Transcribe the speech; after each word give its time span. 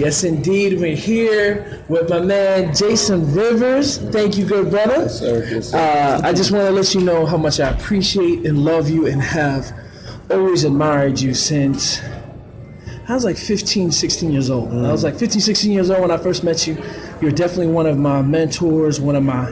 Yes, 0.00 0.24
indeed. 0.24 0.80
We're 0.80 0.96
here 0.96 1.84
with 1.88 2.08
my 2.08 2.20
man 2.20 2.74
Jason 2.74 3.34
Rivers. 3.34 3.98
Thank 3.98 4.38
you, 4.38 4.46
good 4.46 4.70
brother. 4.70 5.02
Yes, 5.02 5.18
sir. 5.18 5.46
Yes, 5.50 5.68
sir. 5.68 5.78
Uh, 5.78 6.26
I 6.26 6.32
just 6.32 6.52
want 6.52 6.64
to 6.64 6.70
let 6.70 6.94
you 6.94 7.02
know 7.02 7.26
how 7.26 7.36
much 7.36 7.60
I 7.60 7.68
appreciate 7.68 8.46
and 8.46 8.64
love 8.64 8.88
you 8.88 9.06
and 9.06 9.20
have 9.20 9.70
always 10.30 10.64
admired 10.64 11.20
you 11.20 11.34
since 11.34 12.00
I 13.08 13.14
was 13.14 13.26
like 13.26 13.36
15, 13.36 13.90
16 13.92 14.32
years 14.32 14.48
old. 14.48 14.72
I 14.72 14.90
was 14.90 15.04
like 15.04 15.16
15, 15.16 15.38
16 15.42 15.70
years 15.70 15.90
old 15.90 16.00
when 16.00 16.10
I 16.10 16.16
first 16.16 16.44
met 16.44 16.66
you. 16.66 16.82
You're 17.20 17.32
definitely 17.32 17.66
one 17.66 17.84
of 17.84 17.98
my 17.98 18.22
mentors, 18.22 19.00
one 19.02 19.16
of 19.16 19.22
my 19.22 19.50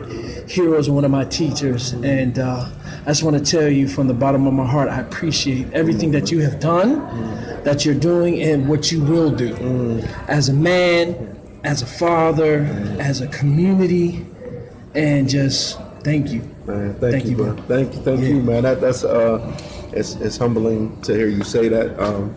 heroes, 0.48 0.88
one 0.88 1.04
of 1.04 1.10
my 1.10 1.26
teachers. 1.26 1.92
And 1.92 2.38
uh, 2.38 2.70
I 3.04 3.10
just 3.10 3.22
want 3.22 3.38
to 3.42 3.50
tell 3.50 3.68
you 3.68 3.88
from 3.88 4.06
the 4.08 4.14
bottom 4.14 4.46
of 4.46 4.52
my 4.52 4.66
heart, 4.66 4.88
I 4.88 5.00
appreciate 5.00 5.72
everything 5.72 6.10
that 6.12 6.30
you 6.30 6.40
have 6.40 6.60
done, 6.60 6.98
that 7.64 7.84
you're 7.84 7.94
doing, 7.94 8.42
and 8.42 8.68
what 8.68 8.92
you 8.92 9.00
will 9.02 9.30
do 9.30 10.02
as 10.28 10.48
a 10.48 10.52
man, 10.52 11.36
as 11.64 11.82
a 11.82 11.86
father, 11.86 12.64
as 13.00 13.20
a 13.20 13.26
community, 13.28 14.26
and 14.94 15.28
just 15.28 15.78
thank 16.02 16.30
you. 16.30 16.40
Man, 16.66 16.94
thank, 16.94 17.12
Thank 17.12 17.24
you, 17.26 17.36
bro. 17.36 17.54
bro. 17.54 17.64
Thank 17.64 17.94
you, 17.94 18.00
thank 18.02 18.20
Yeah. 18.20 18.28
you, 18.28 18.42
man. 18.42 18.62
That, 18.64 18.80
that's 18.80 19.04
uh, 19.04 19.40
it's 19.92 20.16
it's 20.16 20.36
humbling 20.36 21.00
to 21.02 21.14
hear 21.14 21.28
you 21.28 21.42
say 21.44 21.68
that. 21.68 21.98
Um, 21.98 22.34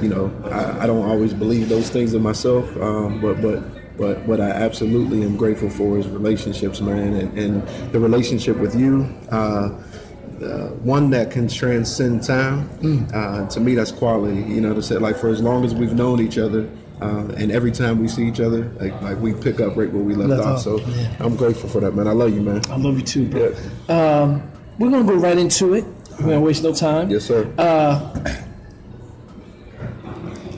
you 0.00 0.08
know, 0.08 0.32
I, 0.44 0.84
I 0.84 0.86
don't 0.86 1.04
always 1.08 1.32
believe 1.34 1.68
those 1.68 1.88
things 1.90 2.14
in 2.14 2.22
myself, 2.22 2.64
um, 2.76 3.20
but 3.20 3.40
but 3.42 3.62
but 3.98 4.18
what 4.26 4.40
I 4.40 4.50
absolutely 4.50 5.22
am 5.22 5.36
grateful 5.36 5.68
for 5.70 5.98
is 5.98 6.06
relationships, 6.08 6.80
man, 6.80 7.12
and, 7.14 7.38
and 7.38 7.92
the 7.92 7.98
relationship 8.00 8.56
with 8.56 8.74
you. 8.74 9.08
Uh, 9.30 9.70
uh, 10.42 10.68
one 10.82 11.10
that 11.10 11.30
can 11.30 11.48
transcend 11.48 12.22
time. 12.24 12.68
Uh, 13.14 13.46
to 13.48 13.60
me, 13.60 13.74
that's 13.74 13.92
quality. 13.92 14.36
You 14.42 14.60
know, 14.60 14.74
to 14.74 14.82
say 14.82 14.96
like 14.98 15.16
for 15.16 15.28
as 15.28 15.40
long 15.40 15.64
as 15.64 15.74
we've 15.74 15.94
known 15.94 16.20
each 16.20 16.38
other, 16.38 16.68
uh, 17.00 17.26
and 17.36 17.50
every 17.50 17.72
time 17.72 17.98
we 18.00 18.08
see 18.08 18.26
each 18.28 18.40
other, 18.40 18.64
like, 18.80 19.00
like 19.02 19.18
we 19.18 19.34
pick 19.34 19.60
up 19.60 19.76
right 19.76 19.90
where 19.92 20.02
we 20.02 20.14
left, 20.14 20.30
Left 20.30 20.42
off. 20.42 20.56
off, 20.56 20.62
So 20.62 20.78
yeah. 20.80 21.16
I'm 21.20 21.36
grateful 21.36 21.68
for 21.68 21.80
that, 21.80 21.94
man. 21.94 22.06
I 22.06 22.12
love 22.12 22.32
you, 22.34 22.40
man. 22.42 22.60
I 22.70 22.76
love 22.76 22.96
you 22.98 23.04
too, 23.04 23.26
bro. 23.28 23.54
Um, 23.88 24.42
we're 24.78 24.90
gonna 24.90 25.04
go 25.06 25.14
right 25.16 25.36
into 25.38 25.74
it. 25.74 25.84
We're 26.12 26.26
gonna 26.26 26.40
waste 26.40 26.62
no 26.62 26.72
time. 26.74 27.10
Yes, 27.10 27.24
sir. 27.24 27.46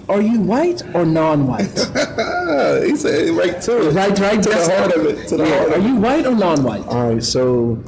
Are 0.06 0.20
you 0.20 0.38
white 0.40 0.82
or 0.94 1.06
non-white? 1.06 1.78
Uh, 1.96 2.80
he 2.82 2.94
said 2.94 3.30
right 3.30 3.58
to 3.62 3.88
it. 3.88 3.94
right, 3.94 4.18
right. 4.18 4.42
To 4.42 4.48
the 4.50 4.76
heart 4.78 4.92
of 4.94 5.06
it. 5.06 5.28
To 5.28 5.36
the 5.38 5.44
Yeah. 5.44 5.58
heart 5.60 5.72
Are 5.72 5.78
you 5.78 5.96
white 5.96 6.26
or 6.26 6.34
non-white? 6.34 6.86
All 6.88 7.08
right. 7.14 7.22
So, 7.24 7.82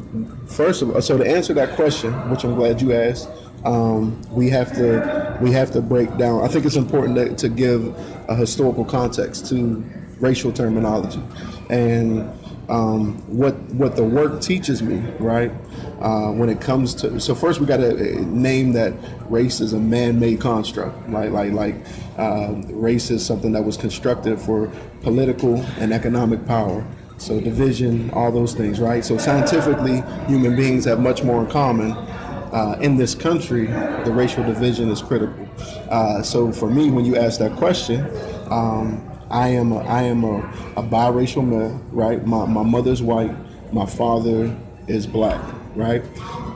first 0.57 0.81
of 0.81 0.91
all, 0.91 1.03
so 1.03 1.19
to 1.19 1.27
answer 1.27 1.53
that 1.55 1.77
question, 1.77 2.13
which 2.31 2.43
I'm 2.45 2.55
glad 2.55 2.81
you 2.81 2.95
asked, 2.95 3.29
um, 3.65 4.21
we 4.31 4.49
have 4.51 4.73
to 4.77 5.39
we 5.41 5.53
have 5.53 5.71
to 5.73 5.83
break 5.83 6.17
down. 6.17 6.43
I 6.43 6.49
think 6.49 6.65
it's 6.65 6.77
important 6.77 7.17
to, 7.17 7.37
to 7.37 7.49
give 7.49 7.95
a 8.29 8.35
historical 8.35 8.85
context 8.85 9.49
to 9.51 9.85
racial 10.19 10.53
terminology, 10.53 11.23
and 11.69 12.31
um, 12.69 13.19
what 13.27 13.55
what 13.75 13.97
the 13.97 14.05
work 14.05 14.41
teaches 14.41 14.83
me, 14.83 14.99
right? 15.19 15.53
Uh, 16.01 16.31
when 16.33 16.49
it 16.49 16.61
comes 16.61 16.95
to 16.95 17.21
so 17.21 17.35
first 17.35 17.61
we 17.61 17.67
got 17.67 17.79
to 17.79 18.21
name 18.25 18.73
that 18.73 18.95
race 19.29 19.61
is 19.61 19.73
a 19.73 19.79
man-made 19.79 20.41
construct, 20.41 21.09
like 21.11 21.31
like 21.31 21.53
like 21.53 21.75
um, 22.19 22.63
race 22.69 23.11
is 23.11 23.25
something 23.25 23.53
that 23.53 23.65
was 23.65 23.77
constructed 23.77 24.41
for 24.41 24.71
political 25.03 25.57
and 25.79 25.93
economic 25.93 26.47
power. 26.47 26.87
So 27.19 27.41
division, 27.41 28.11
all 28.11 28.31
those 28.31 28.55
things, 28.55 28.81
right? 28.81 29.05
So 29.05 29.19
scientifically, 29.19 30.03
human 30.27 30.55
beings 30.55 30.85
have 30.85 31.01
much 31.01 31.23
more 31.23 31.43
in 31.43 31.51
common. 31.51 31.93
Uh, 31.93 32.79
in 32.81 32.97
this 32.97 33.15
country, 33.15 33.67
the 33.67 34.13
racial 34.13 34.45
division 34.45 34.91
is 34.91 35.03
critical. 35.03 35.49
Uh, 35.91 36.23
so 36.23 36.53
for 36.53 36.71
me, 36.71 36.91
when 36.91 37.05
you 37.05 37.17
ask 37.17 37.39
that 37.39 37.57
question, 37.57 38.07
um, 38.51 39.03
I 39.31 39.49
am 39.49 39.73
a, 39.73 39.79
I 39.79 40.03
am 40.03 40.25
a, 40.25 40.39
a 40.77 40.83
biracial 40.83 41.47
male, 41.47 41.81
right? 41.91 42.25
My, 42.27 42.47
my 42.47 42.63
mother's 42.63 43.03
white, 43.03 43.35
my 43.73 43.87
father 43.87 44.57
is 44.87 45.07
black, 45.07 45.41
right? 45.75 46.05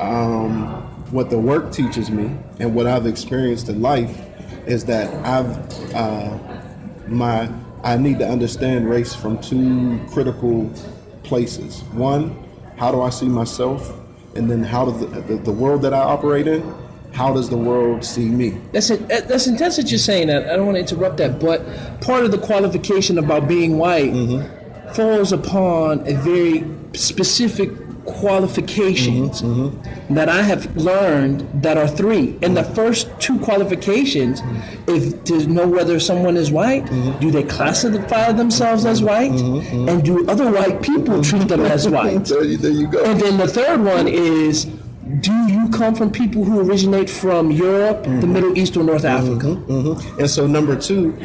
Um, 0.01 0.67
what 1.11 1.31
the 1.31 1.39
work 1.39 1.73
teaches 1.73 2.11
me 2.11 2.37
and 2.61 2.75
what 2.75 2.87
I've 2.87 3.07
experienced 3.07 3.69
in 3.69 3.83
life 3.83 4.17
is 4.67 4.84
that 4.84 5.13
I've 5.27 5.95
uh, 5.95 6.39
my 7.09 7.51
I 7.83 7.97
need 7.97 8.19
to 8.19 8.29
understand 8.29 8.89
race 8.89 9.15
from 9.15 9.41
two 9.41 10.01
critical 10.11 10.71
places. 11.23 11.83
One, 11.93 12.37
how 12.77 12.93
do 12.93 13.01
I 13.03 13.11
see 13.11 13.29
myself, 13.29 13.93
and 14.35 14.51
then 14.51 14.63
how 14.63 14.85
does 14.87 15.01
the, 15.01 15.07
the, 15.07 15.37
the 15.37 15.53
world 15.53 15.83
that 15.83 15.95
I 15.95 16.01
operate 16.01 16.47
in, 16.47 16.63
how 17.13 17.35
does 17.35 17.49
the 17.51 17.57
world 17.57 18.05
see 18.05 18.27
me? 18.29 18.51
That's 18.73 18.91
it. 18.91 19.09
That's 19.09 19.47
intense 19.47 19.77
that 19.77 19.91
you're 19.91 19.99
saying 19.99 20.29
that. 20.29 20.49
I 20.49 20.57
don't 20.57 20.67
want 20.67 20.77
to 20.77 20.81
interrupt 20.81 21.17
that, 21.17 21.41
but 21.41 21.65
part 22.01 22.25
of 22.25 22.31
the 22.31 22.39
qualification 22.39 23.19
about 23.19 23.49
being 23.49 23.79
white 23.79 24.13
Mm-hmm. 24.13 24.93
falls 24.95 25.33
upon 25.33 26.07
a 26.07 26.15
very 26.15 26.65
specific 26.95 27.71
qualifications 28.05 29.43
Mm-hmm, 29.43 30.15
that 30.15 30.28
I 30.28 30.43
have 30.43 30.77
learned 30.77 31.47
that 31.62 31.77
are 31.77 31.88
three. 31.88 32.37
And 32.43 32.56
the 32.56 32.65
first 32.65 33.09
two 33.21 33.38
qualifications, 33.41 34.43
is 34.87 35.15
to 35.25 35.47
know 35.47 35.66
whether 35.66 36.00
someone 36.00 36.37
is 36.37 36.50
white, 36.50 36.84
Mm-hmm. 36.87 37.19
do 37.21 37.31
they 37.31 37.43
classify 37.44 38.33
themselves 38.33 38.84
as 38.87 39.03
white, 39.03 39.33
and 39.89 40.05
do 40.05 40.27
other 40.28 40.50
white 40.50 40.83
people 40.83 41.22
treat 41.22 41.49
them 41.49 41.60
as 41.62 41.89
white? 41.97 42.25
There 42.27 42.44
you, 42.44 42.56
there 42.56 42.71
you 42.72 42.87
go. 42.89 43.05
And 43.05 43.21
then 43.21 43.39
the 43.39 43.49
third 43.49 43.81
one 43.83 44.09
is 44.09 44.66
do 45.21 45.33
you 45.49 45.69
come 45.71 45.94
from 45.97 46.10
people 46.12 46.44
who 46.44 46.60
originate 46.60 47.10
from 47.10 47.50
Europe, 47.50 48.05
the 48.05 48.27
Middle 48.28 48.56
East, 48.56 48.77
or 48.77 48.84
North 48.84 49.05
Africa? 49.05 49.49
And 50.21 50.31
so 50.31 50.47
number 50.47 50.77
two, 50.77 51.16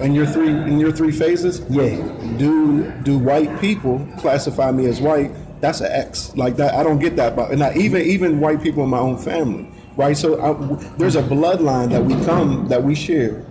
in 0.00 0.14
your 0.14 0.26
three 0.26 0.48
in 0.50 0.78
your 0.78 0.92
three 0.92 1.10
phases, 1.10 1.60
Yeah. 1.68 1.96
do 2.38 2.90
do 3.02 3.18
white 3.18 3.60
people 3.60 4.06
classify 4.18 4.70
me 4.70 4.86
as 4.86 5.00
white? 5.00 5.32
That's 5.62 5.80
an 5.80 5.92
X. 5.92 6.36
Like 6.36 6.56
that, 6.56 6.74
I 6.74 6.82
don't 6.82 6.98
get 6.98 7.14
that. 7.16 7.36
But 7.36 7.56
not 7.56 7.76
even 7.76 8.02
even 8.02 8.40
white 8.40 8.60
people 8.60 8.82
in 8.82 8.90
my 8.90 8.98
own 8.98 9.16
family, 9.16 9.66
right? 9.96 10.16
So 10.16 10.42
I, 10.42 10.52
there's 10.98 11.16
a 11.16 11.22
bloodline 11.22 11.88
that 11.90 12.04
we 12.04 12.14
come 12.24 12.68
that 12.68 12.82
we 12.82 12.96
share. 12.96 13.46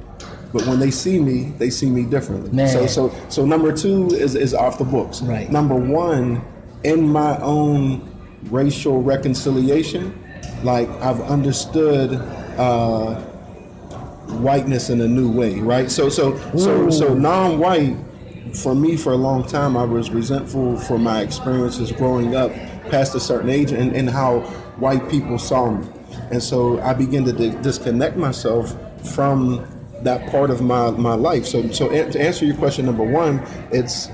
But 0.52 0.68
when 0.68 0.80
they 0.80 0.92
see 0.92 1.20
me, 1.20 1.54
they 1.58 1.70
see 1.70 1.90
me 1.90 2.04
differently. 2.04 2.52
Man. 2.52 2.68
So 2.68 2.86
so 2.86 3.16
so 3.30 3.46
number 3.46 3.72
two 3.72 4.08
is 4.10 4.36
is 4.36 4.54
off 4.54 4.78
the 4.78 4.84
books. 4.84 5.22
Right. 5.22 5.50
Number 5.50 5.76
one, 5.76 6.44
in 6.84 7.08
my 7.08 7.40
own 7.40 8.08
racial 8.52 9.02
reconciliation, 9.02 10.14
like 10.64 10.90
I've 11.02 11.22
understood. 11.22 12.14
Uh, 12.58 13.16
whiteness 14.40 14.90
in 14.90 15.02
a 15.02 15.08
new 15.08 15.30
way, 15.30 15.60
right? 15.60 15.92
So 15.92 16.10
so 16.10 16.38
so 16.58 16.90
so 16.90 17.14
non-white 17.14 17.98
for 18.54 18.76
me 18.76 18.98
for 18.98 19.14
a 19.14 19.18
long 19.18 19.44
time 19.48 19.78
I 19.78 19.84
was 19.84 20.10
resentful 20.12 20.78
for 20.78 20.98
my 20.98 21.22
experiences 21.22 21.92
growing 21.92 22.36
up 22.36 22.52
past 22.90 23.16
a 23.16 23.20
certain 23.20 23.50
age 23.50 23.72
and, 23.72 23.96
and 23.96 24.10
how 24.10 24.42
white 24.78 25.10
people 25.10 25.38
saw 25.38 25.72
me. 25.72 25.88
And 26.32 26.42
so 26.42 26.80
I 26.82 26.94
began 26.94 27.24
to 27.26 27.34
di- 27.34 27.62
disconnect 27.62 28.18
myself 28.18 28.76
from 29.14 29.66
that 30.02 30.30
part 30.30 30.50
of 30.50 30.62
my, 30.62 30.92
my 30.92 31.14
life. 31.14 31.46
So 31.46 31.70
so 31.72 31.90
a- 31.92 32.12
to 32.12 32.22
answer 32.22 32.46
your 32.46 32.58
question 32.58 32.86
number 32.86 33.04
one, 33.04 33.46
it's 33.72 34.10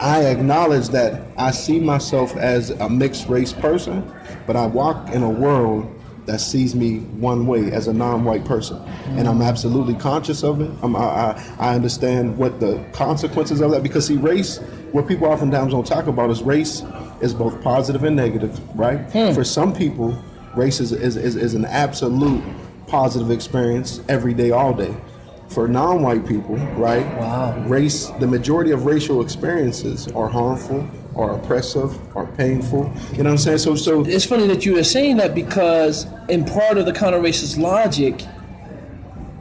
I 0.00 0.26
acknowledge 0.26 0.88
that 0.88 1.22
I 1.36 1.50
see 1.50 1.80
myself 1.80 2.36
as 2.36 2.70
a 2.70 2.88
mixed 2.88 3.28
race 3.28 3.52
person, 3.52 4.12
but 4.46 4.56
I 4.56 4.66
walk 4.66 5.10
in 5.10 5.22
a 5.22 5.30
world 5.30 5.90
that 6.26 6.40
sees 6.40 6.74
me 6.74 6.98
one 6.98 7.46
way 7.46 7.70
as 7.70 7.86
a 7.86 7.92
non-white 7.92 8.44
person, 8.44 8.78
and 9.18 9.28
I'm 9.28 9.42
absolutely 9.42 9.94
conscious 9.94 10.42
of 10.42 10.60
it. 10.60 10.70
I'm, 10.82 10.96
I, 10.96 11.00
I 11.00 11.56
I 11.58 11.74
understand 11.74 12.36
what 12.38 12.60
the 12.60 12.84
consequences 12.92 13.60
of 13.60 13.70
that 13.72 13.82
because 13.82 14.06
see, 14.06 14.16
race, 14.16 14.58
what 14.92 15.06
people 15.08 15.26
oftentimes 15.26 15.72
don't 15.72 15.86
talk 15.86 16.06
about 16.06 16.30
is 16.30 16.42
race 16.42 16.82
is 17.20 17.34
both 17.34 17.60
positive 17.62 18.04
and 18.04 18.16
negative, 18.16 18.58
right? 18.78 19.00
Hmm. 19.12 19.32
For 19.32 19.44
some 19.44 19.74
people, 19.74 20.16
race 20.54 20.80
is, 20.80 20.92
is, 20.92 21.16
is, 21.16 21.36
is 21.36 21.54
an 21.54 21.64
absolute 21.64 22.42
positive 22.86 23.30
experience 23.30 24.00
every 24.08 24.34
day, 24.34 24.50
all 24.50 24.72
day. 24.72 24.94
For 25.48 25.68
non-white 25.68 26.26
people, 26.26 26.56
right? 26.76 27.06
Wow. 27.18 27.58
Race, 27.66 28.06
the 28.18 28.26
majority 28.26 28.70
of 28.70 28.86
racial 28.86 29.20
experiences 29.20 30.08
are 30.12 30.28
harmful, 30.28 30.88
or 31.14 31.32
oppressive, 31.32 31.96
or 32.16 32.26
painful. 32.36 32.92
You 33.12 33.18
know 33.18 33.24
what 33.24 33.30
I'm 33.30 33.38
saying? 33.38 33.58
So, 33.58 33.76
so 33.76 34.04
It's 34.04 34.24
funny 34.24 34.46
that 34.48 34.64
you 34.66 34.78
are 34.78 34.84
saying 34.84 35.16
that 35.18 35.34
because 35.34 36.06
in 36.28 36.44
part 36.44 36.78
of 36.78 36.86
the 36.86 36.92
counter 36.92 37.20
racist 37.20 37.58
logic, 37.58 38.24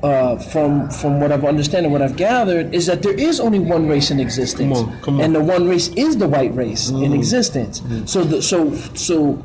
uh, 0.04 0.38
from 0.38 0.90
from 0.90 1.22
what 1.22 1.32
I've 1.32 1.46
understood 1.46 1.86
and 1.86 1.94
what 1.94 2.02
I've 2.02 2.18
gathered, 2.18 2.76
is 2.76 2.88
that 2.88 3.02
there 3.04 3.14
is 3.18 3.40
only 3.40 3.60
one 3.60 3.88
race 3.88 4.12
in 4.12 4.20
existence, 4.20 4.78
Come 4.78 4.90
on, 4.90 5.02
come 5.02 5.14
on. 5.16 5.22
Mm. 5.22 5.26
and 5.26 5.36
the 5.36 5.44
one 5.44 5.68
race 5.70 5.88
is 5.96 6.18
the 6.18 6.28
white 6.28 6.54
race 6.54 6.90
in 6.90 7.14
existence. 7.14 7.82
So, 8.06 8.26
the, 8.26 8.42
so, 8.42 8.74
so 8.96 9.42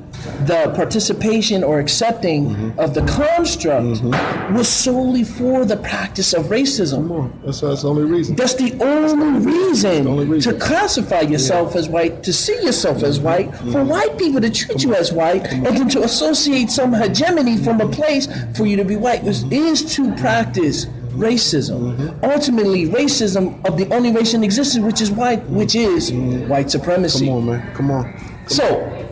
the 0.47 0.73
participation 0.75 1.65
or 1.65 1.79
accepting 1.79 2.38
Mm-hmm. 2.49 2.79
of 2.79 2.94
the 2.94 3.03
construct 3.03 3.85
mm-hmm. 3.85 4.55
was 4.55 4.69
solely 4.69 5.25
for 5.25 5.65
the 5.65 5.76
practice 5.76 6.32
of 6.32 6.47
racism. 6.47 7.32
that's, 7.44 7.61
that's 7.61 7.82
the 7.82 7.88
only 7.88 8.05
reason. 8.05 8.37
That's 8.37 8.55
the 8.55 8.73
only 8.81 9.41
reason, 9.41 10.06
only 10.06 10.26
reason. 10.26 10.53
Mm-hmm. 10.53 10.61
to 10.61 10.67
classify 10.67 11.20
yourself 11.20 11.76
as 11.76 11.88
white, 11.88 12.23
to 12.23 12.32
see 12.32 12.55
yourself 12.62 13.03
as 13.03 13.20
white, 13.20 13.50
mm-hmm. 13.50 13.73
for 13.73 13.85
white 13.85 14.19
people 14.19 14.41
to 14.41 14.50
treat 14.50 14.82
you 14.82 14.94
as 14.94 15.12
white, 15.12 15.47
and 15.47 15.67
then 15.67 15.88
to 15.91 16.03
associate 16.03 16.70
some 16.70 16.93
hegemony 16.93 17.56
from 17.56 17.81
a 17.81 17.85
mm-hmm. 17.85 17.93
place 17.93 18.29
for 18.56 18.67
you 18.67 18.76
to 18.76 18.85
be 18.85 18.97
white. 18.97 19.25
It 19.25 19.53
is 19.53 19.94
to 19.97 20.15
practice 20.17 20.87
racism. 21.19 22.19
Ultimately, 22.23 22.87
racism 22.87 23.65
of 23.67 23.76
the 23.76 23.93
only 23.94 24.12
race 24.12 24.35
in 24.35 24.44
existence, 24.44 24.85
which 24.85 25.00
is 25.00 25.11
white, 25.11 25.43
which 25.49 25.75
is 25.75 26.12
white 26.12 26.70
supremacy. 26.70 27.26
Come 27.26 27.37
on, 27.37 27.47
man. 27.47 27.75
Come 27.75 27.91
on. 27.91 28.15
So, 28.47 29.07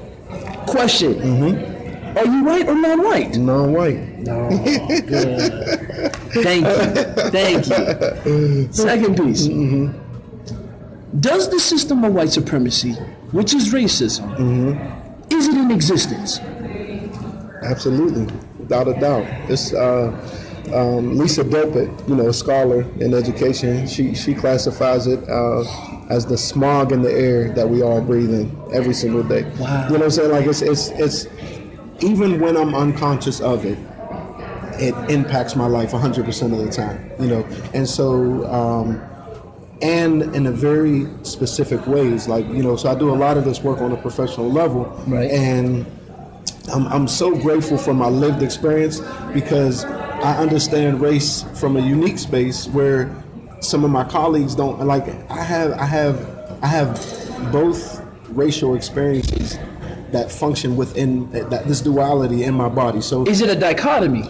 question: 0.67 1.15
mm-hmm. 1.15 2.19
Are 2.19 2.25
you 2.25 2.45
white 2.45 2.69
or 2.69 2.75
non-white? 2.75 3.37
Non-white. 3.37 4.19
No. 4.21 4.49
Good. 5.07 6.17
Thank 6.43 6.67
you. 6.67 7.31
Thank 7.31 7.67
you. 7.69 8.73
Second 8.73 9.17
piece. 9.17 9.47
Mm-hmm. 9.47 11.21
Does 11.21 11.49
the 11.51 11.61
system 11.61 12.05
of 12.05 12.13
white 12.15 12.31
supremacy, 12.31 12.93
which 13.33 13.55
is 13.55 13.73
racism, 13.73 14.29
mm-hmm. 14.37 15.33
is 15.33 15.49
it 15.49 15.57
in 15.57 15.71
existence? 15.71 16.41
Absolutely, 17.63 18.27
without 18.59 18.89
a 18.89 18.95
doubt. 19.01 19.25
It's 19.51 19.73
uh, 19.73 20.13
um, 20.75 21.17
Lisa 21.19 21.45
Delpit, 21.45 22.09
you 22.09 22.15
know, 22.17 22.29
a 22.29 22.33
scholar 22.33 22.83
in 23.01 23.15
education. 23.15 23.87
She 23.87 24.15
she 24.15 24.35
classifies 24.35 25.07
it 25.07 25.21
uh, 25.29 25.63
as 26.11 26.27
the 26.27 26.37
smog 26.39 26.93
in 26.93 27.03
the 27.03 27.13
air 27.13 27.53
that 27.55 27.69
we 27.69 27.83
all 27.83 28.01
breathe 28.01 28.33
in 28.33 28.51
every 28.73 28.95
single 28.95 29.23
day. 29.23 29.43
Wow. 29.59 29.85
You 29.85 29.93
know 29.93 29.99
what 29.99 30.03
I'm 30.03 30.11
saying? 30.11 30.31
Like 30.31 30.47
it's 30.47 30.63
it's 30.63 30.89
it's 30.91 31.27
even 32.05 32.41
when 32.41 32.57
I'm 32.57 32.75
unconscious 32.75 33.41
of 33.41 33.65
it, 33.65 33.79
it 34.81 34.95
impacts 35.11 35.57
my 35.57 35.67
life 35.67 35.93
100% 35.93 36.53
of 36.53 36.59
the 36.65 36.71
time. 36.71 37.11
You 37.21 37.29
know, 37.29 37.47
and 37.75 37.89
so. 37.89 38.47
Um, 38.53 39.03
and 39.83 40.23
in 40.35 40.47
a 40.47 40.51
very 40.51 41.07
specific 41.23 41.87
ways, 41.87 42.29
like 42.29 42.47
you 42.47 42.63
know, 42.63 42.77
so 42.77 42.89
I 42.91 42.95
do 42.95 43.11
a 43.11 43.15
lot 43.15 43.37
of 43.37 43.45
this 43.45 43.61
work 43.63 43.83
on 43.83 43.93
a 43.93 43.97
professional 43.99 44.51
level, 44.51 44.85
Right. 45.07 45.31
and 45.31 45.85
I'm, 46.73 46.87
I'm 46.87 47.07
so 47.07 47.37
grateful 47.37 47.77
for 47.77 47.93
my 47.93 48.09
lived 48.09 48.43
experience 48.43 49.01
because 49.35 49.85
I 50.23 50.37
understand 50.39 51.01
race 51.01 51.45
from 51.55 51.77
a 51.77 51.81
unique 51.81 52.19
space 52.19 52.67
where 52.69 53.15
some 53.61 53.85
of 53.85 53.91
my 53.91 54.05
colleagues 54.05 54.55
don't 54.55 54.81
like 54.87 55.09
I 55.31 55.43
have 55.43 55.73
I 55.73 55.85
have 55.85 56.59
I 56.63 56.67
have 56.67 57.53
both 57.53 58.03
racial 58.31 58.75
experiences 58.75 59.59
that 60.13 60.31
function 60.31 60.77
within 60.77 61.31
that 61.33 61.67
this 61.67 61.81
duality 61.81 62.45
in 62.45 62.55
my 62.55 62.69
body 62.69 63.01
so 63.01 63.25
Is 63.25 63.41
it 63.41 63.51
a 63.51 63.59
dichotomy? 63.59 64.23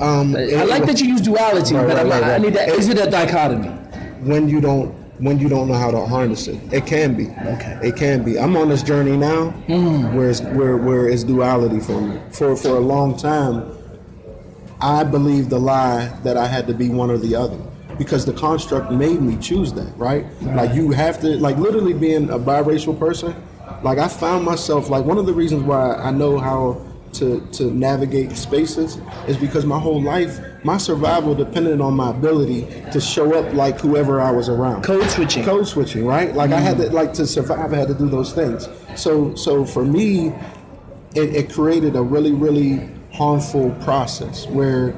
um, 0.00 0.36
I 0.36 0.64
like 0.64 0.84
that 0.86 1.00
you 1.00 1.08
use 1.08 1.20
duality, 1.20 1.74
Right, 1.74 1.86
but 1.88 1.96
right, 1.96 2.06
right, 2.06 2.22
I 2.22 2.38
need 2.38 2.54
that. 2.54 2.68
Is 2.68 2.88
it 2.88 2.98
a 2.98 3.10
dichotomy? 3.10 3.68
when 4.20 4.48
you 4.48 4.60
don't 4.60 4.90
when 5.20 5.38
you 5.40 5.48
don't 5.48 5.66
know 5.66 5.74
how 5.74 5.90
to 5.90 6.06
harness 6.06 6.46
it. 6.46 6.60
It 6.72 6.86
can 6.86 7.16
be. 7.16 7.26
Okay. 7.28 7.78
It 7.82 7.96
can 7.96 8.22
be. 8.24 8.38
I'm 8.38 8.56
on 8.56 8.68
this 8.68 8.84
journey 8.84 9.16
now 9.16 9.50
where 10.14 10.30
it's 10.30 10.40
where 10.40 10.76
where 10.76 11.08
it's 11.08 11.24
duality 11.24 11.80
for 11.80 12.00
me. 12.00 12.20
For 12.30 12.54
for 12.56 12.76
a 12.76 12.80
long 12.80 13.16
time 13.16 13.72
I 14.80 15.04
believed 15.04 15.50
the 15.50 15.58
lie 15.58 16.08
that 16.22 16.36
I 16.36 16.46
had 16.46 16.66
to 16.68 16.74
be 16.74 16.88
one 16.88 17.10
or 17.10 17.18
the 17.18 17.34
other. 17.34 17.58
Because 17.98 18.24
the 18.24 18.32
construct 18.32 18.92
made 18.92 19.20
me 19.20 19.36
choose 19.38 19.72
that, 19.72 19.92
right? 19.96 20.24
Like 20.40 20.72
you 20.72 20.92
have 20.92 21.20
to 21.22 21.36
like 21.38 21.56
literally 21.56 21.94
being 21.94 22.30
a 22.30 22.38
biracial 22.38 22.96
person, 22.96 23.34
like 23.82 23.98
I 23.98 24.06
found 24.06 24.44
myself 24.44 24.88
like 24.88 25.04
one 25.04 25.18
of 25.18 25.26
the 25.26 25.32
reasons 25.32 25.64
why 25.64 25.94
I 25.94 26.12
know 26.12 26.38
how 26.38 26.84
to 27.14 27.40
to 27.52 27.70
navigate 27.72 28.36
spaces 28.36 29.00
is 29.26 29.36
because 29.36 29.64
my 29.64 29.78
whole 29.78 30.00
life 30.00 30.40
my 30.62 30.76
survival 30.76 31.34
depended 31.34 31.80
on 31.80 31.94
my 31.94 32.10
ability 32.10 32.66
to 32.92 33.00
show 33.00 33.34
up 33.34 33.52
like 33.54 33.80
whoever 33.80 34.20
I 34.20 34.30
was 34.30 34.48
around 34.48 34.82
Code 34.84 35.08
switching. 35.10 35.44
code 35.44 35.66
switching, 35.66 36.04
right? 36.04 36.34
Like 36.34 36.50
I 36.50 36.60
had 36.60 36.76
to 36.78 36.84
mm-hmm. 36.84 36.94
like 36.94 37.12
to 37.14 37.26
survive, 37.26 37.72
I 37.72 37.76
had 37.76 37.88
to 37.88 37.94
do 37.94 38.08
those 38.08 38.32
things. 38.32 38.68
So 38.94 39.34
so 39.34 39.64
for 39.64 39.84
me, 39.84 40.28
it, 41.14 41.34
it 41.34 41.52
created 41.52 41.96
a 41.96 42.02
really 42.02 42.32
really 42.32 42.88
harmful 43.18 43.70
process 43.82 44.46
where 44.46 44.94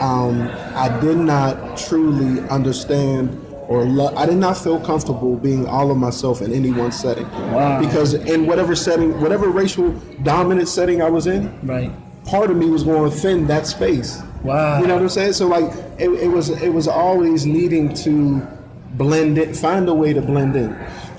um, 0.00 0.48
I 0.74 0.96
did 1.00 1.18
not 1.18 1.76
truly 1.76 2.40
understand 2.48 3.40
or 3.68 3.84
lo- 3.84 4.14
I 4.16 4.26
did 4.26 4.36
not 4.36 4.56
feel 4.58 4.78
comfortable 4.78 5.36
being 5.36 5.66
all 5.66 5.90
of 5.90 5.96
myself 5.96 6.40
in 6.42 6.52
any 6.52 6.70
one 6.70 6.92
setting. 6.92 7.28
Wow. 7.52 7.80
Because 7.80 8.14
in 8.14 8.46
whatever 8.46 8.76
setting, 8.76 9.20
whatever 9.20 9.48
racial 9.48 9.90
dominant 10.22 10.68
setting 10.68 11.02
I 11.02 11.08
was 11.10 11.26
in, 11.26 11.50
Right. 11.66 11.90
part 12.24 12.50
of 12.50 12.56
me 12.56 12.66
was 12.68 12.82
going 12.84 13.10
to 13.10 13.16
offend 13.16 13.48
that 13.48 13.66
space. 13.66 14.22
Wow. 14.42 14.80
You 14.80 14.86
know 14.86 14.94
what 14.94 15.02
I'm 15.02 15.08
saying? 15.08 15.32
So 15.32 15.46
like 15.48 15.72
it, 15.98 16.10
it 16.10 16.28
was 16.28 16.50
it 16.50 16.68
was 16.72 16.86
always 16.86 17.46
needing 17.46 17.92
to 18.04 18.46
blend 18.92 19.38
it, 19.38 19.56
find 19.56 19.88
a 19.88 19.94
way 19.94 20.12
to 20.12 20.20
blend 20.20 20.54
in. 20.56 20.72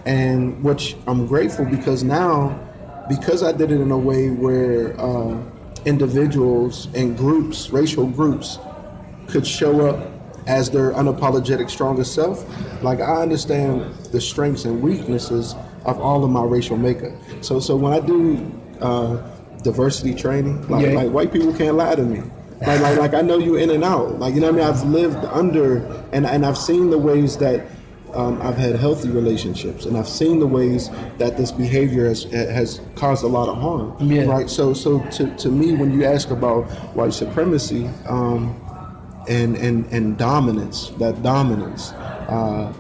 And 0.06 0.64
which 0.64 0.96
I'm 1.08 1.26
grateful 1.26 1.66
because 1.66 2.04
now 2.04 2.58
because 3.10 3.42
I 3.42 3.52
did 3.52 3.72
it 3.72 3.82
in 3.82 3.90
a 3.92 3.98
way 3.98 4.30
where 4.30 5.00
uh, 5.00 5.42
individuals 5.86 6.88
and 6.94 7.18
groups, 7.18 7.70
racial 7.70 8.08
groups, 8.08 8.60
could 9.28 9.46
show 9.46 9.88
up 9.88 10.12
as 10.48 10.70
their 10.70 10.92
unapologetic 10.92 11.70
strongest 11.70 12.14
self. 12.14 12.46
Like 12.84 13.00
I 13.00 13.22
understand 13.22 13.94
the 14.12 14.22
strengths 14.22 14.66
and 14.66 14.82
weaknesses 14.82 15.56
of 15.86 16.00
all 16.00 16.24
of 16.24 16.30
my 16.30 16.44
racial 16.44 16.78
makeup. 16.78 17.14
So 17.42 17.60
so 17.60 17.76
when 17.76 17.94
I 17.94 18.00
do 18.00 18.52
uh, 18.82 19.18
diversity 19.64 20.14
training, 20.14 20.68
like, 20.68 20.86
Yeah. 20.86 20.94
like 20.94 21.12
white 21.12 21.32
people 21.34 21.54
can't 21.54 21.76
lie 21.78 21.96
to 21.96 22.04
me. 22.04 22.22
Like, 22.66 22.80
like 22.82 22.98
like 23.00 23.14
I 23.14 23.22
know 23.22 23.38
you 23.38 23.56
in 23.56 23.70
and 23.72 23.84
out. 23.84 24.20
Like 24.20 24.34
you 24.36 24.42
know 24.42 24.52
what 24.52 24.62
I 24.62 24.66
mean. 24.68 24.76
I've 24.76 24.84
lived 24.86 25.26
under 25.26 25.78
and 26.12 26.26
and 26.26 26.46
I've 26.46 26.58
seen 26.58 26.90
the 26.90 26.98
ways 26.98 27.38
that. 27.38 27.66
Um, 28.16 28.42
I've 28.42 28.58
had 28.58 28.76
healthy 28.76 29.10
relationships, 29.10 29.86
and 29.86 29.98
I've 29.98 30.08
seen 30.08 30.40
the 30.40 30.48
ways 30.48 30.90
that 31.18 31.38
this 31.38 31.52
behavior 31.52 32.08
has 32.08 32.24
has 32.24 32.80
caused 32.96 33.24
a 33.24 33.28
lot 33.28 33.50
of 33.50 33.58
harm. 33.58 33.96
Yeah. 34.00 34.24
Right. 34.24 34.50
So, 34.50 34.74
so 34.74 35.00
to, 35.12 35.36
to 35.38 35.50
me, 35.50 35.74
when 35.74 35.92
you 35.92 36.06
ask 36.06 36.30
about 36.32 36.64
white 36.96 37.14
supremacy, 37.14 37.90
um, 38.08 38.60
and 39.28 39.56
and 39.58 39.86
and 39.92 40.18
dominance 40.18 40.90
that 41.00 41.22
dominance 41.24 41.92
uh, 42.30 42.72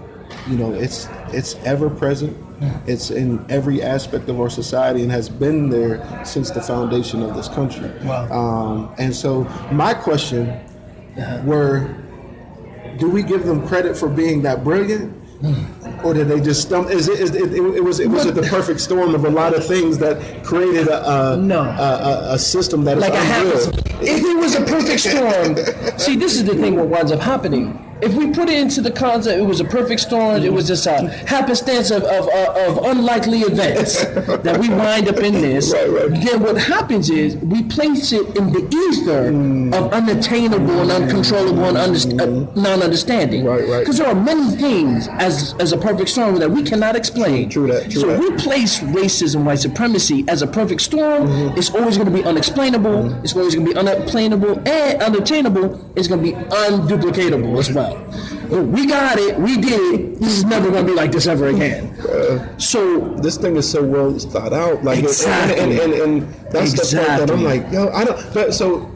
you 0.47 0.55
know 0.57 0.71
it's 0.73 1.07
it's 1.29 1.55
ever 1.65 1.89
present 1.89 2.37
it's 2.85 3.09
in 3.09 3.43
every 3.49 3.81
aspect 3.81 4.29
of 4.29 4.39
our 4.39 4.49
society 4.49 5.01
and 5.01 5.11
has 5.11 5.27
been 5.27 5.69
there 5.69 5.99
since 6.23 6.51
the 6.51 6.61
foundation 6.61 7.23
of 7.23 7.35
this 7.35 7.47
country 7.49 7.91
Wow. 8.03 8.29
um, 8.31 8.95
and 8.99 9.13
so 9.15 9.43
my 9.71 9.93
question 9.95 10.53
were 11.45 11.95
do 12.97 13.09
we 13.09 13.23
give 13.23 13.43
them 13.45 13.67
credit 13.67 13.97
for 13.97 14.07
being 14.07 14.43
that 14.43 14.63
brilliant 14.63 15.11
or 16.03 16.13
did 16.13 16.27
they 16.27 16.39
just 16.39 16.61
stump? 16.61 16.89
Is 16.89 17.07
it, 17.07 17.19
is 17.19 17.35
it, 17.35 17.53
it, 17.53 17.75
it 17.77 17.83
was 17.83 17.99
it 17.99 18.09
was 18.09 18.25
it 18.25 18.35
the 18.35 18.43
perfect 18.43 18.79
storm 18.79 19.13
of 19.15 19.25
a 19.25 19.29
lot 19.29 19.53
of 19.55 19.65
things 19.65 19.97
that 19.99 20.43
created 20.43 20.87
a 20.87 21.33
a, 21.33 21.37
No. 21.37 21.61
a, 21.61 22.33
a, 22.33 22.39
system 22.39 22.83
that 22.85 22.97
is 22.97 23.01
like 23.01 23.13
a 23.13 23.17
unreal? 23.17 23.69
If 24.01 24.23
it 24.23 24.37
was 24.37 24.55
a 24.55 24.61
perfect 24.61 25.01
storm, 25.01 25.99
see, 25.99 26.15
this 26.15 26.35
is 26.35 26.45
the 26.45 26.55
thing. 26.55 26.75
What 26.75 26.87
winds 26.87 27.11
up 27.11 27.19
happening. 27.19 27.84
If 28.01 28.13
we 28.13 28.31
put 28.31 28.49
it 28.49 28.59
into 28.59 28.81
the 28.81 28.91
concept, 28.91 29.39
it 29.39 29.45
was 29.45 29.61
a 29.61 29.65
perfect 29.65 30.01
storm. 30.01 30.43
It 30.43 30.51
was 30.51 30.67
just 30.67 30.85
a 30.85 31.07
happenstance 31.27 31.91
of, 31.91 32.03
of, 32.03 32.27
of, 32.27 32.77
of 32.77 32.85
unlikely 32.85 33.39
events 33.39 34.03
that 34.03 34.57
we 34.59 34.69
wind 34.69 35.07
up 35.07 35.17
in 35.17 35.33
this. 35.33 35.73
Right, 35.73 35.89
right. 35.89 36.25
Then 36.25 36.41
what 36.41 36.57
happens 36.57 37.09
is 37.09 37.37
we 37.37 37.63
place 37.63 38.11
it 38.11 38.35
in 38.35 38.51
the 38.51 38.67
ether 38.69 39.29
of 39.77 39.93
unattainable 39.93 40.81
and 40.81 40.91
uncontrollable 40.91 41.77
and 41.77 42.21
uh, 42.21 42.25
non-understanding. 42.61 43.45
Right, 43.45 43.67
right. 43.67 43.79
Because 43.79 43.97
there 43.97 44.07
are 44.07 44.15
many 44.15 44.55
things 44.57 45.07
as 45.07 45.55
as 45.59 45.71
a 45.71 45.77
perfect 45.77 46.09
storm 46.09 46.35
that 46.35 46.51
we 46.51 46.63
cannot 46.63 46.95
explain. 46.95 47.49
True 47.49 47.67
that, 47.67 47.91
true 47.91 48.01
so 48.01 48.07
that. 48.07 48.19
we 48.19 48.31
place 48.35 48.79
racism, 48.79 49.45
white 49.45 49.59
supremacy 49.59 50.25
as 50.27 50.41
a 50.41 50.47
perfect 50.47 50.81
storm. 50.81 51.27
Mm-hmm. 51.27 51.57
It's 51.57 51.73
always 51.73 51.97
going 51.97 52.11
to 52.11 52.13
be 52.13 52.23
unexplainable. 52.23 53.13
It's 53.23 53.35
always 53.35 53.55
going 53.55 53.67
to 53.67 53.73
be 53.73 53.77
unexplainable 53.77 54.59
and 54.67 55.01
unattainable. 55.01 55.79
It's 55.95 56.07
going 56.07 56.23
to 56.23 56.31
be 56.31 56.37
unduplicatable 56.49 57.57
as 57.57 57.71
well. 57.71 57.84
We 58.49 58.85
got 58.87 59.17
it. 59.17 59.37
We 59.39 59.57
did 59.59 59.79
it. 59.93 60.19
This 60.19 60.37
is 60.37 60.43
never 60.45 60.69
going 60.71 60.85
to 60.85 60.91
be 60.91 60.95
like 60.95 61.11
this 61.11 61.27
ever 61.27 61.47
again. 61.47 61.93
so 62.59 62.99
this 63.15 63.37
thing 63.37 63.55
is 63.55 63.69
so 63.69 63.83
well 63.83 64.17
thought 64.19 64.53
out. 64.53 64.83
Like, 64.83 64.99
Exactly. 64.99 65.59
and, 65.59 65.71
and, 65.73 65.93
and, 65.93 66.23
and 66.23 66.33
that's 66.51 66.73
the 66.73 66.97
part 66.97 67.19
that 67.19 67.31
I'm 67.31 67.43
like, 67.43 67.71
yo, 67.71 67.89
I 67.89 68.03
don't. 68.05 68.33
But 68.33 68.53
so, 68.53 68.89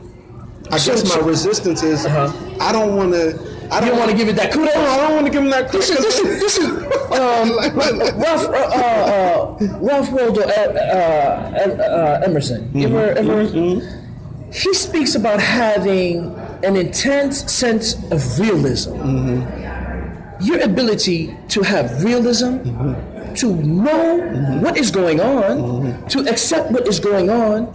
I 0.71 0.77
So- 0.77 0.91
guess 0.93 1.03
my 1.03 1.15
so- 1.21 1.25
resistance 1.25 1.83
is, 1.83 2.05
Uh-huh. 2.05 2.31
I 2.59 2.71
don't 2.71 2.95
want 2.95 3.13
to. 3.13 3.49
I 3.71 3.79
don't 3.79 3.89
don't 3.89 3.99
want 3.99 4.09
to 4.09 4.17
give 4.17 4.27
it 4.27 4.35
that 4.35 4.51
kudos. 4.51 4.75
I 4.75 4.97
don't 4.97 5.13
want 5.13 5.27
to 5.27 5.31
give 5.31 5.43
him 5.43 5.51
that. 5.51 5.71
This 5.71 5.91
is 5.91 5.97
this 5.99 6.17
is 6.19 6.39
this 6.39 6.57
is 6.57 6.65
um, 6.65 6.79
Ralph 8.17 8.45
uh, 8.49 8.51
uh, 8.51 9.57
uh, 9.61 9.77
Ralph 9.79 10.11
Waldo 10.11 10.41
uh, 10.41 10.45
uh, 10.49 11.83
uh, 11.83 12.21
Emerson. 12.25 12.71
You 12.73 12.87
ever 12.87 13.11
ever? 13.11 13.43
He 14.51 14.73
speaks 14.73 15.13
about 15.13 15.39
having 15.39 16.33
an 16.63 16.75
intense 16.75 17.51
sense 17.51 17.95
of 18.11 18.39
realism. 18.39 18.93
Mm-hmm. 18.93 20.43
Your 20.43 20.61
ability 20.61 21.35
to 21.49 21.61
have 21.63 22.03
realism, 22.03 22.59
mm-hmm. 22.59 23.33
to 23.33 23.55
know 23.55 24.19
mm-hmm. 24.19 24.61
what 24.61 24.77
is 24.77 24.91
going 24.91 25.19
on, 25.19 26.07
to 26.07 26.19
accept 26.29 26.71
what 26.71 26.87
is 26.87 26.99
going 26.99 27.29
on, 27.29 27.67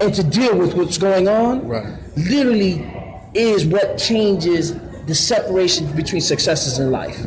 and 0.00 0.14
to 0.14 0.22
deal 0.22 0.56
with 0.56 0.74
what's 0.74 0.98
going 0.98 1.28
on, 1.28 1.66
Right. 1.68 1.86
literally 2.16 2.90
is 3.34 3.66
what 3.66 3.98
changes 3.98 4.74
the 5.06 5.14
separation 5.14 5.90
between 5.96 6.20
successes 6.20 6.78
in 6.78 6.90
life. 6.90 7.18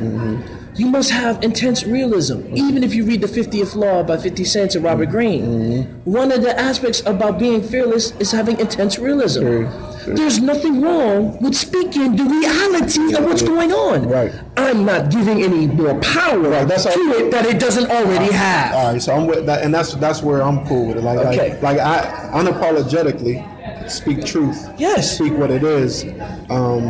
You 0.75 0.88
must 0.88 1.10
have 1.12 1.42
intense 1.42 1.86
realism. 1.86 2.54
Even 2.54 2.84
if 2.84 2.94
you 2.94 3.06
read 3.06 3.22
The 3.22 3.27
50th 3.27 3.75
Law 3.75 4.04
by 4.04 4.18
50 4.18 4.44
Cent 4.44 4.75
and 4.75 4.84
Robert 4.84 5.10
Greene, 5.10 5.86
one 6.04 6.32
of 6.32 6.42
the 6.42 6.58
aspects 6.60 7.01
about 7.06 7.39
being 7.39 7.62
fearless 7.62 8.12
is 8.20 8.32
having 8.32 8.60
intense 8.60 9.00
realism. 9.00 9.68
There's 10.07 10.39
nothing 10.39 10.81
wrong 10.81 11.39
with 11.41 11.55
speaking 11.55 12.15
the 12.15 12.24
reality 12.24 13.13
of 13.15 13.24
what's 13.25 13.41
going 13.41 13.71
on. 13.71 14.07
Right. 14.07 14.31
I'm 14.57 14.85
not 14.85 15.09
giving 15.12 15.41
any 15.43 15.67
more 15.67 16.00
power 16.00 16.39
right. 16.39 16.67
that's 16.67 16.83
to 16.83 16.89
how- 16.91 17.13
it 17.13 17.31
that 17.31 17.45
it 17.45 17.59
doesn't 17.59 17.89
already 17.89 18.31
have. 18.33 18.75
All 18.75 18.91
right, 18.93 19.01
so 19.01 19.15
I'm 19.15 19.25
with 19.27 19.45
that, 19.47 19.63
and 19.63 19.74
that's 19.74 19.93
that's 19.95 20.21
where 20.21 20.41
I'm 20.43 20.65
cool 20.67 20.88
with 20.88 20.97
it. 20.97 21.03
Like, 21.03 21.19
Okay. 21.19 21.53
like, 21.53 21.62
like 21.62 21.79
I 21.79 22.29
unapologetically 22.33 23.89
speak 23.89 24.25
truth. 24.25 24.67
Yes. 24.77 25.15
speak 25.17 25.33
what 25.33 25.51
it 25.51 25.63
is, 25.63 26.03
um, 26.50 26.83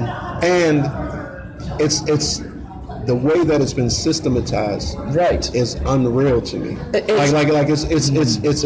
and 0.44 0.86
it's 1.82 2.02
it's 2.08 2.42
the 3.06 3.16
way 3.16 3.44
that 3.44 3.62
it's 3.62 3.74
been 3.74 3.90
systematized 3.90 4.98
Right. 5.16 5.54
is 5.54 5.76
unreal 5.86 6.42
to 6.42 6.58
me. 6.58 6.78
It's- 6.94 7.32
like 7.32 7.32
like 7.48 7.54
like 7.54 7.70
it's 7.70 7.84
it's 7.84 8.10
it's 8.10 8.38
it's 8.38 8.64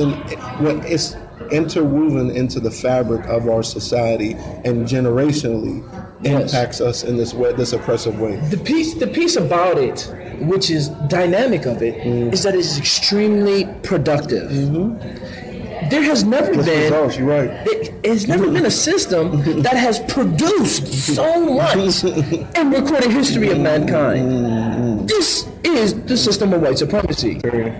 what 0.59 0.85
it's 0.85 1.15
interwoven 1.51 2.29
into 2.31 2.59
the 2.59 2.71
fabric 2.71 3.25
of 3.27 3.47
our 3.47 3.63
society 3.63 4.33
and 4.65 4.85
generationally 4.87 5.83
Yes. 6.21 6.53
impacts 6.53 6.81
us 6.81 7.03
in 7.05 7.15
this 7.15 7.33
way, 7.33 7.53
this 7.53 7.71
oppressive 7.71 8.19
way. 8.19 8.35
The 8.49 8.57
piece, 8.57 8.93
the 8.95 9.07
piece 9.07 9.37
about 9.37 9.77
it, 9.77 10.13
which 10.41 10.69
is 10.69 10.89
dynamic 11.07 11.65
of 11.65 11.81
it, 11.81 11.95
mm. 11.95 12.33
is 12.33 12.41
Mm. 12.41 12.43
that 12.43 12.55
it's 12.55 12.77
extremely 12.77 13.65
productive. 13.83 14.51
Mm-hmm. 14.51 15.89
There 15.89 16.03
has 16.03 16.25
never 16.25 16.51
been. 16.51 16.65
results, 16.91 17.17
you're 17.17 17.27
right. 17.27 17.49
It, 17.65 17.93
it's 18.03 18.27
never 18.27 18.51
been 18.51 18.65
a 18.65 18.71
system 18.71 19.41
that 19.63 19.77
has 19.77 19.99
produced 20.11 20.87
so 21.15 21.39
much 21.55 22.03
in 22.03 22.69
recorded 22.69 23.11
history 23.11 23.49
of 23.51 23.59
mankind. 23.59 24.29
Mm-hmm. 24.29 25.05
This 25.05 25.47
is 25.63 25.93
the 26.03 26.17
system 26.17 26.51
of 26.53 26.61
white 26.61 26.77
supremacy. 26.77 27.39
Very, 27.39 27.73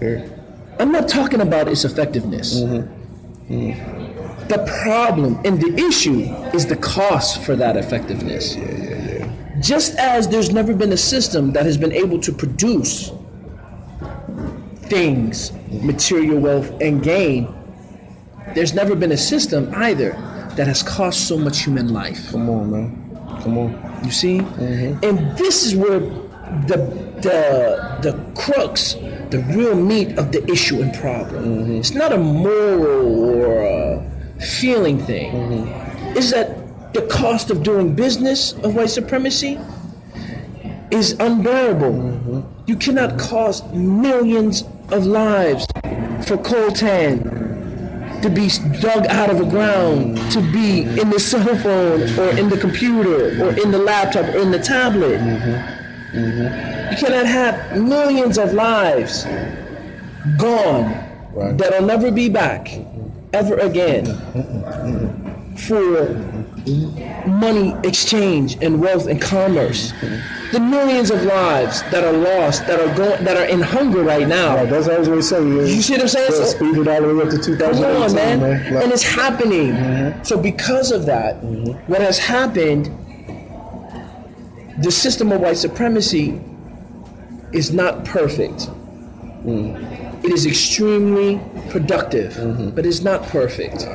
very. 0.00 0.30
I'm 0.80 0.90
not 0.92 1.08
talking 1.08 1.42
about 1.42 1.68
its 1.68 1.84
effectiveness. 1.84 2.58
Mm-hmm. 2.58 3.01
The 3.48 4.82
problem 4.82 5.40
and 5.44 5.60
the 5.60 5.74
issue 5.76 6.20
is 6.54 6.66
the 6.66 6.76
cost 6.76 7.42
for 7.42 7.56
that 7.56 7.76
effectiveness. 7.76 8.56
Yeah, 8.56 8.64
yeah, 8.64 9.18
yeah, 9.18 9.60
Just 9.60 9.96
as 9.96 10.28
there's 10.28 10.52
never 10.52 10.74
been 10.74 10.92
a 10.92 10.96
system 10.96 11.52
that 11.52 11.64
has 11.64 11.76
been 11.76 11.92
able 11.92 12.18
to 12.20 12.32
produce 12.32 13.12
things, 14.82 15.52
material 15.70 16.38
wealth, 16.38 16.70
and 16.80 17.02
gain, 17.02 17.52
there's 18.54 18.74
never 18.74 18.94
been 18.94 19.12
a 19.12 19.16
system 19.16 19.72
either 19.76 20.12
that 20.56 20.66
has 20.66 20.82
cost 20.82 21.28
so 21.28 21.38
much 21.38 21.62
human 21.62 21.92
life. 21.92 22.30
Come 22.30 22.50
on, 22.50 22.70
man. 22.70 23.38
Come 23.42 23.58
on. 23.58 24.00
You 24.04 24.10
see, 24.10 24.38
mm-hmm. 24.38 25.02
and 25.02 25.36
this 25.38 25.64
is 25.64 25.74
where 25.74 26.00
the 26.00 27.11
the 27.22 27.98
the 28.02 28.12
crux, 28.34 28.94
the 29.30 29.44
real 29.54 29.74
meat 29.74 30.18
of 30.18 30.32
the 30.32 30.44
issue 30.50 30.80
and 30.82 30.92
problem. 30.94 31.44
Mm-hmm. 31.44 31.76
It's 31.76 31.94
not 31.94 32.12
a 32.12 32.18
moral 32.18 33.34
or 33.34 33.62
a 33.62 34.40
feeling 34.40 34.98
thing. 34.98 35.32
Mm-hmm. 35.32 36.16
Is 36.16 36.30
that 36.30 36.92
the 36.92 37.02
cost 37.02 37.50
of 37.50 37.62
doing 37.62 37.94
business 37.94 38.52
of 38.52 38.74
white 38.74 38.90
supremacy 38.90 39.58
is 40.90 41.12
unbearable. 41.20 41.92
Mm-hmm. 41.92 42.40
You 42.66 42.76
cannot 42.76 43.18
cost 43.18 43.72
millions 43.72 44.62
of 44.90 45.06
lives 45.06 45.66
for 46.26 46.36
coltan 46.36 47.22
to 48.22 48.30
be 48.30 48.48
dug 48.80 49.06
out 49.06 49.30
of 49.30 49.38
the 49.38 49.44
ground, 49.44 50.16
to 50.30 50.40
be 50.52 50.82
in 50.82 51.10
the 51.10 51.18
cell 51.18 51.56
phone 51.56 52.02
or 52.18 52.38
in 52.38 52.48
the 52.48 52.58
computer 52.58 53.42
or 53.42 53.50
in 53.58 53.70
the 53.70 53.78
laptop 53.78 54.26
or 54.26 54.38
in 54.38 54.50
the 54.50 54.58
tablet. 54.58 55.18
You 56.92 56.98
cannot 56.98 57.24
have 57.26 57.80
millions 57.82 58.36
of 58.36 58.52
lives 58.52 59.24
gone 60.36 60.94
Right. 61.34 61.56
that'll 61.56 61.86
never 61.86 62.10
be 62.10 62.28
back 62.28 62.68
ever 63.32 63.56
again 63.56 64.04
for 65.56 66.12
money 67.26 67.74
exchange 67.82 68.58
and 68.60 68.78
wealth 68.78 69.06
and 69.06 69.22
commerce. 69.22 69.94
The 70.52 70.60
millions 70.60 71.10
of 71.10 71.22
lives 71.22 71.80
that 71.84 72.04
are 72.04 72.12
lost, 72.12 72.66
that 72.66 72.78
are 72.78 72.94
going, 72.94 73.24
that 73.24 73.38
are 73.38 73.46
in 73.46 73.62
hunger 73.62 74.02
right 74.02 74.28
now. 74.28 74.56
Right, 74.56 74.68
that's 74.68 74.86
what 74.86 74.96
I 74.96 74.98
was 74.98 75.08
gonna 75.08 75.22
say. 75.22 75.38
Yeah. 75.42 75.62
You 75.62 75.80
see 75.80 75.94
what 75.94 76.02
I'm 76.02 76.08
saying? 76.08 76.30
So- 76.32 76.44
speed 76.44 76.76
it 76.76 76.88
all 76.88 77.00
the 77.00 77.14
way 77.14 77.22
up 77.22 77.30
to 77.30 77.38
2018, 77.38 77.82
Come 77.82 78.02
on, 78.02 78.14
man. 78.14 78.40
man. 78.40 78.74
Like- 78.74 78.84
and 78.84 78.92
it's 78.92 79.02
happening. 79.02 79.72
Mm-hmm. 79.72 80.22
So 80.24 80.36
because 80.36 80.90
of 80.92 81.06
that, 81.06 81.36
mm-hmm. 81.42 81.72
what 81.90 82.02
has 82.02 82.18
happened, 82.18 82.90
the 84.82 84.90
system 84.90 85.32
of 85.32 85.40
white 85.40 85.56
supremacy 85.56 86.38
is 87.52 87.72
not 87.72 88.04
perfect. 88.04 88.68
Mm. 89.44 90.24
It 90.24 90.30
is 90.30 90.46
extremely 90.46 91.40
productive, 91.70 92.36
but 92.76 92.86
it's 92.86 93.00
not 93.02 93.24
perfect. 93.24 93.88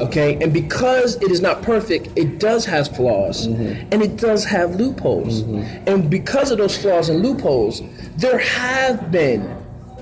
Okay, 0.00 0.36
and 0.42 0.52
because 0.52 1.14
it 1.22 1.30
is 1.30 1.40
not 1.40 1.62
perfect, 1.62 2.08
it 2.16 2.40
does 2.40 2.64
have 2.64 2.88
flaws, 2.96 3.46
and 3.46 4.02
it 4.02 4.16
does 4.16 4.44
have 4.44 4.74
loopholes. 4.74 5.42
And 5.86 6.10
because 6.10 6.50
of 6.50 6.58
those 6.58 6.76
flaws 6.76 7.08
and 7.10 7.22
loopholes, 7.22 7.82
there 8.16 8.38
have 8.38 9.12
been 9.12 9.57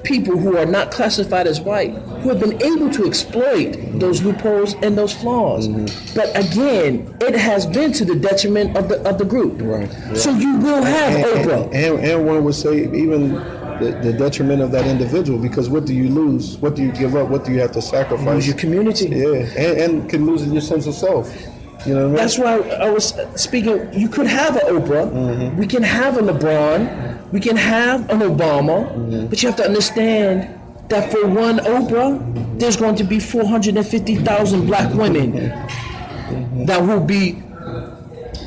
people 0.07 0.39
who 0.39 0.57
are 0.57 0.65
not 0.65 0.91
classified 0.93 1.47
as 1.47 1.61
white 1.61 1.91
who 2.23 2.29
have 2.29 2.39
been 2.41 2.63
able 2.63 2.89
to 2.91 3.05
exploit 3.05 3.73
those 3.99 4.23
loopholes 4.23 4.75
and 4.75 4.97
those 4.97 5.13
flaws. 5.13 5.69
Mm-hmm. 5.69 6.15
But 6.15 6.29
again, 6.37 7.17
it 7.21 7.35
has 7.35 7.67
been 7.67 7.93
to 7.95 8.05
the 8.05 8.15
detriment 8.15 8.77
of 8.77 8.89
the 8.89 9.03
of 9.09 9.19
the 9.19 9.25
group. 9.25 9.61
Right, 9.61 9.91
So 10.17 10.31
you 10.31 10.59
will 10.59 10.83
have 10.83 11.17
and, 11.17 11.51
Oprah. 11.51 11.75
and, 11.75 12.05
and 12.05 12.27
one 12.27 12.45
would 12.45 12.55
say 12.55 12.85
even 12.95 13.35
the, 13.81 13.99
the 14.03 14.13
detriment 14.13 14.63
of 14.63 14.71
that 14.71 14.87
individual 14.87 15.39
because 15.39 15.69
what 15.69 15.85
do 15.85 15.95
you 15.95 16.09
lose? 16.09 16.57
What 16.59 16.77
do 16.77 16.83
you 16.83 16.93
give 16.93 17.17
up? 17.17 17.29
What 17.29 17.45
do 17.45 17.53
you 17.53 17.61
have 17.61 17.73
to 17.73 17.83
sacrifice? 17.83 18.27
Lose 18.27 18.47
your 18.47 18.57
community. 18.57 19.09
Yeah, 19.09 19.49
and, 19.59 19.81
and 19.81 20.11
can 20.11 20.25
lose 20.25 20.47
your 20.47 20.63
sense 20.63 20.87
of 20.87 20.95
self. 20.95 21.31
You 21.87 21.95
know 21.95 22.05
I 22.05 22.07
mean? 22.07 22.15
That's 22.15 22.39
why 22.39 22.59
I 22.59 22.91
was 22.91 23.15
speaking. 23.35 23.93
You 23.93 24.09
could 24.09 24.27
have 24.27 24.57
an 24.57 24.67
Oprah, 24.67 25.11
mm-hmm. 25.11 25.57
we 25.57 25.67
can 25.67 25.83
have 25.83 26.19
a 26.19 26.21
LeBron, 26.21 27.33
we 27.33 27.41
can 27.41 27.57
have 27.57 28.09
an 28.11 28.21
Obama, 28.21 28.91
mm-hmm. 28.93 29.27
but 29.27 29.43
you 29.43 29.49
have 29.49 29.57
to 29.57 29.65
understand 29.65 30.61
that 30.89 31.11
for 31.11 31.27
one 31.27 31.59
Oprah, 31.59 32.59
there's 32.59 32.77
going 32.77 32.97
to 32.97 33.05
be 33.05 33.19
450,000 33.19 34.67
black 34.67 34.93
women 34.95 35.33
mm-hmm. 35.33 36.65
that 36.67 36.83
will 36.83 37.01
be 37.01 37.43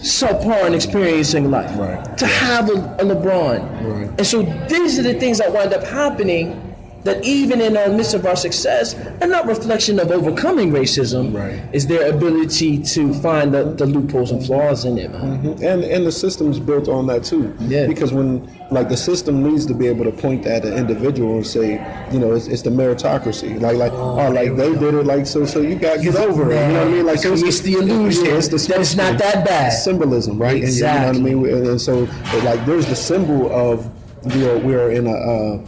subpar 0.01 0.65
in 0.67 0.73
experiencing 0.73 1.51
life. 1.51 1.77
Right. 1.77 2.17
To 2.17 2.25
have 2.25 2.69
a, 2.69 2.73
a 2.73 3.05
LeBron. 3.05 3.59
Right. 3.83 4.09
And 4.17 4.25
so 4.25 4.43
these 4.67 4.97
are 4.97 5.03
the 5.03 5.13
things 5.13 5.39
that 5.39 5.51
wind 5.51 5.73
up 5.73 5.83
happening 5.83 6.68
that 7.03 7.23
even 7.23 7.61
in 7.61 7.73
the 7.73 7.89
midst 7.89 8.13
of 8.13 8.25
our 8.25 8.35
success 8.35 8.93
and 8.93 9.31
not 9.31 9.45
reflection 9.47 9.99
of 9.99 10.11
overcoming 10.11 10.71
racism 10.71 11.33
Right. 11.33 11.61
is 11.73 11.87
their 11.87 12.09
ability 12.13 12.83
to 12.83 13.13
find 13.15 13.53
the, 13.53 13.63
the 13.63 13.85
loopholes 13.85 14.31
and 14.31 14.45
flaws 14.45 14.83
in 14.85 14.97
it. 14.97 15.11
man. 15.11 15.45
and 15.63 15.83
and 15.83 16.05
the 16.05 16.11
system's 16.11 16.59
built 16.59 16.87
on 16.89 17.07
that 17.07 17.23
too. 17.23 17.55
Yeah. 17.59 17.87
Because 17.87 18.11
when 18.11 18.49
like 18.71 18.89
the 18.89 18.97
system 18.97 19.41
needs 19.43 19.65
to 19.67 19.73
be 19.73 19.87
able 19.87 20.05
to 20.05 20.11
point 20.11 20.45
at 20.45 20.65
an 20.65 20.73
individual 20.73 21.35
and 21.37 21.47
say, 21.47 21.71
you 22.11 22.19
know, 22.19 22.33
it's, 22.33 22.47
it's 22.47 22.61
the 22.63 22.69
meritocracy. 22.69 23.59
Like 23.61 23.77
like 23.77 23.93
oh, 23.93 24.29
like 24.31 24.55
they 24.55 24.73
did 24.75 24.93
it 24.93 25.05
like 25.05 25.25
so 25.25 25.45
so 25.45 25.61
you 25.61 25.75
got 25.75 25.97
to 25.97 26.03
get 26.03 26.15
over 26.15 26.51
it. 26.51 26.55
You 26.67 26.73
know 26.73 26.79
what 26.79 26.87
I 26.87 26.91
mean? 26.91 27.05
Like 27.05 27.19
so 27.19 27.35
Creates 27.35 27.61
the 27.61 27.73
illusion 27.73 28.25
yeah, 28.25 28.31
it's 28.37 28.47
the 28.49 28.57
that 28.69 28.81
it's 28.81 28.95
not 28.95 29.17
that 29.19 29.45
bad. 29.45 29.69
symbolism, 29.69 30.37
right? 30.37 30.57
Exactly. 30.57 31.07
And, 31.19 31.27
you 31.29 31.35
know 31.35 31.41
what 31.41 31.49
I 31.49 31.53
mean? 31.53 31.57
And, 31.59 31.67
and 31.67 31.81
so 31.81 31.99
like 32.43 32.65
there's 32.65 32.85
the 32.87 32.95
symbol 32.95 33.51
of 33.51 33.89
we 34.35 34.45
are 34.47 34.57
we 34.59 34.75
are 34.75 34.91
in 34.91 35.07
a. 35.07 35.11
Uh, 35.13 35.65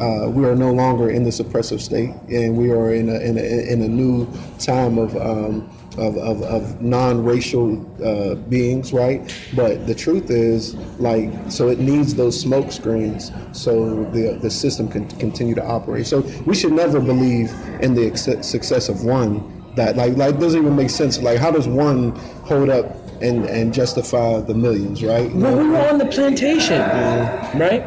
uh, 0.00 0.28
we 0.30 0.46
are 0.46 0.56
no 0.56 0.72
longer 0.72 1.10
in 1.10 1.24
this 1.24 1.40
oppressive 1.40 1.82
state, 1.82 2.10
and 2.30 2.56
we 2.56 2.70
are 2.70 2.94
in 2.94 3.08
a 3.08 3.18
in 3.18 3.36
a, 3.36 3.72
in 3.72 3.82
a 3.82 3.88
new 3.88 4.26
time 4.58 4.98
of 4.98 5.14
um, 5.16 5.70
of, 5.98 6.16
of, 6.16 6.42
of 6.42 6.80
non-racial 6.80 7.84
uh, 8.02 8.34
beings, 8.34 8.92
right? 8.92 9.34
But 9.54 9.86
the 9.86 9.94
truth 9.94 10.30
is, 10.30 10.74
like, 10.98 11.30
so 11.50 11.68
it 11.68 11.80
needs 11.80 12.14
those 12.14 12.40
smoke 12.40 12.72
screens 12.72 13.32
so 13.52 14.04
the 14.04 14.38
the 14.40 14.50
system 14.50 14.88
can 14.88 15.06
continue 15.18 15.54
to 15.54 15.64
operate. 15.64 16.06
So 16.06 16.20
we 16.46 16.54
should 16.54 16.72
never 16.72 17.00
believe 17.00 17.52
in 17.82 17.94
the 17.94 18.06
ex- 18.06 18.46
success 18.46 18.88
of 18.88 19.04
one. 19.04 19.58
That 19.76 19.96
like 19.96 20.16
like 20.16 20.38
doesn't 20.40 20.60
even 20.60 20.74
make 20.74 20.90
sense. 20.90 21.20
Like, 21.20 21.38
how 21.38 21.50
does 21.50 21.68
one 21.68 22.12
hold 22.46 22.70
up 22.70 22.96
and 23.20 23.44
and 23.44 23.72
justify 23.72 24.40
the 24.40 24.54
millions, 24.54 25.02
right? 25.02 25.32
Know? 25.32 25.56
we 25.56 25.68
were 25.68 25.88
on 25.88 25.98
the 25.98 26.06
plantation, 26.06 26.80
right? 27.58 27.84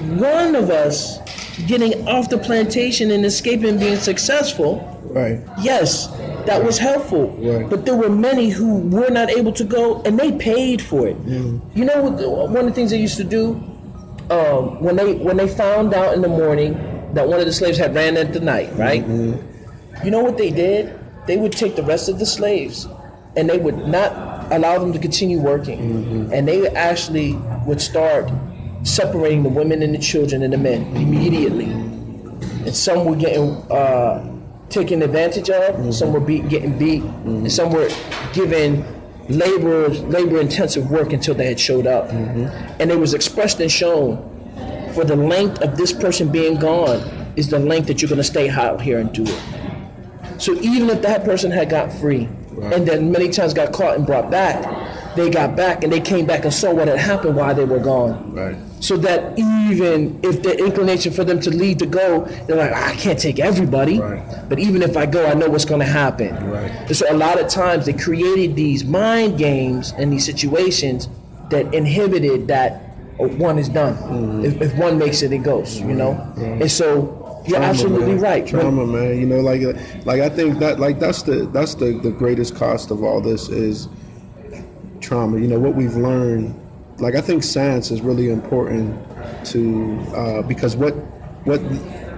One 0.00 0.54
of 0.54 0.70
us 0.70 1.18
getting 1.66 2.06
off 2.06 2.28
the 2.28 2.38
plantation 2.38 3.10
and 3.10 3.24
escaping 3.24 3.78
being 3.78 3.96
successful, 3.96 4.92
Right. 5.10 5.40
yes, 5.62 6.08
that 6.44 6.62
was 6.62 6.76
helpful. 6.78 7.28
Right. 7.38 7.68
But 7.68 7.86
there 7.86 7.96
were 7.96 8.10
many 8.10 8.50
who 8.50 8.80
were 8.80 9.08
not 9.10 9.30
able 9.30 9.52
to 9.52 9.64
go, 9.64 10.02
and 10.02 10.18
they 10.18 10.32
paid 10.32 10.82
for 10.82 11.08
it. 11.08 11.16
You 11.26 11.84
know, 11.84 12.02
one 12.02 12.56
of 12.58 12.66
the 12.66 12.72
things 12.72 12.90
they 12.90 12.98
used 12.98 13.16
to 13.16 13.24
do 13.24 13.54
um, 14.30 14.82
when 14.82 14.96
they 14.96 15.14
when 15.14 15.36
they 15.36 15.48
found 15.48 15.94
out 15.94 16.14
in 16.14 16.20
the 16.20 16.28
morning 16.28 16.74
that 17.14 17.26
one 17.28 17.38
of 17.40 17.46
the 17.46 17.52
slaves 17.52 17.78
had 17.78 17.94
ran 17.94 18.16
at 18.18 18.32
the 18.34 18.40
night, 18.40 18.68
right? 18.76 19.06
You 19.06 20.10
know 20.10 20.22
what 20.22 20.36
they 20.36 20.50
did? 20.50 20.92
They 21.26 21.36
would 21.38 21.52
take 21.52 21.74
the 21.76 21.82
rest 21.82 22.08
of 22.10 22.18
the 22.18 22.26
slaves, 22.26 22.86
and 23.36 23.48
they 23.48 23.56
would 23.58 23.88
not 23.88 24.52
allow 24.52 24.78
them 24.78 24.92
to 24.92 24.98
continue 24.98 25.38
working, 25.40 26.30
and 26.34 26.46
they 26.46 26.68
actually 26.68 27.32
would 27.66 27.80
start 27.80 28.30
separating 28.86 29.42
the 29.42 29.48
women 29.48 29.82
and 29.82 29.94
the 29.94 29.98
children 29.98 30.42
and 30.42 30.52
the 30.52 30.58
men 30.58 30.96
immediately. 30.96 31.66
And 31.66 32.74
some 32.74 33.04
were 33.04 33.16
getting 33.16 33.50
uh, 33.70 34.32
taken 34.68 35.02
advantage 35.02 35.50
of, 35.50 35.94
some 35.94 36.12
were 36.12 36.20
beat, 36.20 36.48
getting 36.48 36.78
beat, 36.78 37.02
and 37.02 37.50
some 37.50 37.72
were 37.72 37.88
given 38.32 38.84
labor 39.28 39.88
labor 39.88 40.40
intensive 40.40 40.88
work 40.88 41.12
until 41.12 41.34
they 41.34 41.46
had 41.46 41.58
showed 41.58 41.86
up, 41.86 42.10
and 42.10 42.90
it 42.90 42.98
was 42.98 43.12
expressed 43.12 43.60
and 43.60 43.70
shown 43.70 44.16
for 44.94 45.04
the 45.04 45.16
length 45.16 45.60
of 45.62 45.76
this 45.76 45.92
person 45.92 46.30
being 46.30 46.58
gone 46.58 47.00
is 47.36 47.48
the 47.48 47.58
length 47.58 47.86
that 47.88 48.00
you're 48.00 48.08
going 48.08 48.16
to 48.16 48.24
stay 48.24 48.48
out 48.48 48.80
here 48.80 48.98
and 48.98 49.12
do 49.12 49.24
it. 49.26 49.42
So 50.38 50.54
even 50.54 50.88
if 50.90 51.02
that 51.02 51.24
person 51.24 51.50
had 51.50 51.68
got 51.68 51.92
free, 51.92 52.28
and 52.62 52.86
then 52.86 53.12
many 53.12 53.28
times 53.28 53.52
got 53.52 53.72
caught 53.72 53.96
and 53.96 54.06
brought 54.06 54.30
back, 54.30 55.14
they 55.16 55.28
got 55.28 55.56
back 55.56 55.84
and 55.84 55.92
they 55.92 56.00
came 56.00 56.24
back 56.24 56.44
and 56.44 56.52
saw 56.52 56.72
what 56.72 56.88
had 56.88 56.98
happened 56.98 57.36
while 57.36 57.54
they 57.54 57.64
were 57.64 57.78
gone. 57.78 58.32
Right. 58.32 58.56
So 58.80 58.96
that 58.98 59.38
even 59.38 60.20
if 60.22 60.42
the 60.42 60.56
inclination 60.58 61.12
for 61.12 61.24
them 61.24 61.40
to 61.40 61.50
leave 61.50 61.78
to 61.78 61.86
go, 61.86 62.24
they're 62.46 62.56
like, 62.56 62.72
I 62.72 62.94
can't 62.96 63.18
take 63.18 63.38
everybody. 63.38 63.98
Right. 63.98 64.48
But 64.48 64.58
even 64.58 64.82
if 64.82 64.96
I 64.96 65.06
go, 65.06 65.26
I 65.26 65.34
know 65.34 65.48
what's 65.48 65.64
going 65.64 65.80
to 65.80 65.86
happen. 65.86 66.34
Right. 66.50 66.70
And 66.70 66.96
so 66.96 67.10
a 67.10 67.16
lot 67.16 67.40
of 67.40 67.48
times 67.48 67.86
they 67.86 67.94
created 67.94 68.54
these 68.54 68.84
mind 68.84 69.38
games 69.38 69.92
and 69.96 70.12
these 70.12 70.26
situations 70.26 71.08
that 71.50 71.72
inhibited 71.74 72.48
that 72.48 72.82
oh, 73.18 73.28
one 73.28 73.58
is 73.58 73.68
done. 73.68 73.96
Mm-hmm. 73.96 74.44
If, 74.44 74.60
if 74.60 74.74
one 74.76 74.98
makes 74.98 75.22
it, 75.22 75.32
it 75.32 75.38
goes. 75.38 75.80
You 75.80 75.94
know. 75.94 76.12
And 76.36 76.70
so 76.70 77.42
you're 77.46 77.58
Trauma, 77.58 77.66
absolutely 77.66 78.14
man. 78.14 78.20
right. 78.20 78.42
When- 78.42 78.60
Trauma, 78.60 78.86
man. 78.86 79.18
You 79.18 79.26
know, 79.26 79.40
like, 79.40 79.62
like 80.04 80.20
I 80.20 80.28
think 80.28 80.58
that, 80.58 80.78
like 80.80 80.98
that's 80.98 81.22
the 81.22 81.46
that's 81.46 81.74
the 81.76 81.98
the 82.00 82.10
greatest 82.10 82.56
cost 82.56 82.90
of 82.90 83.02
all 83.02 83.20
this 83.20 83.48
is 83.48 83.88
trauma. 85.00 85.38
You 85.38 85.46
know 85.46 85.58
what 85.58 85.74
we've 85.74 85.96
learned. 85.96 86.60
Like 86.98 87.14
I 87.14 87.20
think 87.20 87.42
science 87.42 87.90
is 87.90 88.00
really 88.00 88.30
important 88.30 88.98
to 89.46 89.98
uh, 90.14 90.42
because 90.42 90.76
what 90.76 90.94
what 91.44 91.60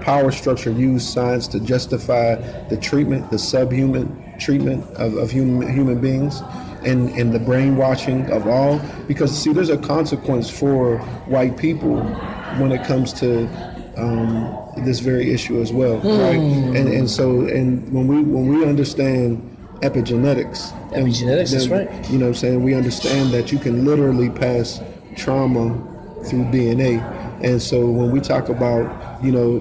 power 0.00 0.30
structure 0.30 0.70
used 0.70 1.08
science 1.08 1.47
to 1.49 1.61
justify 1.61 2.37
the 2.68 2.76
treatment, 2.76 3.30
the 3.30 3.38
subhuman 3.38 4.35
treatment 4.38 4.85
of, 4.94 5.16
of 5.16 5.30
human 5.30 5.73
human 5.73 6.00
beings, 6.00 6.42
and 6.85 7.11
and 7.11 7.35
the 7.35 7.38
brainwashing 7.38 8.30
of 8.30 8.47
all. 8.47 8.80
Because 9.06 9.37
see, 9.37 9.52
there's 9.52 9.70
a 9.70 9.78
consequence 9.78 10.49
for 10.49 10.99
white 11.26 11.56
people 11.56 12.02
when 12.58 12.73
it 12.73 12.85
comes 12.87 13.12
to 13.14 13.47
um, 13.97 14.56
this 14.85 15.00
very 15.00 15.32
issue 15.32 15.61
as 15.61 15.73
well, 15.73 15.97
right? 15.99 16.38
And 16.38 16.88
and 16.88 17.11
so 17.11 17.40
and 17.42 17.92
when 17.92 18.06
we 18.06 18.23
when 18.23 18.49
we 18.49 18.64
understand 18.64 19.57
epigenetics, 19.80 20.73
Epigenetics, 20.90 21.52
that's 21.52 21.68
right. 21.68 21.88
You 22.11 22.18
know 22.18 22.26
what 22.26 22.30
I'm 22.30 22.35
saying? 22.35 22.62
We 22.62 22.75
understand 22.75 23.30
that 23.32 23.52
you 23.52 23.58
can 23.58 23.85
literally 23.85 24.30
pass 24.30 24.80
trauma 25.16 25.76
through 26.25 26.44
DNA. 26.44 27.02
And 27.42 27.61
so 27.61 27.88
when 27.88 28.11
we 28.11 28.20
talk 28.20 28.49
about, 28.49 29.23
you 29.23 29.32
know, 29.32 29.61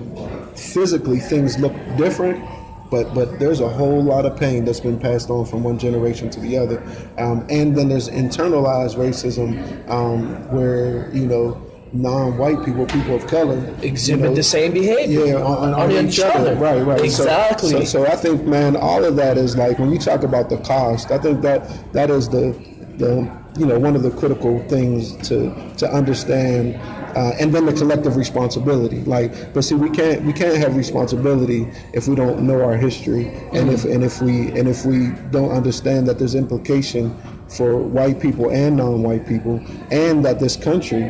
physically 0.55 1.19
things 1.19 1.59
look 1.59 1.73
different, 1.97 2.43
but 2.89 3.13
but 3.13 3.39
there's 3.39 3.59
a 3.59 3.67
whole 3.67 4.01
lot 4.01 4.25
of 4.25 4.39
pain 4.39 4.65
that's 4.65 4.79
been 4.79 4.99
passed 4.99 5.29
on 5.29 5.45
from 5.45 5.63
one 5.63 5.77
generation 5.77 6.29
to 6.31 6.39
the 6.39 6.57
other. 6.57 6.81
Um, 7.17 7.45
and 7.49 7.75
then 7.77 7.89
there's 7.89 8.09
internalized 8.09 8.95
racism 8.95 9.89
um, 9.89 10.49
where, 10.49 11.13
you 11.13 11.25
know, 11.25 11.61
non-white 11.93 12.63
people, 12.65 12.85
people 12.85 13.15
of 13.15 13.27
color, 13.27 13.57
exhibit 13.81 14.23
you 14.23 14.29
know, 14.29 14.35
the 14.35 14.43
same 14.43 14.73
behavior 14.73 15.25
yeah, 15.25 15.35
on, 15.35 15.73
on, 15.73 15.91
on 15.91 16.07
each 16.07 16.19
other. 16.19 16.55
Right, 16.55 16.81
right. 16.81 17.01
Exactly. 17.01 17.85
So, 17.85 18.03
so, 18.03 18.05
I 18.05 18.15
think, 18.15 18.43
man, 18.45 18.75
all 18.75 19.03
of 19.05 19.15
that 19.15 19.37
is 19.37 19.55
like 19.57 19.79
when 19.79 19.91
you 19.91 19.99
talk 19.99 20.23
about 20.23 20.49
the 20.49 20.57
cost. 20.57 21.11
I 21.11 21.17
think 21.17 21.41
that 21.41 21.93
that 21.93 22.09
is 22.09 22.29
the 22.29 22.51
the 22.97 23.29
you 23.57 23.65
know 23.65 23.79
one 23.79 23.95
of 23.95 24.03
the 24.03 24.11
critical 24.11 24.59
things 24.67 25.15
to 25.27 25.53
to 25.77 25.89
understand. 25.89 26.79
Uh, 27.15 27.33
and 27.39 27.51
then 27.51 27.65
the 27.65 27.73
collective 27.73 28.15
responsibility, 28.15 29.01
like, 29.05 29.51
but 29.51 29.63
see, 29.63 29.73
we 29.73 29.89
can't 29.89 30.21
we 30.21 30.31
can't 30.31 30.55
have 30.55 30.75
responsibility 30.75 31.67
if 31.93 32.07
we 32.07 32.13
don't 32.13 32.45
know 32.45 32.61
our 32.61 32.77
history, 32.77 33.29
and 33.53 33.71
if 33.71 33.85
and 33.85 34.03
if 34.03 34.21
we 34.21 34.51
and 34.51 34.67
if 34.67 34.85
we 34.85 35.09
don't 35.31 35.49
understand 35.49 36.05
that 36.07 36.19
there's 36.19 36.35
implication 36.35 37.17
for 37.47 37.77
white 37.77 38.19
people 38.19 38.51
and 38.51 38.77
non-white 38.77 39.25
people, 39.25 39.59
and 39.89 40.23
that 40.23 40.39
this 40.39 40.55
country 40.55 41.09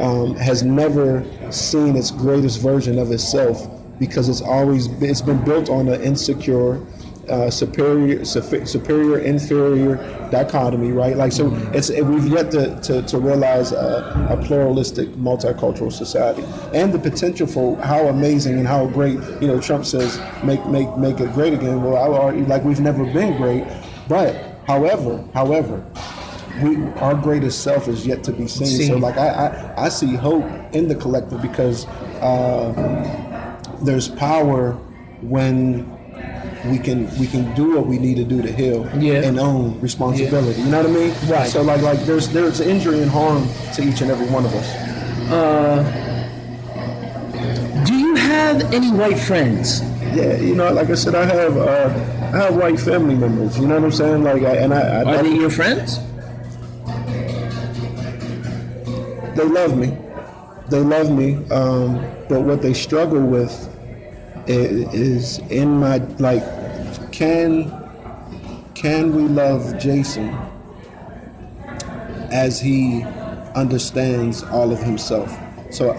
um, 0.00 0.34
has 0.36 0.62
never 0.62 1.24
seen 1.50 1.96
its 1.96 2.10
greatest 2.10 2.60
version 2.60 2.98
of 2.98 3.10
itself 3.12 3.68
because 3.98 4.28
it's 4.28 4.42
always 4.42 4.88
been, 4.88 5.10
it's 5.10 5.20
been 5.22 5.44
built 5.44 5.68
on 5.68 5.88
an 5.88 6.02
insecure, 6.02 6.80
uh, 7.28 7.48
superior 7.48 8.24
superior 8.24 9.18
inferior 9.18 9.96
dichotomy, 10.30 10.90
right? 10.90 11.16
Like 11.16 11.30
so, 11.30 11.54
it's 11.72 11.88
it, 11.88 12.04
we've 12.04 12.26
yet 12.26 12.50
to, 12.50 12.80
to, 12.80 13.02
to 13.02 13.18
realize 13.18 13.70
a, 13.70 14.28
a 14.28 14.44
pluralistic 14.44 15.08
multicultural 15.10 15.92
society 15.92 16.42
and 16.74 16.92
the 16.92 16.98
potential 16.98 17.46
for 17.46 17.76
how 17.76 18.08
amazing 18.08 18.58
and 18.58 18.66
how 18.66 18.86
great 18.86 19.20
you 19.40 19.46
know 19.46 19.60
Trump 19.60 19.84
says 19.84 20.20
make 20.42 20.66
make 20.66 20.96
make 20.96 21.20
it 21.20 21.32
great 21.32 21.52
again. 21.52 21.82
Well, 21.82 21.96
I 21.96 22.08
would 22.08 22.20
argue 22.20 22.44
like 22.46 22.64
we've 22.64 22.80
never 22.80 23.04
been 23.04 23.36
great, 23.36 23.64
but 24.08 24.34
however, 24.66 25.24
however 25.32 25.84
we 26.60 26.76
our 27.00 27.14
greatest 27.14 27.62
self 27.62 27.88
is 27.88 28.06
yet 28.06 28.22
to 28.24 28.32
be 28.32 28.46
seen. 28.48 28.88
So 28.88 28.96
like 28.98 29.16
I, 29.16 29.28
I, 29.28 29.84
I 29.84 29.88
see 29.88 30.14
hope 30.14 30.44
in 30.74 30.88
the 30.88 30.94
collective 30.94 31.40
because 31.40 31.86
uh, 32.20 33.58
there's 33.82 34.08
power 34.08 34.72
when 35.22 35.88
we 36.70 36.78
can 36.78 37.08
we 37.18 37.26
can 37.26 37.52
do 37.54 37.74
what 37.76 37.86
we 37.86 37.98
need 37.98 38.16
to 38.16 38.24
do 38.24 38.42
to 38.42 38.52
heal 38.52 38.88
Yeah. 38.96 39.22
and 39.22 39.38
own 39.40 39.80
responsibility. 39.80 40.60
You 40.60 40.68
know 40.68 40.82
what 40.82 40.90
I 40.90 40.92
mean? 40.92 41.14
Right. 41.28 41.48
So 41.50 41.62
like 41.62 41.80
like 41.82 42.00
there's 42.00 42.28
there's 42.28 42.60
injury 42.60 43.00
and 43.02 43.10
harm 43.10 43.48
to 43.74 43.82
each 43.82 44.00
and 44.02 44.10
every 44.10 44.26
one 44.28 44.44
of 44.44 44.52
us. 44.54 44.68
Do 47.86 47.94
you 47.94 48.14
have 48.16 48.72
any 48.72 48.90
white 48.92 49.18
friends? 49.18 49.80
Yeah, 50.14 50.36
you 50.36 50.54
know, 50.54 50.70
like 50.72 50.90
I 50.90 50.94
said, 50.94 51.14
I 51.14 51.24
have 51.24 51.56
uh, 51.56 51.88
I 52.34 52.38
have 52.44 52.56
white 52.56 52.78
family 52.78 53.14
members. 53.14 53.58
You 53.58 53.66
know 53.66 53.76
what 53.76 53.84
I'm 53.84 53.92
saying? 53.92 54.22
Like, 54.22 54.42
I, 54.42 54.56
and 54.56 54.74
I, 54.74 54.80
I 55.02 55.16
Are 55.16 55.22
they 55.22 55.34
your 55.34 55.50
friends? 55.50 55.98
They 59.34 59.44
love 59.44 59.76
me. 59.76 59.96
They 60.68 60.80
love 60.80 61.10
me. 61.10 61.36
Um, 61.50 61.96
but 62.28 62.42
what 62.42 62.62
they 62.62 62.74
struggle 62.74 63.20
with 63.20 63.52
is, 64.46 64.94
is 64.94 65.38
in 65.50 65.78
my 65.78 65.98
like, 66.18 66.42
can 67.12 67.70
can 68.74 69.14
we 69.14 69.22
love 69.22 69.78
Jason 69.78 70.34
as 72.32 72.60
he 72.60 73.02
understands 73.54 74.42
all 74.44 74.72
of 74.72 74.78
himself? 74.80 75.36
So 75.70 75.92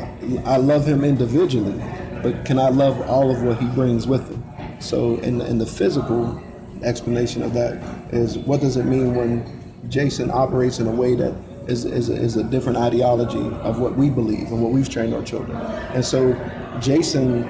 I 0.46 0.58
love 0.58 0.86
him 0.86 1.04
individually, 1.04 1.82
but 2.22 2.46
can 2.46 2.60
I 2.60 2.70
love 2.70 3.00
all 3.10 3.32
of 3.32 3.42
what 3.44 3.58
he 3.60 3.68
brings 3.68 4.06
with 4.08 4.30
him? 4.30 4.44
So 4.80 5.16
in 5.18 5.42
in 5.42 5.58
the 5.58 5.66
physical 5.66 6.42
explanation 6.84 7.42
of 7.44 7.54
that 7.54 7.82
is 8.14 8.38
what 8.38 8.60
does 8.60 8.78
it 8.78 8.86
mean 8.86 9.16
when 9.16 9.62
Jason 9.90 10.30
operates 10.32 10.80
in 10.80 10.88
a 10.88 10.92
way 10.92 11.16
that 11.16 11.34
is, 11.68 11.86
is, 11.86 12.10
is 12.10 12.36
a 12.36 12.44
different 12.44 12.78
ideology 12.78 13.46
of 13.62 13.80
what 13.80 13.96
we 13.96 14.10
believe 14.10 14.52
and 14.52 14.62
what 14.62 14.72
we've 14.72 14.90
trained 14.90 15.14
our 15.14 15.24
children. 15.24 15.58
And 15.94 16.04
so 16.04 16.34
Jason 16.80 17.44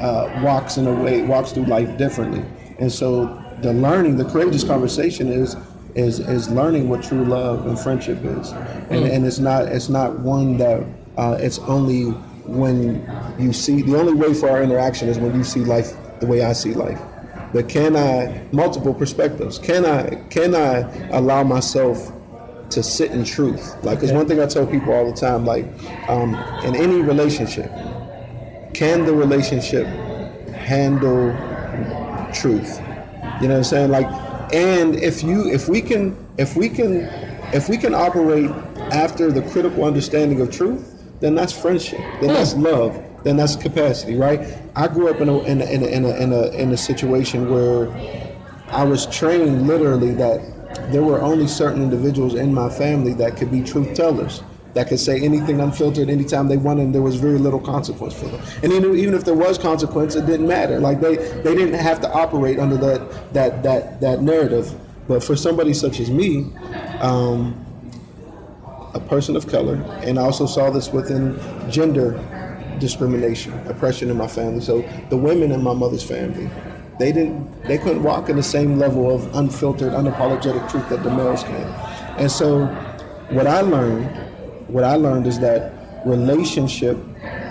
uh, 0.00 0.40
walks 0.42 0.76
in 0.76 0.86
a 0.86 0.94
way, 0.94 1.22
walks 1.22 1.52
through 1.52 1.66
life 1.66 1.96
differently. 1.98 2.44
And 2.78 2.90
so 2.90 3.26
the 3.62 3.72
learning, 3.72 4.16
the 4.16 4.24
courageous 4.24 4.64
conversation 4.64 5.28
is 5.28 5.56
is 5.96 6.20
is 6.20 6.48
learning 6.50 6.88
what 6.88 7.02
true 7.02 7.24
love 7.24 7.66
and 7.66 7.78
friendship 7.78 8.18
is. 8.24 8.52
And, 8.90 9.04
and 9.04 9.26
it's 9.26 9.38
not 9.38 9.66
it's 9.66 9.88
not 9.88 10.18
one 10.20 10.56
that 10.58 10.84
uh, 11.16 11.36
it's 11.40 11.58
only 11.60 12.10
when 12.46 13.06
you 13.38 13.52
see 13.52 13.82
the 13.82 13.98
only 13.98 14.14
way 14.14 14.34
for 14.34 14.48
our 14.48 14.62
interaction 14.62 15.08
is 15.08 15.18
when 15.18 15.34
you 15.36 15.44
see 15.44 15.60
life 15.60 15.96
the 16.20 16.26
way 16.26 16.42
I 16.44 16.52
see 16.52 16.74
life. 16.74 17.00
But 17.52 17.68
can 17.68 17.96
I 17.96 18.46
multiple 18.52 18.94
perspectives? 18.94 19.58
Can 19.58 19.84
I 19.84 20.14
can 20.30 20.54
I 20.54 21.08
allow 21.10 21.42
myself 21.42 22.12
to 22.70 22.82
sit 22.82 23.10
in 23.12 23.24
truth? 23.24 23.76
Like, 23.82 23.98
because 23.98 24.12
one 24.12 24.26
thing 24.26 24.40
I 24.40 24.46
tell 24.46 24.66
people 24.66 24.92
all 24.92 25.10
the 25.10 25.18
time, 25.18 25.44
like, 25.44 25.66
um, 26.08 26.34
in 26.64 26.74
any 26.76 27.00
relationship, 27.02 27.70
can 28.74 29.04
the 29.04 29.14
relationship 29.14 29.86
handle 30.54 31.34
truth? 32.32 32.80
You 33.40 33.48
know 33.48 33.54
what 33.54 33.58
I'm 33.58 33.64
saying? 33.64 33.90
Like, 33.90 34.06
and 34.52 34.96
if 34.96 35.22
you, 35.22 35.50
if 35.50 35.68
we 35.68 35.80
can, 35.80 36.16
if 36.38 36.56
we 36.56 36.68
can, 36.68 37.08
if 37.52 37.68
we 37.68 37.76
can 37.76 37.94
operate 37.94 38.50
after 38.90 39.30
the 39.30 39.42
critical 39.42 39.84
understanding 39.84 40.40
of 40.40 40.50
truth, 40.50 41.02
then 41.20 41.34
that's 41.34 41.52
friendship. 41.52 42.00
Then 42.20 42.28
that's 42.28 42.54
love. 42.54 43.02
Then 43.22 43.36
that's 43.36 43.54
capacity, 43.54 44.16
right? 44.16 44.40
I 44.74 44.88
grew 44.88 45.08
up 45.08 45.20
in 45.20 45.28
a 45.28 45.38
in 45.42 45.60
a, 45.60 45.64
in 45.64 45.82
a, 45.82 45.86
in 45.86 46.04
a, 46.04 46.16
in 46.16 46.32
a, 46.32 46.46
in 46.52 46.72
a 46.72 46.76
situation 46.76 47.48
where 47.50 47.92
I 48.70 48.84
was 48.84 49.06
trained 49.06 49.66
literally 49.66 50.12
that 50.14 50.40
there 50.90 51.02
were 51.02 51.20
only 51.20 51.46
certain 51.46 51.82
individuals 51.82 52.34
in 52.34 52.52
my 52.52 52.68
family 52.68 53.14
that 53.14 53.36
could 53.36 53.50
be 53.50 53.62
truth 53.62 53.94
tellers, 53.94 54.42
that 54.74 54.88
could 54.88 55.00
say 55.00 55.20
anything 55.20 55.60
unfiltered 55.60 56.08
anytime 56.08 56.48
they 56.48 56.56
wanted, 56.56 56.84
and 56.84 56.94
there 56.94 57.02
was 57.02 57.16
very 57.16 57.38
little 57.38 57.60
consequence 57.60 58.14
for 58.14 58.26
them. 58.26 58.40
And 58.62 58.72
even, 58.72 58.96
even 58.96 59.14
if 59.14 59.24
there 59.24 59.34
was 59.34 59.58
consequence, 59.58 60.14
it 60.14 60.26
didn't 60.26 60.46
matter. 60.46 60.78
Like 60.78 61.00
they, 61.00 61.16
they 61.16 61.54
didn't 61.54 61.74
have 61.74 62.00
to 62.02 62.12
operate 62.12 62.58
under 62.58 62.76
that 62.76 63.32
that 63.32 63.62
that 63.62 64.00
that 64.00 64.22
narrative. 64.22 64.74
But 65.08 65.24
for 65.24 65.34
somebody 65.34 65.74
such 65.74 65.98
as 65.98 66.10
me, 66.10 66.52
um, 67.00 67.66
a 68.94 69.00
person 69.00 69.34
of 69.36 69.48
color, 69.48 69.74
and 70.04 70.18
I 70.18 70.22
also 70.22 70.46
saw 70.46 70.70
this 70.70 70.92
within 70.92 71.38
gender 71.68 72.12
discrimination, 72.78 73.52
oppression 73.66 74.10
in 74.10 74.16
my 74.16 74.26
family. 74.26 74.60
So 74.60 74.82
the 75.10 75.16
women 75.16 75.52
in 75.52 75.62
my 75.62 75.74
mother's 75.74 76.02
family 76.02 76.48
they 77.00 77.12
didn't 77.12 77.62
they 77.62 77.78
couldn't 77.78 78.02
walk 78.02 78.28
in 78.28 78.36
the 78.36 78.42
same 78.42 78.78
level 78.78 79.12
of 79.14 79.34
unfiltered, 79.34 79.92
unapologetic 79.92 80.70
truth 80.70 80.88
that 80.90 81.02
the 81.02 81.10
males 81.10 81.42
can. 81.42 81.66
And 82.18 82.30
so 82.30 82.66
what 83.30 83.46
I 83.46 83.62
learned, 83.62 84.06
what 84.68 84.84
I 84.84 84.96
learned 84.96 85.26
is 85.26 85.40
that 85.40 85.72
relationship 86.04 86.96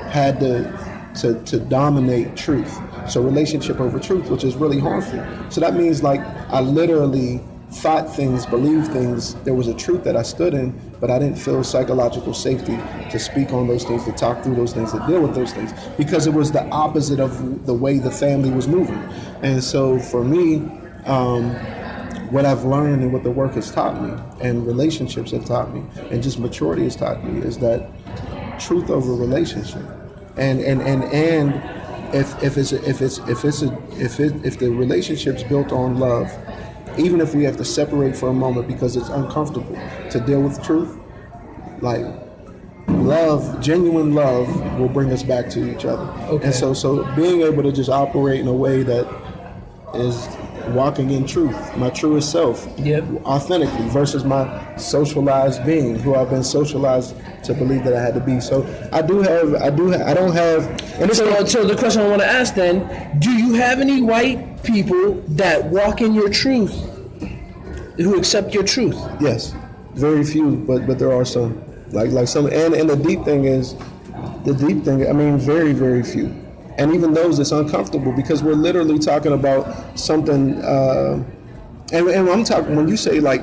had 0.09 0.39
to 0.41 0.89
to, 1.15 1.41
to 1.45 1.59
dominate 1.59 2.35
truth. 2.35 2.79
So 3.09 3.21
relationship 3.21 3.79
over 3.79 3.99
truth, 3.99 4.29
which 4.29 4.43
is 4.43 4.55
really 4.55 4.79
harmful. 4.79 5.25
So 5.49 5.59
that 5.61 5.73
means 5.73 6.03
like 6.03 6.21
I 6.49 6.61
literally 6.61 7.41
thought 7.71 8.13
things, 8.15 8.45
believed 8.45 8.91
things. 8.91 9.35
There 9.43 9.53
was 9.53 9.67
a 9.67 9.73
truth 9.73 10.03
that 10.03 10.15
I 10.15 10.23
stood 10.23 10.53
in, 10.53 10.71
but 10.99 11.11
I 11.11 11.19
didn't 11.19 11.37
feel 11.37 11.63
psychological 11.63 12.33
safety 12.33 12.77
to 13.11 13.19
speak 13.19 13.51
on 13.51 13.67
those 13.67 13.83
things, 13.83 14.05
to 14.05 14.11
talk 14.11 14.43
through 14.43 14.55
those 14.55 14.73
things, 14.73 14.91
to 14.91 14.99
deal 15.07 15.21
with 15.21 15.35
those 15.35 15.53
things, 15.53 15.71
because 15.97 16.25
it 16.25 16.33
was 16.33 16.51
the 16.51 16.65
opposite 16.69 17.19
of 17.19 17.65
the 17.65 17.73
way 17.73 17.99
the 17.99 18.11
family 18.11 18.49
was 18.49 18.67
moving. 18.67 18.97
And 19.43 19.63
so 19.63 19.99
for 19.99 20.23
me, 20.23 20.57
um, 21.05 21.51
what 22.31 22.45
I've 22.45 22.63
learned 22.63 23.03
and 23.03 23.13
what 23.13 23.23
the 23.23 23.31
work 23.31 23.53
has 23.53 23.71
taught 23.71 24.01
me, 24.01 24.19
and 24.41 24.65
relationships 24.65 25.31
have 25.31 25.45
taught 25.45 25.73
me, 25.73 25.83
and 26.11 26.21
just 26.21 26.39
maturity 26.39 26.83
has 26.83 26.95
taught 26.95 27.23
me, 27.23 27.41
is 27.41 27.57
that 27.59 27.89
truth 28.59 28.89
over 28.89 29.13
relationship, 29.13 29.83
and 30.37 30.59
and 30.59 30.81
and 30.81 31.03
and 31.05 32.15
if 32.15 32.41
if 32.43 32.57
it's 32.57 32.71
if 32.71 33.01
it's 33.01 33.19
if 33.19 33.45
it's 33.45 33.61
a, 33.61 33.77
if 33.99 34.19
it 34.19 34.33
if 34.45 34.59
the 34.59 34.69
relationship's 34.69 35.43
built 35.43 35.71
on 35.71 35.97
love 35.97 36.31
even 36.97 37.21
if 37.21 37.35
we 37.35 37.43
have 37.43 37.57
to 37.57 37.65
separate 37.65 38.15
for 38.15 38.29
a 38.29 38.33
moment 38.33 38.67
because 38.67 38.95
it's 38.95 39.09
uncomfortable 39.09 39.77
to 40.09 40.19
deal 40.19 40.41
with 40.41 40.63
truth, 40.63 40.97
like 41.81 42.05
love, 42.87 43.61
genuine 43.61 44.13
love 44.13 44.47
will 44.79 44.89
bring 44.89 45.11
us 45.11 45.23
back 45.23 45.49
to 45.49 45.75
each 45.75 45.85
other. 45.85 46.03
Okay. 46.27 46.45
And 46.45 46.55
so 46.55 46.73
so 46.73 47.03
being 47.15 47.41
able 47.41 47.63
to 47.63 47.71
just 47.71 47.89
operate 47.89 48.39
in 48.39 48.47
a 48.47 48.53
way 48.53 48.83
that 48.83 49.07
is 49.93 50.27
walking 50.69 51.11
in 51.11 51.25
truth, 51.25 51.55
my 51.77 51.89
truest 51.89 52.31
self, 52.31 52.67
Yep. 52.77 53.03
authentically 53.25 53.87
versus 53.89 54.23
my 54.23 54.45
socialized 54.77 55.65
being, 55.65 55.95
who 55.99 56.15
I've 56.15 56.29
been 56.29 56.43
socialized 56.43 57.15
to 57.43 57.53
believe 57.53 57.83
that 57.85 57.93
I 57.95 58.01
had 58.01 58.13
to 58.15 58.19
be. 58.19 58.39
So 58.39 58.65
I 58.91 59.01
do 59.01 59.21
have, 59.21 59.55
I 59.55 59.69
do, 59.69 59.91
ha- 59.91 60.03
I 60.05 60.13
don't 60.13 60.33
have, 60.33 60.67
and 60.99 61.13
So, 61.15 61.43
so 61.45 61.65
the 61.65 61.75
question 61.75 62.01
I 62.01 62.07
want 62.07 62.21
to 62.21 62.27
ask 62.27 62.53
then: 62.55 62.87
Do 63.19 63.31
you 63.31 63.53
have 63.53 63.79
any 63.79 64.01
white 64.01 64.63
people 64.63 65.13
that 65.29 65.65
walk 65.65 66.01
in 66.01 66.13
your 66.13 66.29
truth, 66.29 66.73
who 67.97 68.17
accept 68.17 68.53
your 68.53 68.63
truth? 68.63 68.97
Yes, 69.19 69.53
very 69.95 70.23
few, 70.23 70.55
but 70.67 70.85
but 70.87 70.99
there 70.99 71.11
are 71.13 71.25
some. 71.25 71.61
Like 71.91 72.11
like 72.11 72.27
some, 72.27 72.45
and 72.45 72.75
and 72.75 72.87
the 72.87 72.95
deep 72.95 73.23
thing 73.25 73.45
is, 73.45 73.73
the 74.45 74.53
deep 74.53 74.83
thing. 74.83 75.09
I 75.09 75.11
mean, 75.13 75.39
very 75.39 75.73
very 75.73 76.03
few, 76.03 76.27
and 76.79 76.93
even 76.95 77.13
those 77.13 77.37
it's 77.39 77.51
uncomfortable 77.51 78.11
because 78.13 78.41
we're 78.41 78.53
literally 78.53 78.97
talking 78.99 79.33
about 79.33 79.99
something. 79.99 80.55
Uh, 80.63 81.23
and 81.91 82.07
and 82.07 82.29
I'm 82.29 82.43
talking 82.43 82.75
when 82.75 82.87
you 82.87 82.97
say 82.97 83.19
like 83.19 83.41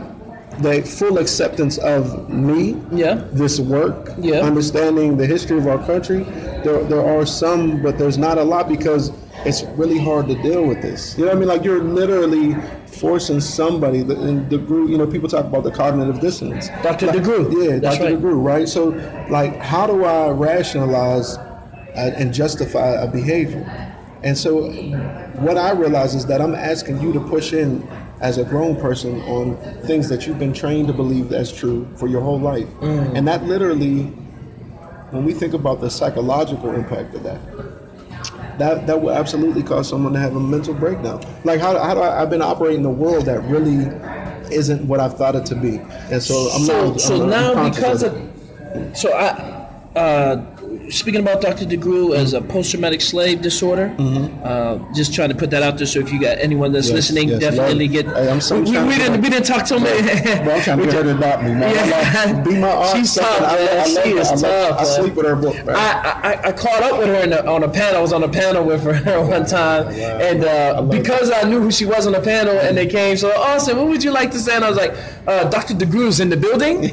the 0.62 0.81
full 0.83 1.18
acceptance 1.18 1.77
of 1.79 2.31
me, 2.31 2.77
Yeah. 2.90 3.20
this 3.33 3.61
work, 3.61 4.14
Yeah. 4.18 4.40
understanding 4.40 5.16
the 5.18 5.27
history 5.27 5.59
of 5.59 5.66
our 5.66 5.79
country. 5.85 6.25
There 6.64 6.83
there 6.85 7.05
are 7.05 7.27
some, 7.27 7.83
but 7.83 7.99
there's 7.99 8.16
not 8.16 8.38
a 8.38 8.44
lot 8.44 8.68
because 8.68 9.12
it's 9.44 9.64
really 9.77 9.99
hard 9.99 10.27
to 10.29 10.35
deal 10.42 10.64
with 10.64 10.81
this. 10.81 11.14
You 11.18 11.25
know 11.27 11.31
what 11.33 11.37
I 11.37 11.40
mean? 11.40 11.49
Like 11.49 11.62
you're 11.64 11.83
literally 11.83 12.57
forcing 12.87 13.40
somebody. 13.40 14.03
The, 14.03 14.18
and 14.18 14.51
DeGruy, 14.51 14.88
you 14.88 14.96
know, 14.96 15.07
people 15.07 15.29
talk 15.29 15.44
about 15.44 15.62
the 15.64 15.70
cognitive 15.70 16.18
dissonance. 16.20 16.70
Dr. 16.83 17.07
Like, 17.09 17.16
DeGruy. 17.16 17.44
Yeah, 17.70 17.79
That's 17.79 17.99
Dr. 17.99 18.14
right. 18.14 18.22
DeGruy, 18.22 18.42
right? 18.53 18.66
So, 18.68 18.83
like, 19.29 19.59
how 19.59 19.87
do 19.87 20.05
I 20.07 20.31
rationalize 20.31 21.37
and 21.96 22.32
justify 22.32 22.90
a 22.90 23.06
behavior? 23.06 23.64
And 24.22 24.37
so, 24.37 24.70
what 25.40 25.56
I 25.56 25.72
realize 25.72 26.14
is 26.14 26.26
that 26.26 26.40
I'm 26.40 26.54
asking 26.54 27.00
you 27.00 27.12
to 27.12 27.20
push 27.20 27.52
in 27.52 27.87
as 28.20 28.38
a 28.38 28.44
grown 28.44 28.76
person 28.76 29.20
on 29.22 29.56
things 29.82 30.09
that 30.09 30.26
you've 30.26 30.38
been 30.38 30.52
trained 30.52 30.88
to 30.88 30.92
believe 30.92 31.32
as 31.32 31.52
true 31.52 31.87
for 31.96 32.09
your 32.09 32.22
whole 32.22 32.40
life. 32.40 32.68
Mm. 32.80 33.14
And 33.14 33.28
that 33.28 33.44
literally, 33.44 34.04
when 35.11 35.24
we 35.24 35.35
think 35.35 35.52
about 35.52 35.80
the 35.80 35.90
psychological 35.90 36.74
impact 36.74 37.14
of 37.14 37.22
that, 37.24 37.40
that 38.59 38.87
that 38.87 39.02
will 39.02 39.11
absolutely 39.11 39.62
cause 39.62 39.88
someone 39.88 40.14
to 40.14 40.18
have 40.18 40.35
a 40.35 40.40
mental 40.40 40.74
breakdown. 40.74 41.22
Like 41.44 41.61
how, 41.61 41.78
how 41.78 41.94
do 41.94 42.00
I, 42.00 42.22
I've 42.22 42.30
been 42.30 42.42
operating 42.42 42.80
in 42.80 42.87
a 42.87 42.90
world 42.90 43.26
that 43.26 43.42
really 43.42 43.87
isn't 44.52 44.87
what 44.87 45.00
I've 45.00 45.16
thought 45.16 45.37
it 45.37 45.44
to 45.46 45.54
be, 45.54 45.78
and 46.11 46.22
so 46.22 46.48
I'm 46.54 46.62
so, 46.62 46.88
not. 46.90 47.00
so 47.00 47.22
I'm 47.22 47.30
now 47.30 47.50
unconscious 47.50 47.76
because 47.76 48.02
of 48.02 48.14
of, 48.14 48.96
so 48.96 49.12
I, 49.12 49.28
uh, 49.98 50.56
speaking 50.90 51.20
about 51.20 51.40
Dr. 51.40 51.64
DeGruy 51.64 52.16
as 52.16 52.33
a 52.33 52.40
post-traumatic 52.40 53.00
slave 53.00 53.42
disorder, 53.42 53.94
uh, 54.44 54.79
just 54.94 55.12
trying 55.14 55.29
to 55.31 55.35
put 55.35 55.50
that 55.50 55.62
out 55.62 55.79
there. 55.79 55.87
So 55.87 55.98
if 56.00 56.12
you 56.12 56.20
got 56.20 56.38
anyone 56.38 56.72
that's 56.72 56.87
Mm-hmm. 56.87 56.96
Yes, 56.96 57.11
listening, 57.11 57.29
yes, 57.31 57.40
definitely 57.40 57.88
get. 57.88 58.07
I'm 58.09 58.40
so 58.40 58.57
we, 58.61 58.70
we 58.70 58.96
didn't 58.96 59.20
we 59.20 59.29
didn't 59.29 59.46
talk 59.46 59.64
to. 59.66 59.79
Bro, 59.79 59.87
I'm 60.55 60.62
trying 60.62 60.79
to 60.79 60.85
get 60.85 60.94
her 60.94 61.02
to 61.02 61.16
adopt 61.16 61.42
me, 61.42 61.55
man. 61.55 61.74
Yeah. 61.74 62.33
Like, 62.35 62.44
be 62.48 62.59
my 62.61 62.68
aunt. 62.70 62.96
She's 62.96 63.14
tough, 63.14 63.40
I, 63.40 63.57
man. 63.57 63.68
I, 63.68 63.76
love 63.76 64.05
She 64.05 64.11
her. 64.12 64.18
is 64.18 64.29
I, 64.29 64.35
love- 64.35 64.68
tough, 64.68 64.81
I 64.81 64.85
sleep 64.85 65.14
with 65.14 65.26
her 65.26 65.37
book, 65.37 65.57
man. 65.66 65.74
I, 65.76 66.20
I, 66.22 66.48
I 66.48 66.52
caught 66.52 66.83
up 66.83 66.98
with 66.98 67.09
her 67.09 67.14
in 67.24 67.33
a, 67.33 67.38
on 67.50 67.62
a 67.64 67.68
panel. 67.68 67.98
I 67.98 68.00
was 68.02 68.12
on 68.12 68.22
a 68.22 68.29
panel 68.29 68.64
with 68.64 68.83
her 68.85 69.20
one 69.26 69.44
time, 69.46 69.88
and 69.88 70.44
uh, 70.44 70.83
because 70.83 71.31
I 71.33 71.42
knew 71.42 71.61
who 71.61 71.70
she 71.72 71.85
was 71.87 72.07
on 72.07 72.12
the 72.12 72.20
panel, 72.20 72.55
and 72.59 72.76
they 72.76 72.87
came, 72.87 73.16
so 73.16 73.31
Austin, 73.37 73.76
what 73.76 73.88
would 73.88 74.05
you 74.05 74.12
like 74.12 74.31
to 74.31 74.38
say? 74.38 74.55
And 74.55 74.64
I 74.64 74.68
was 74.68 74.79
like, 74.79 74.94
uh, 75.26 75.48
Dr. 75.50 75.74
DeGruy's 75.74 76.20
in 76.20 76.29
the 76.31 76.37
building. 76.37 76.90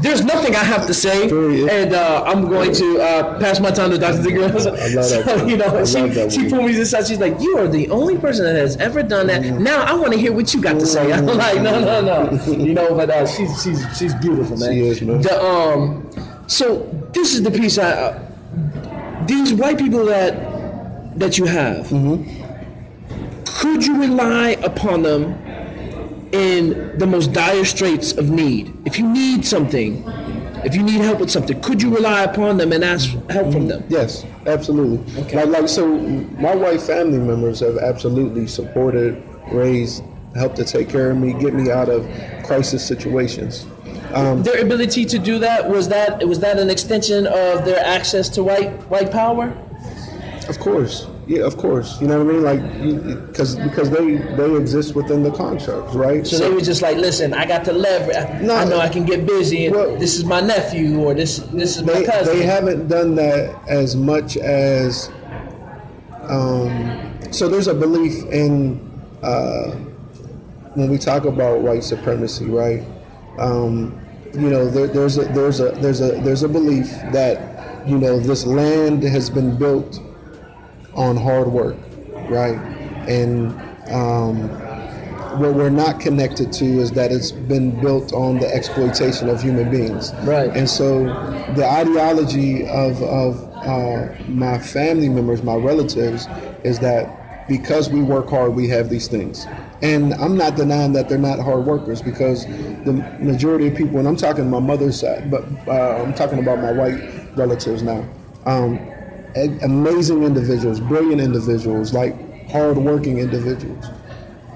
There's 0.00 0.24
nothing 0.24 0.54
I 0.54 0.64
have 0.64 0.86
to 0.86 0.94
say, 0.94 1.24
and 1.24 1.94
uh, 1.94 2.24
I'm 2.26 2.48
going 2.48 2.72
to 2.74 3.00
uh, 3.00 3.38
pass 3.40 3.60
my 3.60 3.70
time 3.70 3.90
to 3.90 3.98
Dr. 3.98 4.18
DeGruy. 4.18 4.50
I 4.50 4.88
love 4.94 5.08
that. 5.10 5.20
So, 5.30 5.46
you 5.46 5.56
know, 5.56 5.84
she, 5.84 6.30
she 6.30 6.48
pulled 6.50 6.66
me 6.66 6.78
aside. 6.80 7.06
She's 7.06 7.18
like, 7.18 7.40
"You 7.40 7.58
are 7.58 7.68
the 7.68 7.88
only 7.90 8.18
person 8.18 8.44
that 8.44 8.56
has 8.56 8.76
ever 8.76 9.02
done 9.02 9.26
that. 9.28 9.42
Now 9.44 9.82
I 9.82 9.94
want 9.94 10.12
to 10.12 10.18
hear 10.18 10.32
what 10.32 10.52
you 10.52 10.60
got 10.60 10.74
to 10.74 10.86
say." 10.86 11.12
I'm 11.12 11.26
like, 11.26 11.60
"No, 11.62 11.80
no, 11.80 12.00
no," 12.30 12.52
you 12.52 12.74
know. 12.74 12.94
But 12.94 13.10
uh, 13.10 13.26
she's 13.26 13.62
she's 13.62 13.84
she's 13.96 14.14
beautiful, 14.14 14.56
man. 14.56 14.72
She 14.72 14.80
is, 14.80 15.02
man. 15.02 15.20
The, 15.22 15.42
um, 15.42 16.10
so 16.46 16.82
this 17.12 17.34
is 17.34 17.42
the 17.42 17.50
piece 17.50 17.78
I. 17.78 17.90
Uh, 17.90 18.26
these 19.26 19.54
white 19.54 19.78
people 19.78 20.04
that 20.06 21.18
that 21.18 21.38
you 21.38 21.44
have, 21.46 21.88
could 23.46 23.84
you 23.86 24.00
rely 24.00 24.50
upon 24.62 25.02
them 25.02 25.39
in 26.32 26.98
the 26.98 27.06
most 27.06 27.32
dire 27.32 27.64
straits 27.64 28.12
of 28.12 28.30
need? 28.30 28.72
If 28.84 28.98
you 28.98 29.08
need 29.08 29.44
something, 29.44 30.04
if 30.64 30.74
you 30.74 30.82
need 30.82 31.00
help 31.00 31.20
with 31.20 31.30
something, 31.30 31.60
could 31.60 31.80
you 31.82 31.94
rely 31.94 32.22
upon 32.22 32.56
them 32.56 32.72
and 32.72 32.84
ask 32.84 33.10
help 33.30 33.52
from 33.52 33.68
them? 33.68 33.84
Yes, 33.88 34.24
absolutely. 34.46 34.98
Like, 35.32 35.48
like 35.48 35.68
so, 35.68 35.86
my 35.86 36.54
white 36.54 36.80
family 36.80 37.18
members 37.18 37.60
have 37.60 37.78
absolutely 37.78 38.46
supported, 38.46 39.22
raised, 39.50 40.04
helped 40.34 40.56
to 40.56 40.64
take 40.64 40.88
care 40.88 41.10
of 41.10 41.16
me, 41.16 41.32
get 41.32 41.54
me 41.54 41.70
out 41.70 41.88
of 41.88 42.06
crisis 42.44 42.86
situations. 42.86 43.66
Um, 44.12 44.42
Their 44.42 44.60
ability 44.60 45.04
to 45.04 45.18
do 45.18 45.38
that 45.38 45.68
was 45.68 45.88
that 45.88 46.26
was 46.26 46.40
that 46.40 46.58
an 46.58 46.68
extension 46.68 47.26
of 47.26 47.64
their 47.64 47.84
access 47.84 48.28
to 48.30 48.42
white 48.42 48.70
white 48.90 49.12
power? 49.12 49.56
Of 50.48 50.58
course, 50.58 51.06
yeah, 51.30 51.44
of 51.46 51.56
course. 51.56 52.00
You 52.00 52.08
know 52.08 52.24
what 52.24 52.34
I 52.34 52.34
mean? 52.34 52.42
Like, 52.42 53.28
because 53.28 53.54
because 53.54 53.88
they 53.88 54.16
they 54.16 54.56
exist 54.56 54.96
within 54.96 55.22
the 55.22 55.30
contracts, 55.30 55.94
right? 55.94 56.26
So 56.26 56.38
they 56.38 56.50
were 56.50 56.60
just 56.60 56.82
like, 56.82 56.96
listen, 56.96 57.32
I 57.32 57.46
got 57.46 57.64
to 57.66 57.72
leverage. 57.72 58.42
No. 58.42 58.56
I 58.56 58.64
know 58.64 58.80
I 58.80 58.88
can 58.88 59.04
get 59.04 59.26
busy. 59.26 59.66
And 59.66 59.76
Well- 59.76 59.96
this 59.96 60.16
is 60.16 60.24
my 60.24 60.40
nephew, 60.40 60.98
or 60.98 61.14
this 61.14 61.38
this 61.52 61.76
is 61.76 61.84
my 61.84 62.02
cousin. 62.04 62.36
they 62.36 62.44
haven't 62.44 62.88
done 62.88 63.14
that 63.14 63.54
as 63.68 63.94
much 63.94 64.36
as 64.38 65.08
um, 66.24 67.16
so 67.30 67.48
there's 67.48 67.68
a 67.68 67.74
belief 67.74 68.24
in 68.32 68.80
uh, 69.22 69.70
when 70.74 70.90
we 70.90 70.98
talk 70.98 71.26
about 71.26 71.60
white 71.60 71.84
supremacy 71.84 72.46
right 72.46 72.82
um, 73.38 73.96
you 74.34 74.50
know 74.50 74.68
there, 74.68 74.88
there's 74.88 75.16
a 75.16 75.24
there's 75.26 75.60
a 75.60 75.70
there's 75.82 76.00
a 76.00 76.20
there's 76.22 76.42
a 76.42 76.48
belief 76.48 76.88
that 77.12 77.86
you 77.86 77.98
know 77.98 78.18
this 78.18 78.46
land 78.46 79.02
has 79.04 79.30
been 79.30 79.56
built 79.56 80.00
on 80.94 81.16
hard 81.16 81.48
work 81.48 81.76
right 82.28 82.58
and 83.08 83.52
um, 83.90 84.48
what 85.38 85.54
we're 85.54 85.70
not 85.70 86.00
connected 86.00 86.52
to 86.52 86.64
is 86.64 86.90
that 86.92 87.12
it's 87.12 87.32
been 87.32 87.80
built 87.80 88.12
on 88.12 88.38
the 88.38 88.52
exploitation 88.54 89.28
of 89.28 89.40
human 89.40 89.70
beings. 89.70 90.12
Right. 90.22 90.54
And 90.54 90.68
so 90.68 91.04
the 91.54 91.66
ideology 91.66 92.66
of, 92.66 93.02
of 93.02 93.42
uh, 93.54 94.14
my 94.28 94.58
family 94.58 95.08
members, 95.08 95.42
my 95.42 95.54
relatives, 95.54 96.26
is 96.64 96.78
that 96.80 97.46
because 97.48 97.90
we 97.90 98.02
work 98.02 98.28
hard, 98.30 98.54
we 98.54 98.68
have 98.68 98.90
these 98.90 99.08
things. 99.08 99.46
And 99.82 100.14
I'm 100.14 100.36
not 100.36 100.56
denying 100.56 100.92
that 100.92 101.08
they're 101.08 101.18
not 101.18 101.38
hard 101.40 101.64
workers 101.64 102.02
because 102.02 102.46
the 102.46 102.92
majority 103.20 103.68
of 103.68 103.74
people, 103.74 103.98
and 103.98 104.06
I'm 104.06 104.16
talking 104.16 104.48
my 104.48 104.60
mother's 104.60 105.00
side, 105.00 105.30
but 105.30 105.44
uh, 105.66 106.02
I'm 106.02 106.14
talking 106.14 106.38
about 106.38 106.60
my 106.60 106.72
white 106.72 107.36
relatives 107.36 107.82
now. 107.82 108.06
Um, 108.46 108.78
amazing 109.36 110.22
individuals, 110.24 110.80
brilliant 110.80 111.20
individuals, 111.20 111.92
like 111.92 112.48
hardworking 112.50 113.18
individuals. 113.18 113.86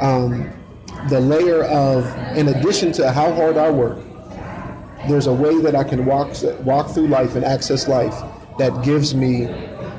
Um, 0.01 0.53
the 1.09 1.21
layer 1.21 1.65
of, 1.65 2.07
in 2.37 2.49
addition 2.49 2.93
to 2.93 3.13
how 3.13 3.33
hard 3.33 3.57
I 3.57 3.71
work, 3.71 3.99
there's 5.09 5.27
a 5.27 5.33
way 5.33 5.61
that 5.61 5.75
I 5.75 5.85
can 5.85 6.07
walk 6.07 6.35
walk 6.61 6.91
through 6.91 7.09
life 7.09 7.35
and 7.35 7.45
access 7.45 7.89
life 7.89 8.15
that 8.59 8.83
gives 8.83 9.15
me 9.15 9.47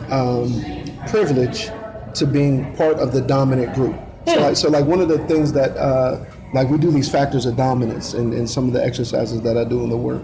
um, 0.10 0.64
privilege 1.08 1.70
to 2.16 2.26
being 2.26 2.76
part 2.76 2.98
of 2.98 3.12
the 3.12 3.22
dominant 3.22 3.76
group. 3.76 3.96
So, 4.26 4.40
like, 4.40 4.56
so 4.56 4.70
like 4.70 4.86
one 4.86 5.00
of 5.02 5.08
the 5.08 5.20
things 5.28 5.54
that 5.54 5.78
uh, 5.78 6.26
like 6.54 6.70
we 6.70 6.78
do 6.78 6.90
these 6.90 7.10
factors 7.10 7.46
of 7.46 7.56
dominance 7.56 8.14
in, 8.16 8.34
in 8.34 8.48
some 8.48 8.66
of 8.68 8.74
the 8.74 8.84
exercises 8.84 9.42
that 9.42 9.58
I 9.58 9.64
do 9.64 9.84
in 9.84 9.90
the 9.90 9.98
work, 9.98 10.24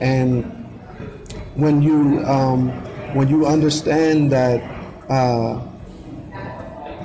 and 0.00 0.44
when 1.54 1.82
you 1.82 2.24
um, 2.24 2.70
when 3.14 3.28
you 3.28 3.46
understand 3.46 4.32
that 4.32 4.62
uh, 5.08 5.62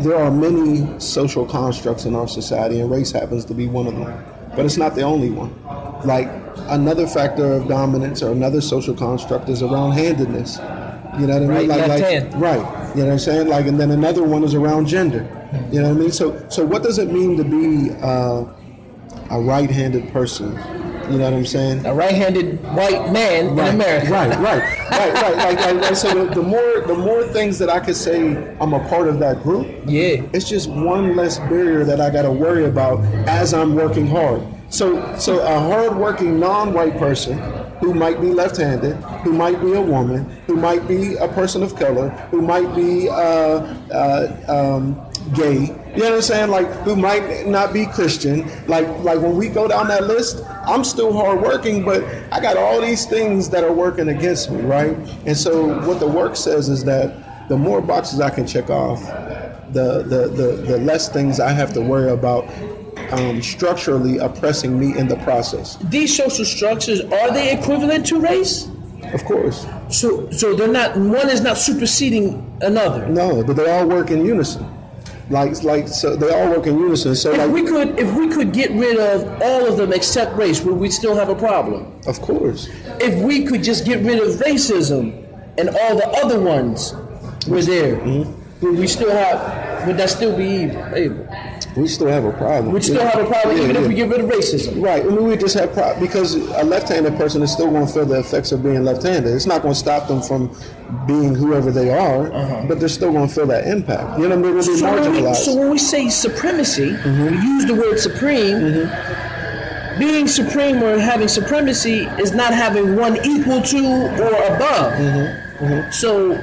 there 0.01 0.15
are 0.15 0.31
many 0.31 0.99
social 0.99 1.45
constructs 1.45 2.05
in 2.05 2.15
our 2.15 2.27
society, 2.27 2.79
and 2.79 2.89
race 2.89 3.11
happens 3.11 3.45
to 3.45 3.53
be 3.53 3.67
one 3.67 3.87
of 3.87 3.95
them, 3.95 4.23
but 4.55 4.65
it's 4.65 4.77
not 4.77 4.95
the 4.95 5.01
only 5.01 5.29
one. 5.29 5.53
Like 6.05 6.29
another 6.69 7.07
factor 7.07 7.53
of 7.53 7.67
dominance 7.67 8.21
or 8.21 8.31
another 8.31 8.61
social 8.61 8.93
construct 8.95 9.49
is 9.49 9.61
around 9.63 9.93
handedness. 9.93 10.57
You 11.19 11.25
know 11.25 11.33
what 11.33 11.35
I 11.35 11.39
mean? 11.39 11.49
Right, 11.49 11.67
like, 11.67 11.79
left 11.79 11.89
like 11.89 12.03
hand. 12.03 12.41
right. 12.41 12.57
You 12.95 13.01
know 13.01 13.05
what 13.07 13.13
I'm 13.13 13.19
saying? 13.19 13.47
Like, 13.47 13.65
and 13.65 13.79
then 13.79 13.91
another 13.91 14.23
one 14.23 14.43
is 14.43 14.53
around 14.53 14.87
gender. 14.87 15.27
You 15.71 15.81
know 15.81 15.89
what 15.89 15.97
I 15.97 15.99
mean? 15.99 16.11
So, 16.11 16.47
so 16.49 16.63
what 16.65 16.83
does 16.83 16.99
it 16.99 17.09
mean 17.09 17.37
to 17.37 17.43
be 17.43 17.91
uh, 18.01 18.45
a 19.31 19.41
right-handed 19.41 20.11
person? 20.11 20.55
You 21.09 21.17
know 21.17 21.23
what 21.25 21.33
I'm 21.33 21.45
saying? 21.45 21.85
A 21.85 21.93
right-handed 21.93 22.61
white 22.75 23.11
man 23.13 23.47
in 23.47 23.59
America. 23.59 24.11
Right, 24.11 24.29
right, 24.39 24.61
right, 24.91 25.13
right. 25.13 25.35
Like, 25.37 25.59
like, 25.59 25.81
like, 25.81 25.95
so 25.95 26.25
the, 26.25 26.35
the 26.35 26.41
more 26.41 26.81
the 26.85 26.95
more 26.95 27.23
things 27.23 27.57
that 27.59 27.69
I 27.69 27.79
could 27.79 27.95
say 27.95 28.35
I'm 28.59 28.73
a 28.73 28.79
part 28.89 29.07
of 29.07 29.19
that 29.19 29.41
group, 29.41 29.67
Yeah. 29.85 30.23
it's 30.33 30.49
just 30.49 30.69
one 30.69 31.15
less 31.15 31.39
barrier 31.39 31.85
that 31.85 32.01
I 32.01 32.09
got 32.09 32.23
to 32.23 32.31
worry 32.31 32.65
about 32.65 32.99
as 33.27 33.53
I'm 33.53 33.73
working 33.75 34.05
hard. 34.07 34.41
So, 34.69 35.15
so 35.17 35.39
a 35.39 35.59
hardworking 35.59 36.39
non-white 36.41 36.97
person 36.97 37.37
who 37.79 37.93
might 37.93 38.19
be 38.19 38.33
left-handed, 38.33 38.95
who 39.23 39.31
might 39.31 39.61
be 39.61 39.73
a 39.73 39.81
woman, 39.81 40.25
who 40.45 40.57
might 40.57 40.87
be 40.89 41.15
a 41.15 41.27
person 41.29 41.63
of 41.63 41.75
color, 41.77 42.09
who 42.31 42.41
might 42.41 42.75
be 42.75 43.07
uh, 43.07 43.13
uh, 43.93 44.75
um, 44.77 44.99
gay. 45.33 45.67
You 45.97 46.03
know 46.03 46.09
what 46.11 46.15
I'm 46.17 46.21
saying? 46.21 46.49
Like 46.51 46.67
who 46.83 46.95
might 46.95 47.47
not 47.47 47.73
be 47.73 47.87
Christian. 47.87 48.47
Like 48.67 48.87
like 48.99 49.19
when 49.19 49.35
we 49.35 49.49
go 49.49 49.67
down 49.67 49.87
that 49.87 50.03
list, 50.05 50.43
I'm 50.67 50.83
still 50.83 51.11
hardworking, 51.11 51.83
but 51.83 52.03
I 52.31 52.39
got 52.39 52.55
all 52.55 52.79
these 52.79 53.05
things 53.07 53.49
that 53.49 53.63
are 53.63 53.73
working 53.73 54.07
against 54.09 54.51
me, 54.51 54.61
right? 54.61 54.95
And 55.25 55.35
so 55.35 55.79
what 55.87 55.99
the 55.99 56.07
work 56.07 56.35
says 56.35 56.69
is 56.69 56.83
that 56.85 57.49
the 57.49 57.57
more 57.57 57.81
boxes 57.81 58.21
I 58.21 58.29
can 58.29 58.45
check 58.45 58.69
off, 58.69 59.01
the 59.73 60.03
the 60.03 60.27
the, 60.27 60.47
the 60.67 60.77
less 60.77 61.09
things 61.09 61.39
I 61.39 61.49
have 61.51 61.73
to 61.73 61.81
worry 61.81 62.11
about 62.11 62.45
um, 63.11 63.41
structurally 63.41 64.17
oppressing 64.19 64.79
me 64.79 64.97
in 64.97 65.07
the 65.07 65.17
process. 65.17 65.77
These 65.77 66.15
social 66.15 66.45
structures 66.45 67.01
are 67.01 67.31
they 67.31 67.57
equivalent 67.57 68.05
to 68.07 68.19
race? 68.19 68.69
Of 69.13 69.23
course, 69.25 69.65
So, 69.89 70.29
so 70.31 70.53
they're 70.53 70.67
not. 70.67 70.97
One 70.97 71.29
is 71.29 71.41
not 71.41 71.57
superseding 71.57 72.55
another. 72.61 73.07
no, 73.07 73.41
but 73.43 73.55
they 73.55 73.69
all 73.71 73.87
work 73.87 74.11
in 74.11 74.25
unison. 74.25 74.65
Like 75.29 75.61
like 75.63 75.87
so 75.87 76.15
they 76.15 76.29
all 76.29 76.49
work 76.55 76.67
in 76.67 76.79
unison. 76.79 77.15
So 77.15 77.31
If 77.31 77.37
like 77.37 77.51
we 77.51 77.63
could, 77.63 77.99
if 77.99 78.13
we 78.15 78.27
could 78.29 78.53
get 78.53 78.71
rid 78.71 78.97
of 78.97 79.41
all 79.41 79.67
of 79.67 79.77
them 79.77 79.91
except 79.91 80.35
race, 80.37 80.61
would 80.61 80.77
we 80.77 80.89
still 80.89 81.15
have 81.15 81.29
a 81.29 81.35
problem? 81.35 81.93
of 82.07 82.21
course. 82.21 82.69
If 83.01 83.21
we 83.21 83.43
could 83.45 83.63
just 83.63 83.85
get 83.85 84.03
rid 84.03 84.19
of 84.19 84.35
racism 84.35 85.25
and 85.57 85.69
all 85.69 85.95
the 85.97 86.07
other 86.23 86.39
ones 86.39 86.93
were 87.47 87.61
there, 87.61 87.97
mm-hmm. 87.97 88.65
would 88.65 88.79
we 88.79 88.87
still 88.87 89.11
have? 89.11 89.85
Would 89.87 89.97
that 89.97 90.09
still 90.09 90.35
be 90.35 90.71
evil? 90.95 91.27
We 91.77 91.87
still 91.87 92.07
have 92.07 92.25
a 92.25 92.31
problem. 92.31 92.73
We'd 92.73 92.83
still 92.83 93.05
have 93.05 93.19
a 93.19 93.29
problem 93.29 93.57
Yeah, 93.57 93.63
even 93.65 93.75
if 93.75 93.87
we 93.87 93.93
get 93.93 94.09
rid 94.09 94.21
of 94.21 94.29
racism. 94.29 94.81
Right. 94.81 95.03
I 95.03 95.09
mean, 95.09 95.25
we 95.25 95.37
just 95.37 95.53
have 95.55 95.73
pro- 95.73 95.99
because 95.99 96.33
a 96.33 96.63
left-handed 96.63 97.15
person 97.17 97.43
is 97.43 97.51
still 97.51 97.69
going 97.69 97.85
to 97.85 97.93
feel 97.93 98.05
the 98.05 98.19
effects 98.19 98.51
of 98.51 98.63
being 98.63 98.83
left-handed. 98.83 99.31
It's 99.31 99.45
not 99.45 99.61
going 99.61 99.75
to 99.75 99.79
stop 99.79 100.07
them 100.07 100.21
from 100.23 100.49
being 101.05 101.35
whoever 101.35 101.71
they 101.71 101.91
are, 101.91 102.33
uh-huh. 102.33 102.65
but 102.67 102.79
they're 102.79 102.89
still 102.89 103.11
going 103.11 103.27
to 103.27 103.33
feel 103.33 103.45
that 103.47 103.67
impact. 103.67 104.19
You 104.19 104.27
know, 104.27 104.41
they're 104.41 104.53
going 104.53 104.63
to 104.63 104.71
be 104.71 104.77
So 104.77 104.91
when, 104.91 105.23
we, 105.23 105.33
so 105.35 105.55
when 105.55 105.69
we 105.69 105.77
say 105.77 106.09
supremacy, 106.09 106.89
mm-hmm. 106.89 107.25
we 107.25 107.41
use 107.41 107.65
the 107.65 107.75
word 107.75 107.99
supreme. 107.99 108.57
Mm-hmm. 108.57 109.99
Being 109.99 110.27
supreme 110.27 110.81
or 110.83 110.99
having 110.99 111.27
supremacy 111.27 112.01
is 112.19 112.31
not 112.31 112.53
having 112.53 112.95
one 112.95 113.17
equal 113.25 113.61
to 113.61 113.85
or 114.21 114.55
above. 114.55 114.93
Mm-hmm. 114.93 115.91
So, 115.91 116.33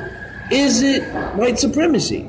is 0.51 0.83
it 0.83 1.05
white 1.37 1.59
supremacy? 1.59 2.29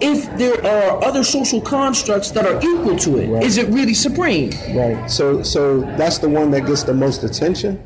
If 0.00 0.36
there 0.38 0.64
are 0.64 1.02
other 1.04 1.24
social 1.24 1.60
constructs 1.60 2.30
that 2.32 2.46
are 2.46 2.58
equal 2.58 2.96
to 2.98 3.18
it, 3.18 3.44
is 3.44 3.58
Right. 3.58 3.68
it 3.68 3.72
really 3.74 3.94
supreme? 3.94 4.50
right. 4.74 5.10
So, 5.10 5.42
so 5.42 5.80
that's 5.96 6.18
the 6.18 6.28
one 6.28 6.50
that 6.52 6.66
gets 6.66 6.84
the 6.84 6.94
most 6.94 7.24
attention. 7.24 7.82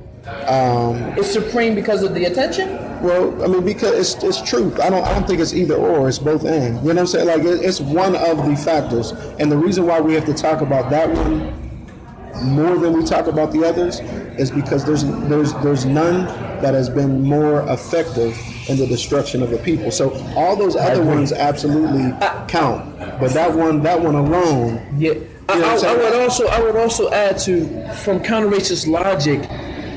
Um, 0.46 0.96
It's 1.16 1.32
supreme 1.32 1.74
because 1.74 2.02
of 2.02 2.14
the 2.14 2.26
attention. 2.26 2.68
Well, 3.02 3.42
I 3.42 3.46
mean, 3.48 3.64
because 3.64 4.14
it's, 4.14 4.22
it's 4.22 4.40
truth. 4.48 4.78
I 4.78 4.88
don't 4.90 5.04
I 5.04 5.14
don't 5.14 5.26
think 5.26 5.40
it's 5.40 5.52
either 5.54 5.74
or. 5.74 6.08
It's 6.08 6.18
both 6.18 6.44
and. 6.44 6.76
You 6.76 6.92
know 6.92 6.94
what 6.94 6.98
I'm 6.98 7.06
saying? 7.08 7.26
Like 7.26 7.40
it, 7.44 7.64
it's 7.64 7.80
one 7.80 8.14
of 8.14 8.46
the 8.48 8.54
factors, 8.56 9.10
and 9.40 9.50
the 9.50 9.56
reason 9.56 9.86
why 9.86 10.00
we 10.00 10.14
have 10.14 10.24
to 10.26 10.34
talk 10.34 10.60
about 10.60 10.90
that 10.90 11.10
one 11.10 11.58
more 12.44 12.76
than 12.78 12.92
we 12.92 13.04
talk 13.04 13.26
about 13.26 13.52
the 13.52 13.64
others 13.64 14.00
is 14.38 14.50
because 14.50 14.84
there's 14.84 15.04
there's 15.28 15.52
there's 15.62 15.84
none 15.84 16.26
that 16.62 16.74
has 16.74 16.88
been 16.88 17.22
more 17.22 17.62
effective 17.68 18.38
in 18.68 18.76
the 18.76 18.86
destruction 18.86 19.42
of 19.42 19.50
the 19.50 19.58
people. 19.58 19.90
So 19.90 20.12
all 20.36 20.56
those 20.56 20.76
other 20.76 21.04
ones 21.04 21.32
absolutely 21.32 22.12
count, 22.48 22.98
but 23.20 23.32
that 23.32 23.52
one 23.54 23.82
that 23.82 24.00
one 24.00 24.14
alone. 24.14 24.80
Yeah, 24.98 25.14
I, 25.48 25.54
You 25.54 25.60
know 25.60 25.68
I'm 25.68 25.84
I, 25.84 25.88
I 25.88 25.96
would 25.96 26.20
also 26.20 26.46
I 26.46 26.60
would 26.60 26.76
also 26.76 27.10
add 27.10 27.38
to 27.40 27.92
from 27.94 28.22
counter-racist 28.22 28.86
logic 28.86 29.42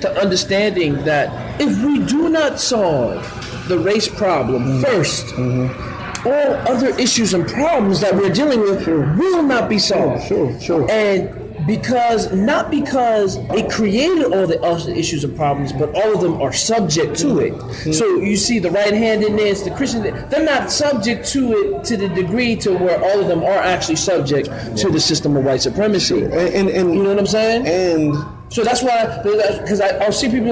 to 0.01 0.21
understanding 0.21 0.95
that 1.05 1.61
if 1.61 1.83
we 1.83 2.05
do 2.05 2.29
not 2.29 2.59
solve 2.59 3.23
the 3.67 3.79
race 3.79 4.07
problem 4.07 4.63
Mm-hmm. 4.65 4.83
1st 4.83 5.95
all 6.25 6.53
other 6.67 6.89
issues 6.99 7.33
and 7.33 7.47
problems 7.47 8.01
that 8.01 8.15
we're 8.15 8.33
dealing 8.33 8.59
with 8.59 8.87
will 8.87 9.43
not 9.43 9.69
be 9.69 9.77
solved. 9.77 10.25
Sure, 10.27 10.59
sure. 10.59 10.89
And 10.89 11.29
because 11.67 12.31
not 12.33 12.69
because 12.69 13.37
it 13.51 13.71
created 13.71 14.25
all 14.33 14.45
the 14.47 14.95
issues 14.95 15.23
and 15.23 15.35
problems, 15.35 15.71
but 15.71 15.93
all 15.95 16.13
of 16.13 16.21
them 16.21 16.41
are 16.41 16.53
subject 16.53 17.17
to 17.19 17.39
it. 17.39 17.53
Mm-hmm. 17.53 17.91
So 17.91 18.17
you 18.17 18.37
see 18.37 18.59
the 18.59 18.71
right-handedness, 18.71 19.63
the 19.63 19.71
Christian, 19.71 20.03
they're 20.29 20.45
not 20.45 20.71
subject 20.71 21.27
to 21.29 21.53
it 21.53 21.83
to 21.85 21.97
the 21.97 22.09
degree 22.09 22.55
to 22.57 22.77
where 22.77 23.01
all 23.03 23.19
of 23.19 23.27
them 23.27 23.43
are 23.43 23.59
actually 23.59 23.95
subject 23.95 24.47
to 24.77 24.89
the 24.89 24.99
system 24.99 25.35
of 25.37 25.45
white 25.45 25.61
supremacy. 25.61 26.23
And, 26.23 26.33
and, 26.33 26.69
and 26.69 26.93
You 26.93 27.03
know 27.03 27.09
what 27.09 27.19
I'm 27.19 27.27
saying? 27.27 27.67
and 27.67 28.15
So 28.53 28.63
that's 28.63 28.83
why, 28.83 29.21
because 29.23 29.81
I'll 29.81 30.11
see 30.11 30.29
people, 30.29 30.51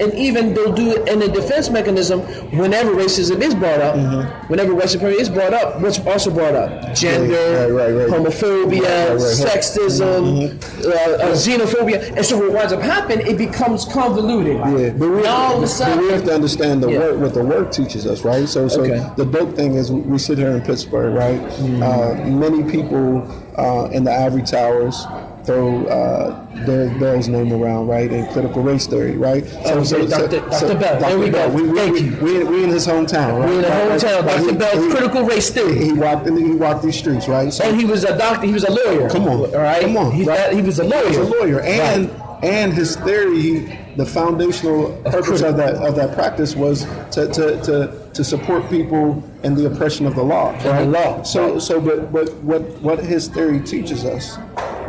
and 0.00 0.12
even 0.14 0.54
they'll 0.54 0.72
do 0.72 0.92
it 0.92 1.08
in 1.08 1.22
a 1.22 1.28
defense 1.28 1.70
mechanism 1.70 2.20
whenever 2.56 2.90
racism 2.92 3.40
is 3.42 3.54
brought 3.54 3.80
up. 3.80 3.94
Mm-hmm. 3.96 4.48
Whenever 4.48 4.74
white 4.74 4.88
supremacy 4.90 5.20
is 5.20 5.28
brought 5.28 5.54
up, 5.54 5.80
what's 5.80 5.98
also 6.06 6.30
brought 6.30 6.54
up? 6.54 6.94
Gender, 6.94 7.74
Right, 7.74 7.92
right, 7.92 7.92
right. 7.92 8.08
homophobia, 8.10 9.16
sexism, 9.18 10.50
uh, 10.84 10.88
uh, 10.90 11.32
xenophobia. 11.34 12.16
And 12.16 12.24
so 12.24 12.38
what 12.38 12.52
winds 12.52 12.72
up 12.72 12.80
happening, 12.82 13.26
it 13.26 13.38
becomes 13.38 13.84
convoluted. 13.84 14.56
Yeah, 14.56 14.90
but 14.90 15.08
we, 15.08 15.18
of 15.18 15.58
a 15.58 15.60
but 15.60 15.66
sudden, 15.66 16.04
we 16.04 16.12
have 16.12 16.24
to 16.24 16.34
understand 16.34 16.82
the 16.82 16.90
Yeah. 16.90 16.98
work, 16.98 17.20
what 17.20 17.34
the 17.34 17.44
work 17.44 17.70
teaches 17.72 18.06
us, 18.06 18.24
right? 18.24 18.48
So, 18.48 18.68
so 18.68 18.82
Okay. 18.82 19.04
the 19.16 19.24
dope 19.24 19.54
thing 19.54 19.74
is 19.74 19.92
we 19.92 20.18
sit 20.18 20.38
here 20.38 20.50
in 20.50 20.60
Pittsburgh, 20.62 21.14
right? 21.14 21.40
Mm-hmm. 21.40 21.82
Uh, 21.82 22.14
many 22.48 22.62
people 22.70 23.26
uh, 23.56 23.88
in 23.92 24.04
the 24.04 24.12
ivory 24.12 24.42
towers 24.42 25.06
throw 25.44 25.86
uh, 25.86 26.44
Derek 26.66 26.98
Bell's 27.00 27.28
name 27.28 27.52
around, 27.52 27.86
right? 27.88 28.10
In 28.10 28.26
critical 28.32 28.62
race 28.62 28.86
theory, 28.86 29.16
right? 29.16 29.44
Oh, 29.64 29.80
okay, 29.80 30.06
Dr. 30.06 30.40
Dr. 30.40 30.78
Bell. 30.78 31.00
There 31.00 31.18
we 31.18 31.30
go. 31.30 31.48
We, 31.48 31.62
we, 31.62 31.78
Thank 31.78 31.92
we, 31.94 32.00
you. 32.00 32.16
We, 32.20 32.44
we 32.44 32.64
in 32.64 32.70
his 32.70 32.86
hometown, 32.86 33.40
right? 33.40 33.48
We're 33.48 33.56
in 33.56 33.62
the 33.62 33.68
Right, 33.68 34.00
hometown, 34.00 34.24
right. 34.26 34.36
Dr. 34.38 34.50
He- 34.52 34.56
Bell's 34.56 34.84
he- 34.84 34.90
critical 34.90 35.22
race 35.24 35.50
theory. 35.50 35.84
He 35.84 35.92
walked 35.92 36.26
in, 36.26 36.36
he 36.36 36.52
walked 36.54 36.82
these 36.82 36.98
streets, 36.98 37.28
right? 37.28 37.52
So, 37.52 37.64
And 37.64 37.76
he 37.78 37.84
was 37.86 38.04
a 38.04 38.16
doctor, 38.18 38.46
he 38.46 38.52
was 38.52 38.64
a 38.64 38.72
lawyer. 38.72 39.08
Come 39.08 39.24
on. 39.28 39.38
All 39.40 39.46
right? 39.60 39.82
Come 39.82 39.96
on. 39.96 40.12
He, 40.12 40.24
Right. 40.24 40.36
that- 40.36 40.52
he 40.52 40.62
was 40.62 40.78
a 40.78 40.84
lawyer. 40.84 41.08
He's 41.08 41.16
a 41.16 41.24
lawyer, 41.24 41.60
and 41.60 42.10
and 42.42 42.72
his 42.72 42.96
theory, 42.96 43.38
he, 43.38 43.78
the 43.96 44.06
foundational 44.06 44.92
purpose 45.04 45.42
of 45.42 45.58
that 45.58 45.74
of 45.74 45.94
that 45.96 46.14
practice 46.14 46.56
was 46.56 46.84
to, 47.10 47.26
to, 47.32 47.60
to, 47.62 48.10
to 48.14 48.24
support 48.24 48.66
people 48.70 49.22
in 49.42 49.54
the 49.54 49.66
oppression 49.66 50.06
of 50.06 50.14
the 50.14 50.22
law. 50.22 50.52
Right? 50.64 50.88
law, 50.88 51.22
So 51.22 51.58
so, 51.58 51.78
but 51.82 52.10
but 52.10 52.32
what 52.36 52.62
what 52.80 52.98
his 53.00 53.28
theory 53.28 53.60
teaches 53.60 54.06
us 54.06 54.38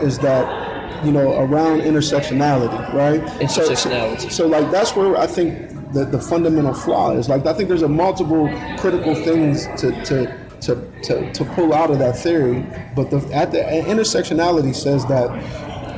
is 0.04 0.20
that 0.20 1.06
you 1.06 1.12
know 1.12 1.40
around 1.40 1.82
intersectionality, 1.82 2.94
right? 2.94 3.22
Intersectionality. 3.40 4.22
So, 4.22 4.30
so 4.30 4.48
like 4.48 4.70
that's 4.72 4.96
where 4.96 5.18
I 5.18 5.28
think 5.28 5.94
the, 5.94 6.06
the 6.06 6.20
fundamental 6.20 6.74
flaw 6.74 7.12
is. 7.12 7.30
Like 7.30 7.46
I 7.46 7.54
think 7.54 7.70
there's 7.70 7.82
a 7.82 7.90
multiple 7.90 8.48
critical 8.78 9.16
things 9.16 9.68
to 9.82 9.92
to. 10.06 10.42
To, 10.62 10.76
to, 11.02 11.34
to 11.34 11.44
pull 11.44 11.74
out 11.74 11.90
of 11.90 11.98
that 11.98 12.20
theory, 12.20 12.64
but 12.96 13.10
the, 13.10 13.18
at 13.34 13.52
the 13.52 13.58
intersectionality 13.58 14.76
says 14.76 15.04
that 15.08 15.28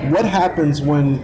what 0.10 0.24
happens 0.24 0.82
when 0.82 1.16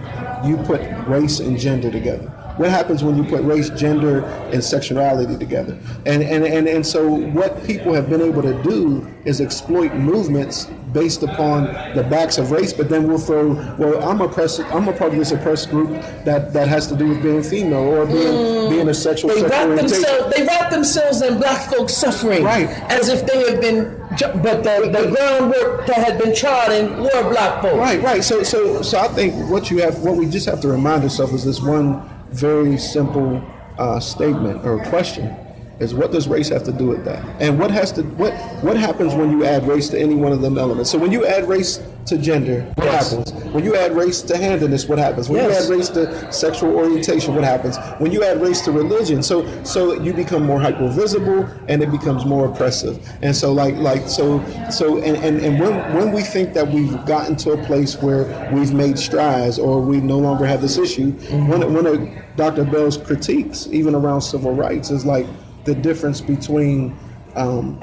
you 0.44 0.58
put 0.58 0.82
race 1.06 1.40
and 1.40 1.58
gender 1.58 1.90
together? 1.90 2.30
What 2.60 2.68
happens 2.68 3.02
when 3.02 3.16
you 3.16 3.24
put 3.24 3.42
race, 3.42 3.70
gender, 3.70 4.22
and 4.52 4.62
sexuality 4.62 5.38
together? 5.38 5.78
And 6.04 6.22
and, 6.22 6.44
and, 6.44 6.68
and 6.68 6.86
so 6.86 7.08
what 7.08 7.64
people 7.64 7.94
have 7.94 8.10
been 8.10 8.20
able 8.20 8.42
to 8.42 8.62
do 8.62 9.08
is 9.24 9.40
exploit 9.40 9.94
movements 9.94 10.66
based 10.92 11.22
upon 11.22 11.64
the 11.94 12.02
backs 12.10 12.36
of 12.36 12.50
race, 12.50 12.74
but 12.74 12.90
then 12.90 13.08
we'll 13.08 13.16
throw, 13.16 13.54
well, 13.78 14.06
I'm 14.06 14.20
oppressed, 14.20 14.60
I'm 14.74 14.88
a 14.88 14.92
part 14.92 15.12
of 15.12 15.18
this 15.18 15.30
oppressed 15.30 15.70
group 15.70 15.88
that, 16.24 16.52
that 16.52 16.68
has 16.68 16.86
to 16.88 16.96
do 16.96 17.08
with 17.08 17.22
being 17.22 17.42
female 17.42 17.78
or 17.78 18.04
being 18.04 18.18
mm. 18.18 18.68
being 18.68 18.88
a 18.90 18.94
sexual. 18.94 19.34
They 19.34 19.42
wrap 19.42 19.78
themselves. 19.78 20.36
They 20.36 20.44
wrap 20.44 20.70
themselves 20.70 21.22
in 21.22 21.38
black 21.38 21.70
folks 21.70 21.94
suffering, 21.94 22.44
right? 22.44 22.68
As 22.90 23.08
if 23.08 23.24
they 23.24 23.50
have 23.50 23.62
been, 23.62 23.96
but 24.42 24.62
the, 24.64 24.90
the 24.92 25.08
groundwork 25.16 25.86
that 25.86 25.96
had 25.96 26.18
been 26.18 26.36
trodden 26.36 27.00
were 27.04 27.30
black 27.30 27.62
folks. 27.62 27.78
Right, 27.78 28.02
right. 28.02 28.22
So, 28.22 28.42
so, 28.42 28.82
so 28.82 28.98
I 28.98 29.08
think 29.08 29.48
what 29.48 29.70
you 29.70 29.78
have, 29.78 30.00
what 30.00 30.16
we 30.16 30.26
just 30.26 30.44
have 30.44 30.60
to 30.60 30.68
remind 30.68 31.04
ourselves 31.04 31.32
is 31.32 31.44
this 31.46 31.62
one 31.62 32.06
very 32.30 32.78
simple 32.78 33.42
uh, 33.78 34.00
statement 34.00 34.64
or 34.64 34.84
question 34.86 35.34
is 35.80 35.94
what 35.94 36.12
does 36.12 36.28
race 36.28 36.50
have 36.50 36.62
to 36.64 36.72
do 36.72 36.86
with 36.86 37.04
that? 37.06 37.24
And 37.40 37.58
what 37.58 37.70
has 37.70 37.90
to 37.92 38.02
what 38.02 38.34
what 38.62 38.76
happens 38.76 39.14
when 39.14 39.30
you 39.30 39.44
add 39.44 39.66
race 39.66 39.88
to 39.88 39.98
any 39.98 40.14
one 40.14 40.30
of 40.30 40.42
them 40.42 40.58
elements? 40.58 40.90
So 40.90 40.98
when 40.98 41.10
you 41.10 41.26
add 41.26 41.48
race 41.48 41.82
to 42.06 42.18
gender, 42.18 42.62
what 42.74 42.84
yes. 42.84 43.10
happens? 43.10 43.32
When 43.54 43.64
you 43.64 43.76
add 43.76 43.92
race 43.96 44.20
to 44.22 44.36
handedness, 44.36 44.86
what 44.86 44.98
happens? 44.98 45.28
When 45.28 45.42
yes. 45.42 45.68
you 45.68 45.74
add 45.74 45.78
race 45.78 45.88
to 45.90 46.32
sexual 46.32 46.74
orientation, 46.76 47.34
what 47.34 47.44
happens? 47.44 47.78
When 47.98 48.12
you 48.12 48.22
add 48.22 48.42
race 48.42 48.60
to 48.62 48.72
religion, 48.72 49.22
so 49.22 49.46
so 49.64 49.94
you 49.94 50.12
become 50.12 50.44
more 50.44 50.60
hyper 50.60 50.88
visible 50.88 51.48
and 51.68 51.82
it 51.82 51.90
becomes 51.90 52.26
more 52.26 52.46
oppressive. 52.46 52.98
And 53.22 53.34
so 53.34 53.50
like 53.52 53.76
like 53.76 54.06
so 54.06 54.44
so 54.70 54.98
and, 54.98 55.16
and, 55.16 55.40
and 55.40 55.58
when 55.58 55.94
when 55.94 56.12
we 56.12 56.22
think 56.22 56.52
that 56.52 56.68
we've 56.68 57.04
gotten 57.06 57.36
to 57.36 57.52
a 57.52 57.64
place 57.64 57.96
where 58.02 58.50
we've 58.52 58.74
made 58.74 58.98
strides 58.98 59.58
or 59.58 59.80
we 59.80 60.00
no 60.02 60.18
longer 60.18 60.44
have 60.44 60.60
this 60.60 60.76
issue, 60.76 61.12
mm-hmm. 61.12 61.48
one 61.48 61.72
one 61.72 61.86
of 61.86 62.08
Dr. 62.36 62.64
Bell's 62.64 62.96
critiques, 62.96 63.66
even 63.70 63.94
around 63.94 64.20
civil 64.22 64.54
rights, 64.54 64.90
is 64.90 65.04
like 65.04 65.26
the 65.64 65.74
difference 65.74 66.20
between 66.20 66.96
um, 67.34 67.78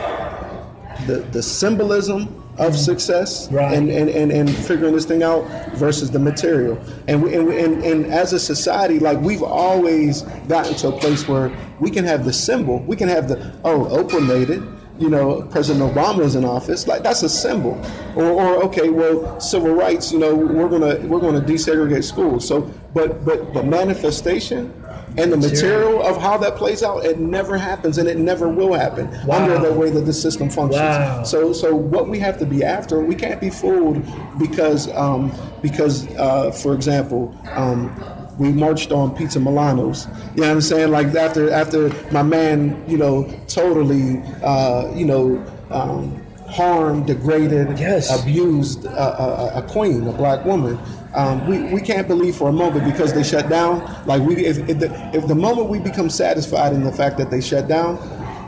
the 1.06 1.28
the 1.32 1.42
symbolism 1.42 2.44
of 2.58 2.76
success 2.76 3.52
right. 3.52 3.74
and, 3.74 3.90
and, 3.90 4.10
and, 4.10 4.32
and 4.32 4.50
figuring 4.50 4.94
this 4.94 5.06
thing 5.06 5.22
out 5.22 5.46
versus 5.76 6.10
the 6.10 6.20
material. 6.20 6.80
And, 7.08 7.22
we, 7.22 7.36
and, 7.36 7.50
and, 7.50 7.84
and 7.84 8.06
as 8.08 8.34
a 8.34 8.40
society, 8.40 9.00
like 9.00 9.20
we've 9.22 9.44
always 9.44 10.24
gotten 10.48 10.74
to 10.76 10.88
a 10.90 10.92
place 10.92 11.28
where 11.28 11.56
we 11.80 11.92
can 11.92 12.04
have 12.06 12.26
the 12.26 12.34
symbol, 12.34 12.80
we 12.80 12.96
can 12.96 13.10
have 13.10 13.28
the, 13.28 13.54
oh, 13.64 13.86
Oprah 13.86 14.26
made 14.26 14.50
it, 14.50 14.64
you 14.98 15.10
know, 15.10 15.44
President 15.52 15.94
Obama 15.94 16.22
is 16.22 16.34
in 16.34 16.44
office, 16.44 16.88
like 16.88 17.04
that's 17.04 17.22
a 17.22 17.30
symbol. 17.30 17.80
Or, 18.16 18.26
or 18.26 18.64
okay, 18.64 18.90
well, 18.90 19.40
civil 19.40 19.76
rights, 19.76 20.12
you 20.12 20.18
know, 20.18 20.34
we're 20.34 20.70
gonna 20.70 20.96
we're 21.08 21.20
gonna 21.20 21.40
desegregate 21.40 22.04
schools. 22.04 22.48
So, 22.48 22.62
but 22.96 23.24
but 23.24 23.54
the 23.54 23.62
manifestation 23.62 24.74
and 25.18 25.34
the 25.34 25.38
material 25.38 26.02
of 26.02 26.18
how 26.22 26.38
that 26.38 26.56
plays 26.56 26.84
out, 26.84 27.06
it 27.06 27.20
never 27.20 27.58
happens 27.58 27.98
and 27.98 28.08
it 28.08 28.18
never 28.18 28.48
will 28.48 28.74
happen 28.74 29.10
wow. 29.26 29.44
under 29.44 29.60
the 29.68 29.74
way 29.74 29.90
that 29.90 30.02
the 30.02 30.14
system 30.14 30.50
functions. 30.50 30.82
Wow. 30.82 31.24
So, 31.24 31.54
so 31.54 31.76
what 31.76 32.08
we 32.08 32.20
have 32.20 32.38
to 32.40 32.46
be 32.46 32.64
after, 32.64 33.02
we 33.02 33.16
can't 33.16 33.42
be 33.42 33.50
fooled 33.50 34.06
because, 34.38 34.90
um, 34.94 35.32
because, 35.62 36.08
uh, 36.16 36.52
for 36.52 36.74
example, 36.74 37.36
um, 37.52 37.92
we 38.38 38.52
marched 38.52 38.92
on 38.92 39.16
Pizza 39.16 39.40
Milano's. 39.40 40.06
You 40.36 40.42
know 40.42 40.48
what 40.48 40.52
I'm 40.52 40.62
saying? 40.62 40.92
Like 40.92 41.08
after 41.08 41.52
after 41.52 41.90
my 42.12 42.22
man, 42.22 42.84
you 42.88 42.98
know, 42.98 43.28
totally, 43.48 44.22
uh, 44.44 44.94
you 44.94 45.06
know. 45.06 45.44
Um, 45.70 46.24
harmed, 46.48 47.08
degraded, 47.08 47.78
yes. 47.78 48.22
abused 48.22 48.86
a, 48.86 49.22
a, 49.22 49.60
a, 49.60 49.62
queen, 49.64 50.08
a 50.08 50.14
black 50.14 50.46
woman. 50.46 50.80
Um, 51.14 51.48
we, 51.48 51.74
we 51.74 51.82
can't 51.82 52.08
believe 52.08 52.36
for 52.36 52.50
a 52.50 52.54
moment 52.54 52.86
because 52.86 53.14
they 53.14 53.24
shut 53.24 53.50
down. 53.50 53.80
Like 54.06 54.22
we, 54.22 54.46
if, 54.46 54.58
if, 54.70 54.80
the, 54.80 55.12
if 55.14 55.28
the 55.28 55.36
moment 55.36 55.70
we 55.70 55.80
become 55.80 56.10
satisfied 56.10 56.74
in 56.74 56.84
the 56.84 56.92
fact 56.92 57.18
that 57.18 57.32
they 57.32 57.42
shut 57.42 57.68
down, 57.68 57.98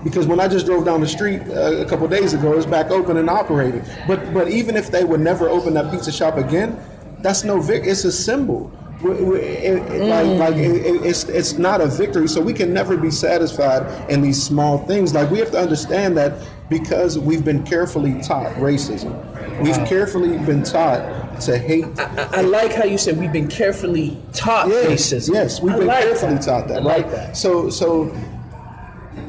because 0.03 0.27
when 0.27 0.39
I 0.39 0.47
just 0.47 0.65
drove 0.65 0.85
down 0.85 1.01
the 1.01 1.07
street 1.07 1.41
uh, 1.49 1.77
a 1.77 1.85
couple 1.85 2.07
days 2.07 2.33
ago, 2.33 2.53
it's 2.53 2.65
back 2.65 2.89
open 2.91 3.17
and 3.17 3.29
operating. 3.29 3.83
But 4.07 4.33
but 4.33 4.47
even 4.49 4.75
if 4.75 4.91
they 4.91 5.03
would 5.03 5.19
never 5.19 5.49
open 5.49 5.73
that 5.73 5.91
pizza 5.91 6.11
shop 6.11 6.37
again, 6.37 6.79
that's 7.19 7.43
no 7.43 7.59
vic. 7.59 7.83
It's 7.85 8.05
a 8.05 8.11
symbol. 8.11 8.71
It, 9.01 9.07
it, 9.07 9.81
mm. 9.83 10.09
Like, 10.09 10.39
like 10.39 10.55
it, 10.57 11.05
it's 11.05 11.23
it's 11.25 11.57
not 11.57 11.81
a 11.81 11.87
victory, 11.87 12.27
so 12.27 12.41
we 12.41 12.53
can 12.53 12.73
never 12.73 12.97
be 12.97 13.11
satisfied 13.11 14.09
in 14.09 14.21
these 14.21 14.41
small 14.41 14.85
things. 14.85 15.13
Like 15.13 15.29
we 15.31 15.39
have 15.39 15.51
to 15.51 15.59
understand 15.59 16.17
that 16.17 16.33
because 16.69 17.17
we've 17.17 17.43
been 17.43 17.63
carefully 17.65 18.21
taught 18.21 18.53
racism, 18.55 19.13
we've 19.61 19.87
carefully 19.87 20.37
been 20.39 20.63
taught 20.63 20.99
to 21.41 21.57
hate. 21.57 21.85
I, 21.99 22.29
I, 22.31 22.41
like 22.41 22.73
how 22.73 22.83
you 22.83 22.97
said 22.97 23.17
we've 23.17 23.31
been 23.31 23.47
carefully 23.47 24.21
taught 24.33 24.67
yes, 24.67 25.11
racism. 25.11 25.33
Yes, 25.33 25.61
we've 25.61 25.73
I 25.73 25.77
been 25.77 25.87
like 25.87 26.03
carefully 26.03 26.35
that. 26.35 26.41
taught 26.41 26.67
that. 26.67 26.79
I 26.79 26.81
like 26.81 27.05
right? 27.05 27.11
that. 27.11 27.37
So 27.37 27.69
so 27.69 28.15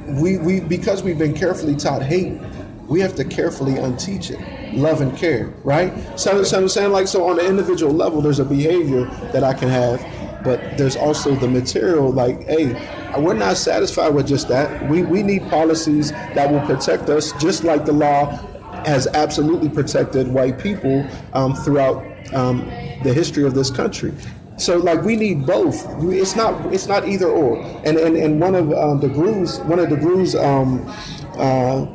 we 0.07 0.39
we 0.39 0.61
because 0.61 1.03
we've 1.03 1.19
been 1.19 1.35
carefully 1.35 1.77
taught 1.77 2.03
hate, 2.03 2.41
we 2.89 3.01
have 3.01 3.15
to 3.17 3.25
carefully 3.25 3.75
unteach 3.75 4.31
it 4.31 4.61
love 4.75 5.01
and 5.01 5.17
care, 5.17 5.49
right? 5.65 5.93
So, 6.19 6.43
so 6.43 6.59
I'm 6.59 6.69
saying 6.69 6.93
like 6.93 7.09
so 7.09 7.29
on 7.29 7.37
the 7.37 7.47
individual 7.47 7.93
level, 7.93 8.21
there's 8.21 8.39
a 8.39 8.45
behavior 8.45 9.05
that 9.33 9.45
I 9.45 9.55
can 9.55 9.69
have, 9.69 10.01
but 10.45 10.77
there's 10.77 10.97
also 10.97 11.35
the 11.35 11.49
material. 11.49 12.13
Like, 12.13 12.45
hey, 12.45 12.73
we're 13.19 13.35
not 13.35 13.57
satisfied 13.57 14.15
with 14.15 14.27
just 14.27 14.49
that. 14.49 14.89
We 14.89 15.03
we 15.03 15.23
need 15.23 15.49
policies 15.49 16.13
that 16.13 16.51
will 16.51 16.65
protect 16.67 17.09
us, 17.09 17.33
just 17.41 17.65
like 17.65 17.85
the 17.85 17.93
law 17.93 18.39
has 18.87 19.07
absolutely 19.09 19.69
protected 19.69 20.29
white 20.29 20.59
people 20.59 21.07
um, 21.33 21.55
throughout 21.55 22.05
um, 22.35 22.59
the 23.03 23.13
history 23.13 23.45
of 23.45 23.55
this 23.55 23.71
country. 23.71 24.13
So 24.57 24.77
like 24.77 25.03
we 25.03 25.17
need 25.17 25.47
both. 25.47 25.87
It's 26.03 26.37
not 26.37 26.73
it's 26.73 26.87
not 26.87 27.09
either 27.09 27.29
or. 27.29 27.59
And 27.85 27.97
and, 27.97 28.17
and 28.17 28.41
one 28.41 28.55
of 28.55 28.73
um, 28.73 29.01
DeGruy's 29.01 29.59
one 29.61 29.79
of 29.79 29.89
DeGruy's 29.89 30.35
um, 30.35 30.87
uh, 31.39 31.87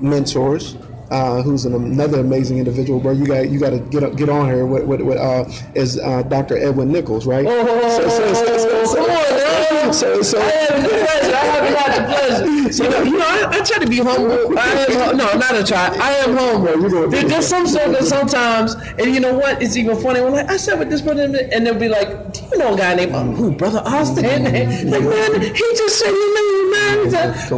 mentors 0.00 0.76
uh, 1.10 1.42
who's 1.42 1.64
an, 1.64 1.74
another 1.74 2.20
amazing 2.20 2.58
individual, 2.58 3.00
bro. 3.00 3.12
You 3.12 3.26
got 3.26 3.48
you 3.48 3.58
got 3.58 3.70
to 3.70 3.78
get 3.78 4.16
get 4.16 4.28
on 4.28 4.46
here. 4.46 4.66
What 4.66 4.86
what, 4.86 5.02
what 5.02 5.16
uh, 5.16 5.44
is 5.74 5.98
uh, 5.98 6.22
Dr. 6.22 6.56
Edwin 6.58 6.92
Nichols, 6.92 7.26
right? 7.26 7.46
Oh, 7.48 7.98
so, 7.98 8.08
so, 8.08 8.34
so, 8.34 8.58
so, 8.58 8.84
so, 8.84 9.06
come 9.06 9.86
on, 9.86 9.94
so, 9.94 10.22
so, 10.22 10.40
I 10.40 10.50
have 10.50 10.82
the 10.82 10.88
pleasure. 10.88 11.34
I 11.34 11.44
have 11.44 11.72
not 11.72 11.96
the 11.96 12.14
pleasure. 12.14 12.72
So, 12.72 12.84
you 12.84 12.90
know, 12.90 13.02
you 13.02 13.18
know 13.18 13.26
I, 13.26 13.58
I 13.58 13.62
try 13.62 13.78
to 13.78 13.86
be 13.88 13.98
humble. 13.98 14.58
I 14.58 14.86
am 14.90 15.16
no, 15.16 15.32
not 15.34 15.54
a 15.54 15.64
try. 15.64 15.88
I 16.00 16.10
am 16.16 16.36
humble. 16.36 17.08
There, 17.08 17.24
there's 17.24 17.46
some 17.46 17.66
circles 17.66 18.08
sometimes, 18.08 18.74
and 18.74 19.14
you 19.14 19.20
know 19.20 19.36
what? 19.36 19.62
It's 19.62 19.76
even 19.76 19.96
funny. 19.96 20.20
When 20.20 20.32
like 20.32 20.50
I 20.50 20.56
said 20.56 20.78
with 20.78 20.90
this 20.90 21.00
person, 21.00 21.34
and 21.34 21.66
they'll 21.66 21.74
be 21.74 21.88
like, 21.88 22.34
"Do 22.34 22.40
you 22.52 22.58
know 22.58 22.74
a 22.74 22.76
guy 22.76 22.94
named 22.94 23.14
um, 23.14 23.34
who, 23.34 23.52
brother 23.52 23.82
Austin?" 23.84 24.24
Mm-hmm. 24.24 24.88
Like, 24.88 25.02
man, 25.02 25.40
he 25.42 25.50
just 25.76 25.98
said 25.98 26.10
you 26.10 26.34
know 26.34 26.57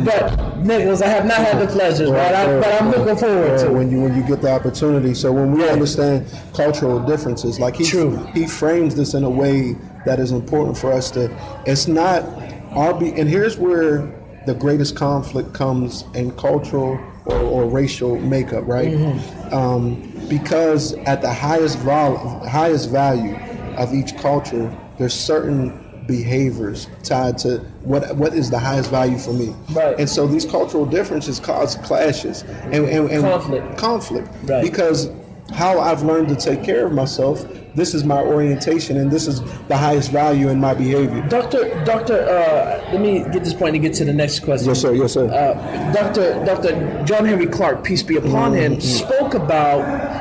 But 0.05 0.59
Nichols, 0.59 1.03
I 1.03 1.09
have 1.09 1.27
not 1.27 1.39
had 1.39 1.61
the 1.61 1.73
pleasure, 1.73 2.13
right? 2.13 2.35
I, 2.35 2.61
but 2.61 2.83
I'm 2.83 2.91
looking 2.91 3.17
forward 3.17 3.59
to 3.61 3.71
when 3.73 3.91
you 3.91 4.01
when 4.01 4.17
you 4.17 4.23
get 4.23 4.43
the 4.43 4.51
opportunity. 4.51 5.15
So 5.15 5.33
when 5.33 5.53
we 5.53 5.69
understand 5.69 6.27
cultural 6.55 7.01
differences, 7.01 7.59
like 7.59 7.77
he 7.77 7.85
True. 7.85 8.17
he 8.35 8.47
frames 8.47 8.95
this 8.95 9.15
in 9.15 9.25
a 9.25 9.31
way 9.31 9.77
that 10.07 10.19
is 10.19 10.33
important 10.33 10.77
for 10.77 10.93
us 10.93 11.11
to. 11.13 11.31
It's 11.67 11.87
not 11.89 12.25
our 12.71 12.99
be, 12.99 13.13
and 13.13 13.29
here's 13.29 13.57
where 13.57 14.17
the 14.47 14.55
greatest 14.55 14.97
conflict 14.97 15.53
comes 15.53 16.05
in 16.15 16.31
cultural 16.37 16.99
or, 17.27 17.37
or 17.37 17.69
racial 17.69 18.19
makeup, 18.19 18.67
right? 18.67 18.93
Mm-hmm. 18.93 19.55
Um, 19.55 20.29
because 20.29 20.95
at 20.95 21.21
the 21.21 21.33
highest 21.33 21.79
vol- 21.79 22.17
highest 22.49 22.91
value 22.91 23.37
of 23.77 23.93
each 23.95 24.17
culture, 24.17 24.75
there's 24.99 25.15
certain 25.15 25.90
behaviors 26.11 26.89
tied 27.03 27.39
to 27.39 27.59
what 27.83 28.17
what 28.17 28.35
is 28.35 28.51
the 28.51 28.59
highest 28.59 28.91
value 28.91 29.19
for 29.19 29.33
me. 29.33 29.55
Right. 29.71 29.99
And 29.99 30.09
so 30.09 30.27
these 30.27 30.45
cultural 30.45 30.85
differences 30.85 31.39
cause 31.39 31.77
clashes 31.77 32.43
and, 32.43 32.87
and, 32.87 33.11
and 33.11 33.23
conflict. 33.23 33.79
Conflict. 33.79 34.29
Right. 34.45 34.63
Because 34.63 35.11
how 35.55 35.79
I've 35.79 36.03
learned 36.03 36.29
to 36.29 36.37
take 36.37 36.63
care 36.65 36.87
of 36.87 36.93
myself 36.93 37.45
this 37.75 37.95
is 37.95 38.05
my 38.05 38.21
orientation 38.21 38.97
and 38.97 39.11
this 39.11 39.27
is 39.27 39.41
the 39.69 39.77
highest 39.77 40.11
value 40.11 40.49
in 40.49 40.59
my 40.59 40.75
behavior. 40.75 41.27
Doctor, 41.29 41.69
Doctor, 41.85 42.21
uh, 42.21 42.93
let 42.93 43.01
me 43.01 43.21
get 43.33 43.45
this 43.45 43.55
and 43.55 43.83
get 43.83 43.95
to 43.95 44.05
the 44.05 44.13
next 44.13 44.41
question. 44.41 44.69
Yes, 44.69 44.81
sir. 44.81 44.93
Yes, 44.95 45.13
sir. 45.13 45.29
Uh, 45.29 45.93
Doctor, 45.93 46.45
Doctor 46.45 47.05
John 47.05 47.25
Henrik 47.25 47.53
Clarke, 47.53 47.85
peace 47.85 48.03
be 48.03 48.17
upon 48.17 48.53
mm-hmm. 48.53 48.75
him, 48.75 48.81
spoke 48.81 49.35
about 49.35 49.81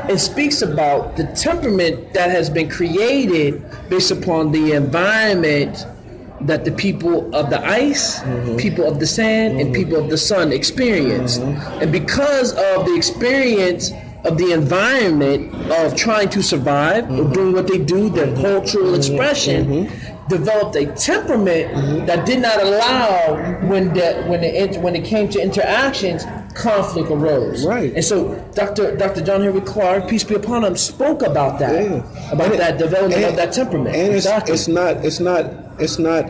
and 0.10 0.20
speaks 0.20 0.62
about 0.62 1.16
the 1.16 1.26
temperament 1.34 2.14
that 2.14 2.30
has 2.30 2.50
been 2.50 2.70
created 2.70 3.64
based 3.89 4.12
upon 4.12 4.52
the 4.52 4.74
environment 4.74 5.86
that 6.41 6.64
the 6.64 6.72
people 6.72 7.34
of 7.36 7.50
the 7.50 7.64
ice, 7.66 8.20
mm-hmm. 8.20 8.56
people 8.58 8.88
of 8.88 9.00
the 9.00 9.08
sand, 9.08 9.54
mm-hmm. 9.54 9.68
and 9.68 9.76
people 9.76 9.97
of 9.97 10.10
the 10.10 10.18
sun 10.18 10.52
experienced. 10.52 11.41
Mm-hmm. 11.41 11.82
And 11.82 11.91
because 11.91 12.54
of 12.54 12.86
the 12.86 12.95
experience 12.95 13.91
of 14.26 14.38
the 14.38 14.51
environment 14.51 15.53
of 15.72 15.95
trying 15.95 16.30
to 16.30 16.41
survive 16.41 17.05
mm-hmm. 17.05 17.20
or 17.20 17.34
doing 17.34 17.53
what 17.53 17.67
they 17.67 17.78
do, 17.78 18.09
their 18.09 18.28
mm-hmm. 18.28 18.41
cultural 18.41 18.88
mm-hmm. 18.88 18.95
expression, 18.95 19.65
mm-hmm. 19.67 20.28
developed 20.28 20.76
a 20.76 20.88
temperament 20.93 21.72
mm-hmm. 21.72 22.05
that 22.05 22.26
did 22.26 22.41
not 22.41 22.61
allow 22.61 23.36
when 23.67 23.93
the 23.93 24.24
when 24.28 24.43
it 24.43 24.80
when 24.82 24.95
it 24.95 25.05
came 25.05 25.30
to 25.30 25.41
interactions, 25.41 26.26
conflict 26.53 27.09
arose. 27.09 27.65
Right. 27.65 27.93
And 27.93 28.03
so 28.03 28.36
Dr. 28.53 28.97
Dr. 28.97 29.22
John 29.24 29.41
Henrik 29.41 29.65
Clarke, 29.65 30.09
peace 30.09 30.24
be 30.24 30.36
upon 30.36 30.65
him, 30.65 30.76
spoke 30.76 31.22
about 31.22 31.59
that, 31.59 31.74
yeah. 31.74 32.32
about 32.32 32.51
and 32.51 32.59
that 32.59 32.78
development 32.78 33.22
and, 33.22 33.32
of 33.32 33.36
that 33.38 33.53
temperament. 33.53 33.95
And 33.95 34.13
it's, 34.13 34.26
it's 34.26 34.67
not 34.67 35.05
it's 35.05 35.20
not 35.20 35.45
it's 35.80 35.97
not 35.97 36.30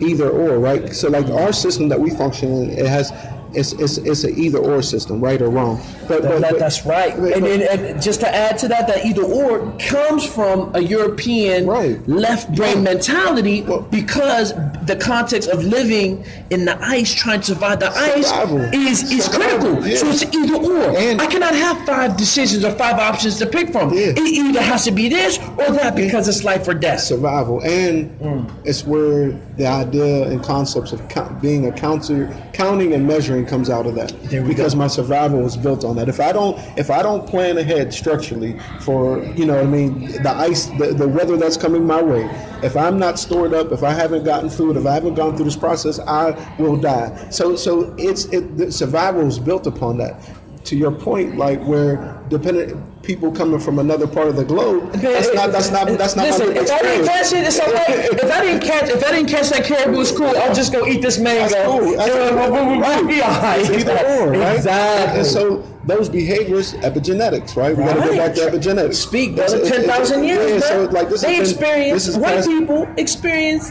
either 0.00 0.28
or, 0.28 0.58
right? 0.58 0.92
So 0.94 1.08
like 1.08 1.26
our 1.26 1.52
system 1.52 1.88
that 1.88 2.00
we 2.00 2.10
function 2.10 2.52
in, 2.52 2.70
it 2.70 2.86
has 2.86 3.10
it's 3.54 3.72
it's, 3.72 3.98
it's 3.98 4.24
an 4.24 4.38
either 4.38 4.58
or 4.58 4.82
system, 4.82 5.20
right 5.20 5.40
or 5.40 5.50
wrong. 5.50 5.80
But, 6.08 6.22
but, 6.22 6.40
but 6.40 6.58
that's 6.58 6.84
right. 6.84 7.16
But, 7.16 7.32
and, 7.32 7.46
and, 7.46 7.62
and, 7.62 8.02
just 8.02 8.20
to 8.20 8.34
add 8.34 8.58
to 8.58 8.68
that, 8.68 8.86
that 8.88 9.04
either 9.06 9.22
or 9.22 9.76
comes 9.78 10.26
from 10.26 10.74
a 10.74 10.80
European 10.80 11.66
right. 11.66 12.06
left 12.08 12.54
brain 12.54 12.82
mentality 12.82 13.62
well, 13.62 13.82
because 13.82 14.52
the 14.86 14.96
context 15.00 15.48
of 15.48 15.64
living 15.64 16.24
in 16.50 16.64
the 16.64 16.78
ice, 16.82 17.12
trying 17.14 17.40
to 17.40 17.46
survive 17.46 17.80
the 17.80 17.90
survival. 17.90 18.60
ice, 18.60 18.74
is 18.74 19.12
is 19.12 19.24
survival. 19.24 19.58
critical. 19.58 19.88
Yeah. 19.88 19.96
So 19.96 20.08
it's 20.08 20.22
either 20.22 20.56
or. 20.56 20.96
And 20.96 21.20
I 21.20 21.26
cannot 21.26 21.54
have 21.54 21.84
five 21.86 22.16
decisions 22.16 22.64
or 22.64 22.72
five 22.72 22.98
options 22.98 23.38
to 23.38 23.46
pick 23.46 23.70
from. 23.70 23.92
Yeah. 23.92 24.12
It 24.16 24.18
either 24.18 24.62
has 24.62 24.84
to 24.84 24.90
be 24.90 25.08
this 25.08 25.38
or 25.38 25.70
that 25.72 25.96
because 25.96 26.28
it's 26.28 26.44
life 26.44 26.66
or 26.68 26.74
death. 26.74 27.00
Survival, 27.00 27.60
and 27.62 28.18
mm. 28.20 28.50
it's 28.64 28.84
where 28.84 29.38
the 29.56 29.66
idea 29.66 30.28
and 30.28 30.42
concepts 30.42 30.92
of 30.92 31.00
being 31.40 31.66
a 31.66 31.72
counter, 31.72 32.34
counting 32.52 32.92
and 32.92 33.06
measuring 33.06 33.46
comes 33.46 33.70
out 33.70 33.86
of 33.86 33.94
that 33.94 34.12
because 34.46 34.74
go. 34.74 34.78
my 34.78 34.86
survival 34.88 35.40
was 35.40 35.56
built 35.56 35.84
on 35.84 35.94
that. 35.96 36.08
If 36.08 36.18
I 36.18 36.32
don't, 36.32 36.58
if 36.76 36.90
I 36.90 37.02
don't 37.02 37.26
plan 37.26 37.58
ahead 37.58 37.94
structurally 37.94 38.58
for, 38.80 39.22
you 39.36 39.46
know, 39.46 39.60
I 39.60 39.64
mean, 39.64 40.06
the 40.22 40.30
ice, 40.30 40.66
the, 40.78 40.92
the 40.92 41.06
weather 41.06 41.36
that's 41.36 41.56
coming 41.56 41.86
my 41.86 42.02
way. 42.02 42.28
If 42.62 42.76
I'm 42.76 42.98
not 42.98 43.18
stored 43.18 43.54
up, 43.54 43.70
if 43.70 43.82
I 43.82 43.92
haven't 43.92 44.24
gotten 44.24 44.50
food, 44.50 44.76
if 44.76 44.86
I 44.86 44.94
haven't 44.94 45.14
gone 45.14 45.36
through 45.36 45.44
this 45.44 45.56
process, 45.56 46.00
I 46.00 46.30
will 46.58 46.76
die. 46.76 47.30
So, 47.30 47.54
so 47.54 47.94
it's 47.96 48.24
it, 48.26 48.56
the 48.56 48.72
survival 48.72 49.26
is 49.26 49.38
built 49.38 49.66
upon 49.66 49.98
that 49.98 50.20
to 50.64 50.76
your 50.76 50.90
point, 50.90 51.36
like 51.36 51.62
where 51.62 52.13
dependent 52.28 53.02
people 53.02 53.30
coming 53.30 53.60
from 53.60 53.78
another 53.78 54.06
part 54.06 54.28
of 54.28 54.36
the 54.36 54.44
globe, 54.44 54.92
that's 54.94 55.32
not 55.34 55.52
that's 55.52 55.70
not 55.70 55.86
that's 55.98 56.16
not. 56.16 56.26
Listen, 56.26 56.56
if 56.56 56.70
I 56.70 56.82
didn't 56.82 57.06
catch 57.06 57.32
it, 57.32 57.44
it's 57.46 57.60
okay. 57.60 58.08
if 58.10 58.32
I 58.32 58.40
didn't 58.42 58.62
catch 58.62 58.88
if 58.88 59.04
I 59.04 59.10
didn't 59.12 59.28
catch 59.28 59.50
that 59.50 59.64
caribou, 59.64 60.00
it's 60.00 60.12
cool. 60.12 60.26
I'll 60.26 60.54
just 60.54 60.72
go 60.72 60.86
eat 60.86 61.02
this 61.02 61.18
mango. 61.18 61.48
That's 61.48 61.66
cool. 61.66 61.96
That's 61.96 62.10
cool. 62.10 62.80
Right. 62.80 63.06
Be 63.06 63.20
all 63.20 63.30
right. 63.30 63.70
Either 63.70 64.06
or, 64.06 64.30
right? 64.30 64.56
Exactly. 64.56 65.18
And 65.18 65.26
so 65.26 65.62
those 65.84 66.08
behaviors, 66.08 66.72
epigenetics, 66.74 67.56
right? 67.56 67.76
We 67.76 67.84
got 67.84 67.94
to 67.94 68.00
go 68.00 68.16
back 68.16 68.34
to 68.34 68.40
epigenetics. 68.40 68.94
Speak, 68.94 69.36
brother. 69.36 69.68
Ten 69.68 69.84
thousand 69.84 70.24
years. 70.24 70.62
Yeah, 70.62 70.68
so 70.68 70.84
like 70.84 71.08
this 71.08 71.22
they 71.22 71.40
experience 71.40 72.16
white 72.16 72.36
past, 72.36 72.48
people 72.48 72.88
experience 72.96 73.70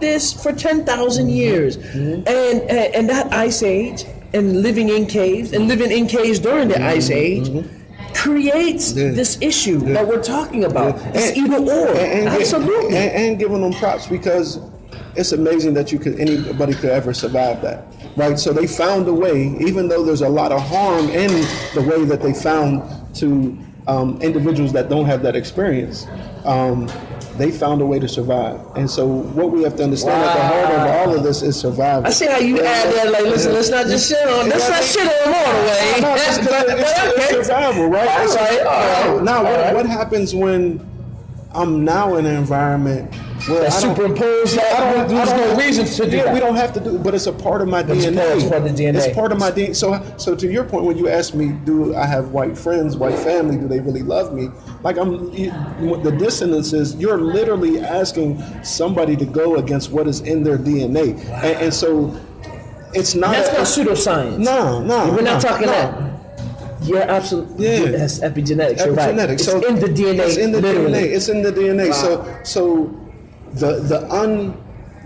this 0.00 0.32
for 0.42 0.52
ten 0.52 0.84
thousand 0.84 1.28
years, 1.28 1.76
mm-hmm. 1.76 2.26
and, 2.26 2.62
and 2.62 2.94
and 2.94 3.10
that 3.10 3.32
ice 3.32 3.62
age 3.62 4.04
and 4.32 4.62
living 4.62 4.88
in 4.88 5.06
caves 5.06 5.52
and 5.52 5.68
living 5.68 5.90
in 5.90 6.06
caves 6.06 6.38
during 6.38 6.68
the 6.68 6.80
ice 6.80 7.08
mm-hmm. 7.08 7.18
age 7.18 7.48
mm-hmm. 7.48 7.79
Creates 8.14 8.92
yeah. 8.92 9.10
this 9.10 9.40
issue 9.40 9.80
yeah. 9.84 9.94
that 9.94 10.08
we're 10.08 10.22
talking 10.22 10.64
about. 10.64 10.96
Yeah. 10.96 11.12
It's 11.14 11.38
and, 11.38 11.52
either 11.52 11.56
or. 11.58 11.88
And, 11.88 11.98
and, 11.98 12.28
Absolutely. 12.28 12.96
And, 12.96 13.12
and, 13.12 13.38
giving 13.38 13.60
them 13.60 13.72
props 13.72 14.06
because 14.06 14.60
it's 15.16 15.32
amazing 15.32 15.74
that 15.74 15.92
you 15.92 15.98
could 15.98 16.18
anybody 16.20 16.74
could 16.74 16.90
ever 16.90 17.12
survive 17.12 17.62
that. 17.62 17.86
Right? 18.16 18.38
So 18.38 18.52
they 18.52 18.66
found 18.66 19.06
a 19.08 19.14
way, 19.14 19.56
even 19.60 19.88
though 19.88 20.04
there's 20.04 20.22
a 20.22 20.28
lot 20.28 20.52
of 20.52 20.60
harm 20.60 21.08
in 21.08 21.30
the 21.74 21.82
way 21.82 22.04
that 22.04 22.22
they 22.22 22.32
found 22.32 22.82
to 23.16 23.58
um, 23.86 24.20
individuals 24.20 24.72
that 24.72 24.88
don't 24.88 25.06
have 25.06 25.22
that 25.22 25.36
experience. 25.36 26.06
Um, 26.44 26.88
they 27.36 27.50
found 27.50 27.80
a 27.80 27.86
way 27.86 27.98
to 27.98 28.08
survive. 28.08 28.60
And 28.76 28.90
so 28.90 29.06
what 29.06 29.50
we 29.50 29.62
have 29.62 29.76
to 29.76 29.84
understand 29.84 30.20
wow. 30.20 30.28
at 30.28 30.34
the 30.34 30.42
heart 30.42 30.74
of 30.74 31.08
all 31.08 31.16
of 31.16 31.22
this 31.22 31.42
is 31.42 31.58
survival. 31.58 32.06
I 32.06 32.10
see 32.10 32.26
how 32.26 32.38
you 32.38 32.60
add 32.60 32.92
that, 32.94 33.12
like, 33.12 33.24
listen, 33.24 33.52
let's 33.52 33.70
not 33.70 33.86
just 33.86 34.08
shit 34.08 34.26
on, 34.28 34.48
let's 34.48 34.68
not 34.68 34.82
shit 34.82 35.06
on 35.06 35.34
all 35.34 35.52
the 35.52 35.68
way. 35.68 36.00
No, 36.00 36.14
it's, 36.14 36.38
it's, 36.40 37.34
it's 37.34 37.48
survival, 37.48 37.88
right? 37.88 38.08
All 38.08 38.34
right, 38.34 38.60
all 38.60 39.14
right. 39.14 39.24
Now, 39.24 39.38
all 39.38 39.44
what, 39.44 39.58
right. 39.58 39.74
what 39.74 39.86
happens 39.86 40.34
when 40.34 40.89
I'm 41.52 41.84
now 41.84 42.16
in 42.16 42.26
an 42.26 42.36
environment 42.36 43.10
that 43.48 43.72
superimpose 43.72 44.54
that. 44.54 44.72
I 44.72 44.94
don't, 44.94 45.08
there's 45.08 45.28
I 45.28 45.36
don't, 45.36 45.58
no 45.58 45.64
reason 45.64 45.84
to 45.84 46.10
do 46.10 46.16
yeah, 46.16 46.24
that. 46.24 46.34
We 46.34 46.38
don't 46.38 46.54
have 46.54 46.72
to 46.74 46.80
do 46.80 46.98
but 46.98 47.14
it's 47.14 47.26
a 47.26 47.32
part 47.32 47.60
of 47.60 47.68
my 47.68 47.82
DNA. 47.82 48.36
It's 48.36 48.44
part 48.44 48.62
of 48.62 48.76
the 48.76 48.82
DNA. 48.82 48.94
It's 48.96 49.14
part 49.14 49.32
of 49.32 49.38
my 49.38 49.50
DNA. 49.50 49.74
So, 49.74 50.14
so 50.16 50.36
to 50.36 50.50
your 50.50 50.64
point, 50.64 50.84
when 50.84 50.96
you 50.96 51.08
ask 51.08 51.34
me, 51.34 51.52
do 51.64 51.94
I 51.96 52.06
have 52.06 52.30
white 52.30 52.56
friends, 52.56 52.96
white 52.96 53.18
family? 53.18 53.56
Do 53.56 53.66
they 53.66 53.80
really 53.80 54.02
love 54.02 54.32
me? 54.32 54.50
Like 54.82 54.96
I'm, 54.96 55.32
the 55.32 56.14
dissonance 56.16 56.72
is 56.72 56.94
you're 56.96 57.18
literally 57.18 57.80
asking 57.80 58.42
somebody 58.62 59.16
to 59.16 59.24
go 59.24 59.56
against 59.56 59.90
what 59.90 60.06
is 60.06 60.20
in 60.20 60.44
their 60.44 60.58
DNA, 60.58 61.14
wow. 61.14 61.40
and, 61.42 61.56
and, 61.56 61.74
so 61.74 62.16
it's 62.94 63.14
not. 63.14 63.32
That's 63.32 63.76
a, 63.76 63.84
not 63.84 63.88
pseudoscience. 63.88 64.38
No, 64.38 64.82
no, 64.82 65.10
we're 65.10 65.22
not 65.22 65.42
no, 65.42 65.48
talking 65.48 65.66
no. 65.66 65.72
that. 65.72 66.09
You're 66.82 67.02
absolutely 67.02 67.66
yeah. 67.66 67.90
That's 67.90 68.20
epigenetics. 68.20 68.78
Epigenetics. 68.78 68.86
You're 68.86 68.94
right. 68.94 69.30
It's 69.30 69.44
so 69.44 69.66
in 69.66 69.76
the 69.76 69.86
DNA. 69.86 70.26
It's 70.26 70.36
in 70.36 70.52
the 70.52 70.60
literally. 70.60 70.92
DNA. 70.92 71.14
It's 71.14 71.28
in 71.28 71.42
the 71.42 71.52
DNA. 71.52 71.90
Wow. 71.90 71.94
So 71.94 72.40
so 72.44 73.00
the 73.52 73.80
the 73.80 74.10
un 74.10 74.56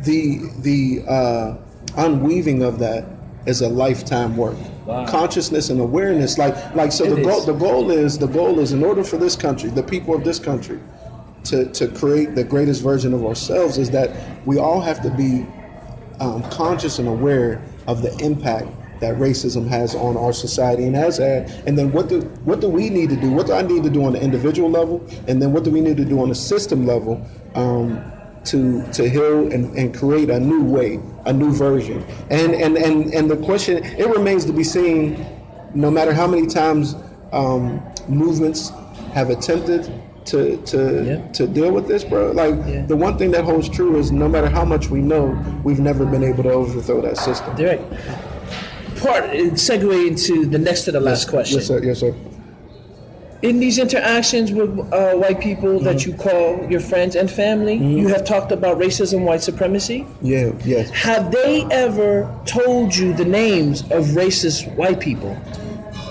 the 0.05 0.51
the 0.61 1.05
uh, 1.09 1.57
unweaving 1.97 2.63
of 2.63 2.79
that 2.79 3.07
is 3.47 3.61
a 3.61 3.69
lifetime 3.69 4.37
work. 4.37 4.57
Wow. 4.87 5.07
Consciousness 5.07 5.71
and 5.71 5.81
awareness, 5.81 6.39
like 6.39 6.75
like 6.75 6.93
so, 6.93 7.05
it 7.05 7.17
the 7.17 7.23
goal 7.23 7.41
the 7.41 7.53
goal 7.53 7.91
is 7.91 8.19
the 8.19 8.27
goal 8.27 8.59
is 8.59 8.73
in 8.73 8.85
order 8.85 9.03
for 9.03 9.17
this 9.17 9.37
country, 9.37 9.71
the 9.71 9.83
people 9.83 10.15
of 10.15 10.25
this 10.25 10.39
country, 10.39 10.79
to 11.45 11.67
to 11.73 11.89
create 11.89 12.35
the 12.35 12.45
greatest 12.45 12.83
version 12.83 13.13
of 13.15 13.25
ourselves, 13.25 13.79
is 13.79 13.91
that 13.91 14.11
we 14.47 14.59
all 14.59 14.81
have 14.81 15.03
to 15.03 15.11
be 15.11 15.47
um, 16.21 16.43
conscious 16.51 16.99
and 16.99 17.09
aware 17.09 17.63
of 17.87 18.03
the 18.03 18.15
impact 18.19 18.69
that 19.01 19.17
racism 19.17 19.67
has 19.69 19.95
on 19.95 20.17
our 20.17 20.33
society 20.33 20.85
and 20.85 20.97
has 20.97 21.19
had. 21.19 21.51
And 21.67 21.77
then 21.77 21.93
what 21.93 22.09
do 22.09 22.21
what 22.45 22.61
do 22.61 22.69
we 22.69 22.91
need 22.91 23.11
to 23.11 23.17
do? 23.17 23.31
What 23.31 23.47
do 23.47 23.53
I 23.53 23.63
need 23.63 23.83
to 23.85 23.91
do 23.91 24.05
on 24.05 24.13
the 24.13 24.21
individual 24.21 24.71
level? 24.71 25.05
And 25.29 25.41
then 25.41 25.53
what 25.53 25.65
do 25.65 25.71
we 25.71 25.81
need 25.81 25.97
to 25.99 26.05
do 26.05 26.21
on 26.21 26.29
the 26.29 26.35
system 26.35 26.87
level? 26.87 27.25
Um, 27.55 28.11
to 28.45 28.87
to 28.93 29.09
heal 29.09 29.51
and, 29.51 29.77
and 29.77 29.97
create 29.97 30.31
a 30.31 30.39
new 30.39 30.63
way, 30.63 31.01
a 31.25 31.33
new 31.33 31.53
version. 31.53 32.05
And 32.31 32.55
and 32.55 32.77
and 32.77 33.13
and 33.13 33.31
the 33.31 33.37
question 33.39 33.83
it 33.83 34.09
remains 34.09 34.45
to 34.47 34.53
be 34.53 34.65
seen, 34.65 35.27
no 35.75 35.91
matter 35.91 36.13
how 36.13 36.27
many 36.27 36.47
times 36.47 36.95
um, 37.33 37.83
movements 38.09 38.71
have 39.13 39.31
attempted 39.31 39.91
to 40.27 40.57
to 40.59 41.05
yeah. 41.05 41.33
to 41.33 41.47
deal 41.47 41.71
with 41.71 41.87
this, 41.87 42.05
bro. 42.05 42.33
Like 42.33 42.55
yeah. 42.67 42.87
the 42.87 42.97
one 42.97 43.19
thing 43.19 43.31
that 43.33 43.45
holds 43.45 43.69
true 43.69 43.97
is 43.97 44.13
no 44.13 44.29
matter 44.29 44.49
how 44.49 44.65
much 44.65 44.89
we 44.89 45.01
know, 45.01 45.25
we've 45.65 45.81
never 45.81 46.07
been 46.07 46.25
able 46.25 46.43
to 46.45 46.51
overthrow 46.51 47.01
that 47.03 47.17
system. 47.17 47.55
Direct. 47.57 47.83
Part 49.05 49.25
segue 49.25 50.07
into 50.07 50.47
the 50.47 50.59
next 50.59 50.85
to 50.85 50.93
the 50.93 51.01
last 51.01 51.29
question. 51.29 51.59
Yes, 51.59 51.67
sir. 51.67 51.83
Yes, 51.83 52.01
sir 52.01 52.15
in 53.45 53.61
these 53.61 53.79
interactions 53.79 54.53
with 54.53 54.71
uh, 54.91 55.13
white 55.17 55.39
people 55.39 55.75
mm-hmm. 55.75 55.85
that 55.85 56.07
you 56.07 56.15
call 56.15 56.67
your 56.71 56.81
friends 56.81 57.15
and 57.15 57.31
family, 57.31 57.77
mm-hmm. 57.77 57.99
you 57.99 58.09
have 58.09 58.25
talked 58.25 58.51
about 58.53 58.79
racism, 58.79 59.25
white 59.25 59.43
supremacy. 59.43 60.07
Yeah, 60.23 60.53
yes. 60.65 60.89
Have 60.91 61.31
they 61.31 61.67
ever 61.71 62.35
told 62.47 62.97
you 62.97 63.13
the 63.13 63.27
names 63.27 63.83
of 63.83 64.17
racist 64.17 64.75
white 64.77 64.99
people? 64.99 65.39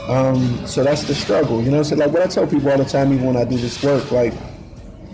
Um, 0.08 0.68
so 0.68 0.84
that's 0.84 1.06
the 1.06 1.16
struggle, 1.16 1.64
you 1.64 1.72
know. 1.72 1.82
So 1.82 1.96
like 1.96 2.12
what 2.12 2.22
I 2.22 2.28
tell 2.28 2.46
people 2.46 2.70
all 2.70 2.78
the 2.78 2.86
time, 2.86 3.12
even 3.12 3.26
when 3.26 3.38
I 3.38 3.46
do 3.46 3.58
this 3.58 3.84
work, 3.84 4.12
like 4.12 4.34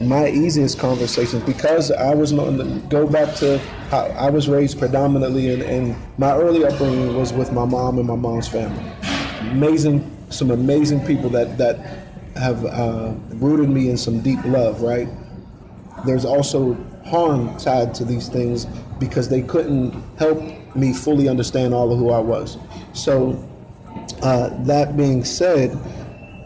my 0.02 0.30
easiest 0.30 0.80
conversations 0.80 1.44
because 1.44 1.92
I 1.92 2.14
was 2.14 2.32
not 2.32 2.90
go 2.90 3.06
back 3.06 3.36
to 3.38 3.58
how 3.90 4.06
I 4.06 4.30
was 4.30 4.48
raised 4.48 4.80
predominantly, 4.80 5.54
and, 5.54 5.62
and 5.62 5.96
my 6.18 6.34
early 6.34 6.64
upbringing 6.64 7.16
was 7.16 7.34
with 7.34 7.52
my 7.52 7.66
mom 7.66 7.98
and 7.98 8.08
my 8.08 8.16
mom's 8.16 8.48
family. 8.48 8.84
Amazing, 9.52 10.10
some 10.30 10.52
amazing 10.52 11.06
people 11.06 11.30
that 11.32 11.58
that 11.58 12.06
have 12.38 12.64
uh, 12.66 13.14
rooted 13.34 13.70
me 13.70 13.90
in 13.90 13.98
some 13.98 14.22
deep 14.22 14.44
love, 14.46 14.82
right? 14.82 15.10
There's 16.06 16.24
also 16.24 16.76
harm 17.06 17.58
tied 17.58 17.94
to 17.96 18.06
these 18.06 18.30
things 18.30 18.66
because 19.00 19.28
they 19.28 19.42
couldn't 19.42 19.92
help 20.18 20.42
me 20.76 20.94
fully 20.94 21.28
understand 21.28 21.74
all 21.74 21.92
of 21.92 22.00
who 22.00 22.12
I 22.12 22.20
was. 22.20 22.58
So, 22.94 23.44
uh, 24.22 24.50
that 24.64 24.96
being 24.96 25.26
said, 25.26 25.78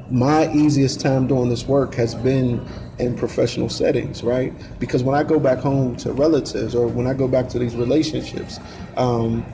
my 0.09 0.51
easiest 0.51 1.01
time 1.01 1.27
doing 1.27 1.49
this 1.49 1.67
work 1.67 1.93
has 1.95 2.15
been 2.15 2.65
in 2.99 3.15
professional 3.15 3.69
settings, 3.69 4.23
right? 4.23 4.53
Because 4.79 5.03
when 5.03 5.15
I 5.15 5.23
go 5.23 5.39
back 5.39 5.59
home 5.59 5.95
to 5.97 6.13
relatives 6.13 6.75
or 6.75 6.87
when 6.87 7.07
I 7.07 7.13
go 7.13 7.27
back 7.27 7.49
to 7.49 7.59
these 7.59 7.75
relationships, 7.75 8.59
um, 8.97 9.45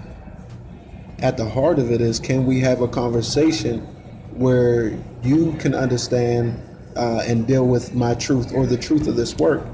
at 1.22 1.38
the 1.38 1.48
heart 1.48 1.80
of 1.80 1.92
it 1.92 2.02
is 2.02 2.20
can 2.20 2.46
we 2.46 2.60
have 2.62 2.82
a 2.82 2.88
conversation 2.88 3.80
where 4.34 4.98
you 5.24 5.54
can 5.60 5.76
understand 5.76 6.62
uh, 6.96 7.24
and 7.26 7.46
deal 7.46 7.68
with 7.68 7.94
my 7.94 8.14
truth 8.16 8.54
or 8.54 8.66
the 8.66 8.78
truth 8.78 9.08
of 9.08 9.16
this 9.16 9.38
work, 9.38 9.66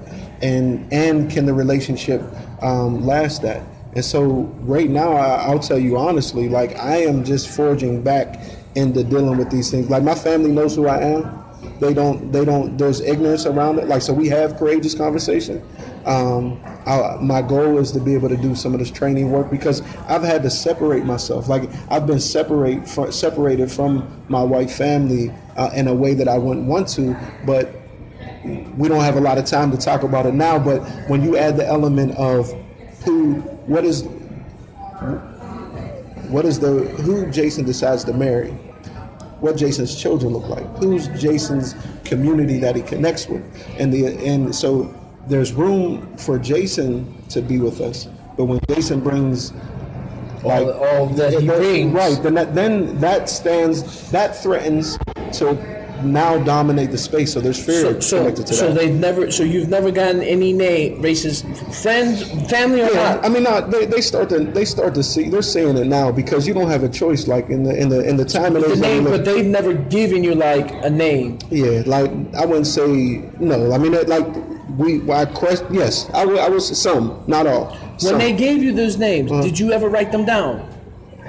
and 0.41 0.91
and 0.91 1.29
can 1.29 1.45
the 1.45 1.53
relationship 1.53 2.21
um, 2.61 3.05
last 3.05 3.41
that? 3.41 3.61
And 3.95 4.03
so 4.03 4.23
right 4.59 4.89
now, 4.89 5.13
I, 5.13 5.51
will 5.51 5.59
tell 5.59 5.79
you 5.79 5.97
honestly, 5.97 6.49
like 6.49 6.75
I 6.77 6.97
am 6.97 7.23
just 7.23 7.47
forging 7.47 8.03
back 8.03 8.39
into 8.75 9.03
dealing 9.03 9.37
with 9.37 9.49
these 9.49 9.71
things. 9.71 9.89
Like 9.89 10.03
my 10.03 10.15
family 10.15 10.51
knows 10.51 10.75
who 10.75 10.87
I 10.87 10.99
am. 10.99 11.44
They 11.79 11.93
don't. 11.93 12.31
They 12.31 12.45
don't. 12.45 12.77
There's 12.77 13.01
ignorance 13.01 13.45
around 13.45 13.79
it. 13.79 13.87
Like 13.87 14.01
so, 14.01 14.13
we 14.13 14.29
have 14.29 14.57
courageous 14.57 14.95
conversation. 14.95 15.61
Um, 16.05 16.61
I, 16.85 17.17
my 17.19 17.41
goal 17.41 17.79
is 17.79 17.91
to 17.93 17.99
be 17.99 18.13
able 18.13 18.29
to 18.29 18.37
do 18.37 18.55
some 18.55 18.73
of 18.73 18.79
this 18.79 18.91
training 18.91 19.31
work 19.31 19.49
because 19.49 19.81
I've 20.07 20.21
had 20.21 20.43
to 20.43 20.49
separate 20.49 21.03
myself. 21.03 21.49
Like 21.49 21.69
I've 21.89 22.05
been 22.05 22.19
separate 22.19 22.87
from, 22.87 23.11
separated 23.11 23.71
from 23.71 24.23
my 24.29 24.43
white 24.43 24.69
family 24.69 25.33
uh, 25.57 25.71
in 25.73 25.87
a 25.87 25.93
way 25.93 26.13
that 26.13 26.27
I 26.27 26.37
wouldn't 26.37 26.67
want 26.67 26.87
to, 26.89 27.17
but 27.45 27.75
we 28.77 28.87
don't 28.87 29.01
have 29.01 29.17
a 29.17 29.21
lot 29.21 29.37
of 29.37 29.45
time 29.45 29.71
to 29.71 29.77
talk 29.77 30.03
about 30.03 30.25
it 30.25 30.33
now. 30.33 30.59
But 30.59 30.79
when 31.09 31.23
you 31.23 31.37
add 31.37 31.57
the 31.57 31.67
element 31.67 32.15
of 32.17 32.51
who 33.03 33.41
what 33.65 33.83
is 33.83 34.03
what 36.29 36.45
is 36.45 36.59
the 36.59 36.85
who 37.01 37.29
Jason 37.31 37.65
decides 37.65 38.03
to 38.05 38.13
marry, 38.13 38.57
what 39.39 39.57
Jason's 39.57 39.99
children 39.99 40.33
look 40.33 40.47
like, 40.47 40.65
who's 40.77 41.07
Jason's 41.19 41.75
community 42.03 42.59
that 42.59 42.75
he 42.75 42.81
connects 42.81 43.27
with, 43.27 43.43
and 43.79 43.91
the 43.91 44.05
and 44.25 44.53
so 44.53 44.93
there's 45.27 45.53
room 45.53 46.15
for 46.17 46.37
Jason 46.39 47.21
to 47.29 47.41
be 47.41 47.59
with 47.59 47.81
us, 47.81 48.07
but 48.37 48.45
when 48.45 48.59
Jason 48.69 48.99
brings 48.99 49.53
all, 50.43 50.71
all 50.71 51.07
that 51.07 51.33
he 51.33 51.47
brings, 51.47 51.93
right, 51.93 52.21
then 52.21 52.33
that 52.35 52.53
then 52.55 52.99
that 52.99 53.29
stands 53.29 54.09
that 54.11 54.35
threatens 54.35 54.97
to 55.33 55.74
now 56.05 56.37
dominate 56.43 56.91
the 56.91 56.97
space. 56.97 57.33
So 57.33 57.41
there's 57.41 57.63
fear 57.63 57.81
so, 57.81 57.99
so, 57.99 58.17
connected 58.19 58.47
to 58.47 58.53
so 58.53 58.67
that. 58.67 58.75
they've 58.79 58.93
never, 58.95 59.31
so 59.31 59.43
you've 59.43 59.69
never 59.69 59.91
gotten 59.91 60.21
any 60.21 60.53
name 60.53 61.01
racist 61.01 61.43
friends, 61.81 62.23
family 62.49 62.81
or 62.81 62.85
Yeah, 62.91 63.15
not. 63.15 63.25
I 63.25 63.29
mean, 63.29 63.43
no, 63.43 63.61
they, 63.67 63.85
they 63.85 64.01
start 64.01 64.29
to 64.29 64.39
they 64.39 64.65
start 64.65 64.93
to 64.95 65.03
see 65.03 65.29
they're 65.29 65.41
saying 65.41 65.77
it 65.77 65.87
now 65.87 66.11
because 66.11 66.47
you 66.47 66.53
don't 66.53 66.69
have 66.69 66.83
a 66.83 66.89
choice. 66.89 67.27
Like 67.27 67.49
in 67.49 67.63
the 67.63 67.75
in 67.79 67.89
the 67.89 68.07
in 68.07 68.17
the 68.17 68.25
time 68.25 68.55
and 68.55 68.63
the 68.65 68.75
name, 68.75 69.03
live- 69.05 69.13
but 69.13 69.25
they've 69.25 69.45
never 69.45 69.73
given 69.73 70.23
you 70.23 70.35
like 70.35 70.71
a 70.83 70.89
name. 70.89 71.39
Yeah, 71.49 71.83
like 71.85 72.09
I 72.35 72.45
wouldn't 72.45 72.67
say 72.67 72.87
no. 73.39 73.71
I 73.73 73.77
mean, 73.77 73.93
like 74.07 74.25
we, 74.77 75.09
I 75.11 75.25
question. 75.25 75.67
Yes, 75.73 76.09
I. 76.13 76.23
I 76.23 76.49
was 76.49 76.65
some, 76.77 77.23
not 77.27 77.47
all. 77.47 77.65
When 77.75 77.99
Some. 77.99 78.17
they 78.19 78.33
gave 78.33 78.61
you 78.61 78.73
those 78.73 78.97
names, 78.97 79.31
Uh-huh. 79.31 79.41
did 79.41 79.57
you 79.57 79.71
ever 79.71 79.87
write 79.87 80.11
them 80.11 80.25
down? 80.25 80.67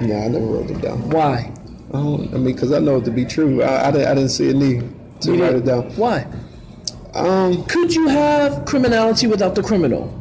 yeah, 0.01 0.25
I 0.25 0.27
never 0.27 0.45
wrote 0.45 0.67
them 0.67 0.79
down. 0.81 1.09
Why? 1.09 1.51
I, 1.93 1.97
mean, 1.97 2.43
because 2.43 2.71
I 2.71 2.79
know 2.79 2.97
it 2.97 3.05
to 3.05 3.11
be 3.11 3.23
true. 3.25 3.63
I, 3.63 3.87
I, 3.87 3.91
didn't, 3.91 4.07
I 4.07 4.13
didn't 4.15 4.29
see 4.29 4.49
a 4.49 4.53
need 4.53 4.81
to 5.21 5.33
You 5.33 5.41
write 5.41 5.51
didn't- 5.53 5.63
it 5.63 5.65
down. 5.65 5.83
Why? 5.95 6.25
Um, 7.13 7.63
Could 7.65 7.95
you 7.95 8.07
have 8.09 8.65
criminality 8.65 9.25
without 9.27 9.55
the 9.55 9.63
criminal? 9.63 10.13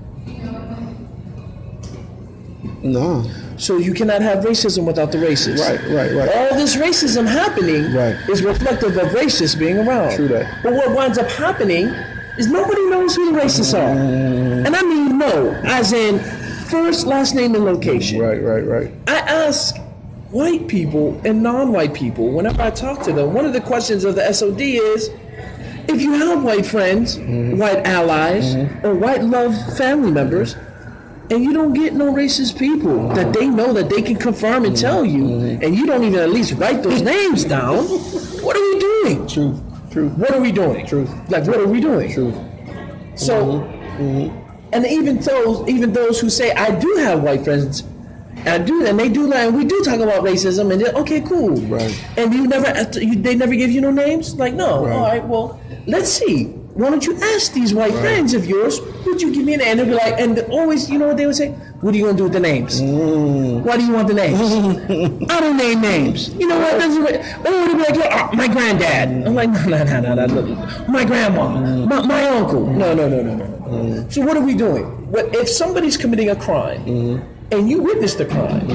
no. 2.83 3.29
So 3.59 3.79
you 3.79 3.95
cannot 3.95 4.21
have 4.23 4.45
racism 4.45 4.87
without 4.87 5.12
the 5.12 5.19
racist. 5.19 5.59
Right, 5.59 5.81
right, 5.91 6.12
right. 6.14 6.29
All 6.37 6.57
this 6.59 6.77
racism 6.77 7.27
happening 7.27 7.93
Right. 7.95 8.14
is 8.29 8.43
reflective 8.43 8.97
of 8.99 9.09
racists 9.09 9.59
being 9.59 9.79
around. 9.79 10.14
True 10.14 10.29
that. 10.29 10.62
But 10.62 10.75
what 10.75 10.95
winds 10.95 11.17
up 11.19 11.29
happening 11.31 11.87
is 12.39 12.49
nobody 12.49 12.83
knows 12.91 13.17
who 13.17 13.33
the 13.33 13.39
racists 13.41 13.73
are. 13.75 13.95
Mm. 13.97 14.67
And 14.67 14.77
I 14.77 14.83
mean 14.83 15.19
no, 15.19 15.53
as 15.64 15.93
in 15.93 16.19
first, 16.69 17.07
last 17.07 17.35
name, 17.35 17.55
and 17.55 17.64
location. 17.64 18.21
Right, 18.21 18.43
right, 18.43 18.64
right. 18.67 18.93
I 19.09 19.19
ask 19.21 19.77
white 20.37 20.68
people 20.68 21.18
and 21.24 21.43
non-white 21.43 21.95
people 21.95 22.30
whenever 22.30 22.61
I 22.62 22.70
talk 22.70 23.03
to 23.05 23.12
them. 23.12 23.32
One 23.32 23.47
of 23.47 23.53
the 23.55 23.61
questions 23.61 24.05
of 24.05 24.14
the 24.16 24.32
SOD 24.32 24.61
is, 24.61 25.09
if 25.89 26.03
you 26.03 26.12
have 26.12 26.43
white 26.45 26.66
friends, 26.66 27.16
Mm-hmm. 27.16 27.59
white 27.59 27.87
allies, 27.87 28.55
or 28.84 28.95
white 28.95 29.22
love 29.22 29.53
family 29.76 30.11
members, 30.11 30.55
and 31.30 31.43
you 31.43 31.53
don't 31.53 31.72
get 31.72 31.93
no 31.95 32.12
racist 32.12 32.59
people 32.59 33.09
that 33.14 33.32
they 33.32 33.49
know 33.49 33.72
that 33.72 33.89
they 33.89 34.03
can 34.03 34.16
confirm 34.16 34.64
and 34.64 34.76
tell 34.76 35.05
you, 35.05 35.24
Mm-hmm. 35.24 35.62
and 35.62 35.74
you 35.74 35.87
don't 35.87 36.05
even 36.05 36.20
at 36.20 36.30
least 36.30 36.53
write 36.61 36.82
those 36.82 37.03
names 37.03 37.45
down, 37.45 37.84
what 38.45 38.55
are 38.57 38.66
we 38.72 38.78
doing? 38.89 39.26
Truth, 39.26 39.59
truth, 39.93 40.12
What 40.18 40.30
are 40.34 40.41
we 40.41 40.53
doing? 40.53 40.87
Truth. 40.87 41.11
Like, 41.30 41.47
what 41.47 41.59
are 41.61 41.66
we 41.68 41.80
doing? 41.80 42.12
truth. 42.12 42.37
So, 43.14 43.34
Mm-hmm. 43.97 44.74
and 44.74 44.84
even 44.87 45.18
those, 45.20 45.66
even 45.68 45.93
those 45.95 46.20
who 46.20 46.28
say 46.28 46.53
I 46.53 46.68
do 46.78 46.91
have 47.07 47.22
white 47.22 47.43
friends, 47.45 47.82
I 48.47 48.59
do, 48.59 48.86
and 48.86 48.99
they 48.99 49.09
do, 49.09 49.32
and 49.32 49.57
we 49.57 49.64
do 49.64 49.82
talk 49.82 50.01
about 50.01 50.22
racism, 50.22 50.72
and 50.72 50.80
they're 50.80 50.94
okay, 50.94 51.20
cool, 51.20 51.57
Right. 51.66 51.94
And 52.16 52.32
you 52.32 52.47
never, 52.47 52.68
you, 53.01 53.16
they 53.16 53.34
never 53.34 53.55
give 53.55 53.70
you 53.70 53.80
no 53.80 53.90
names. 53.90 54.34
Like, 54.36 54.55
no, 54.55 54.84
Right. 54.84 54.92
all 54.92 55.03
right, 55.03 55.24
well, 55.26 55.61
let's 55.86 56.11
see. 56.11 56.44
Why 56.76 56.90
don't 56.90 57.07
you 57.07 57.16
ask 57.16 57.55
these 57.55 57.72
white 57.72 57.94
friends 57.94 58.34
of 58.34 58.44
yours? 58.44 58.82
Would 59.07 59.22
you 59.22 59.32
give 59.32 59.47
me 59.47 59.55
an? 59.55 59.62
And 59.62 59.78
they'll 59.78 59.86
be 59.86 59.94
like, 59.94 60.20
and 60.20 60.38
always, 60.51 60.90
you 60.90 60.99
know 60.99 61.07
what 61.09 61.16
they 61.16 61.24
would 61.24 61.34
say? 61.34 61.49
What 61.80 61.94
are 61.94 61.97
you 61.97 62.05
gonna 62.05 62.18
do 62.18 62.24
with 62.24 62.34
the 62.34 62.40
names? 62.40 62.82
Mm. 62.82 63.62
Why 63.62 63.78
do 63.78 63.84
you 63.86 63.92
want 63.94 64.09
the 64.09 64.14
names? 64.14 64.38
I 65.30 65.40
don't 65.40 65.57
name 65.57 65.80
names. 65.80 66.34
You 66.34 66.47
know 66.47 66.59
what? 66.59 66.78
That's 66.78 66.99
what 66.99 67.47
oh, 67.47 67.66
they'll 67.66 67.92
be 67.92 67.99
like, 67.99 68.12
oh, 68.12 68.36
my 68.36 68.47
granddad. 68.47 69.26
I'm 69.26 69.34
like, 69.34 69.49
no, 69.49 69.84
no, 69.84 70.01
no, 70.01 70.26
no, 70.26 70.26
no. 70.26 70.86
My 70.86 71.05
grandma, 71.07 71.57
mm. 71.57 71.88
my, 71.88 72.07
my 72.07 72.24
uncle. 72.28 72.66
No, 72.66 72.92
no, 72.92 73.09
no, 73.09 73.22
no, 73.22 73.34
no. 73.34 73.47
no. 73.47 73.57
Mm. 73.66 74.12
So 74.12 74.20
what 74.26 74.36
are 74.36 74.42
we 74.44 74.55
doing? 74.55 74.84
What 75.11 75.34
if 75.34 75.49
somebody's 75.49 75.97
committing 75.97 76.28
a 76.28 76.36
crime 76.36 76.84
mm. 76.84 77.36
And 77.53 77.70
you 77.70 77.80
witnessed 77.80 78.18
the 78.18 78.26
crime, 78.26 78.70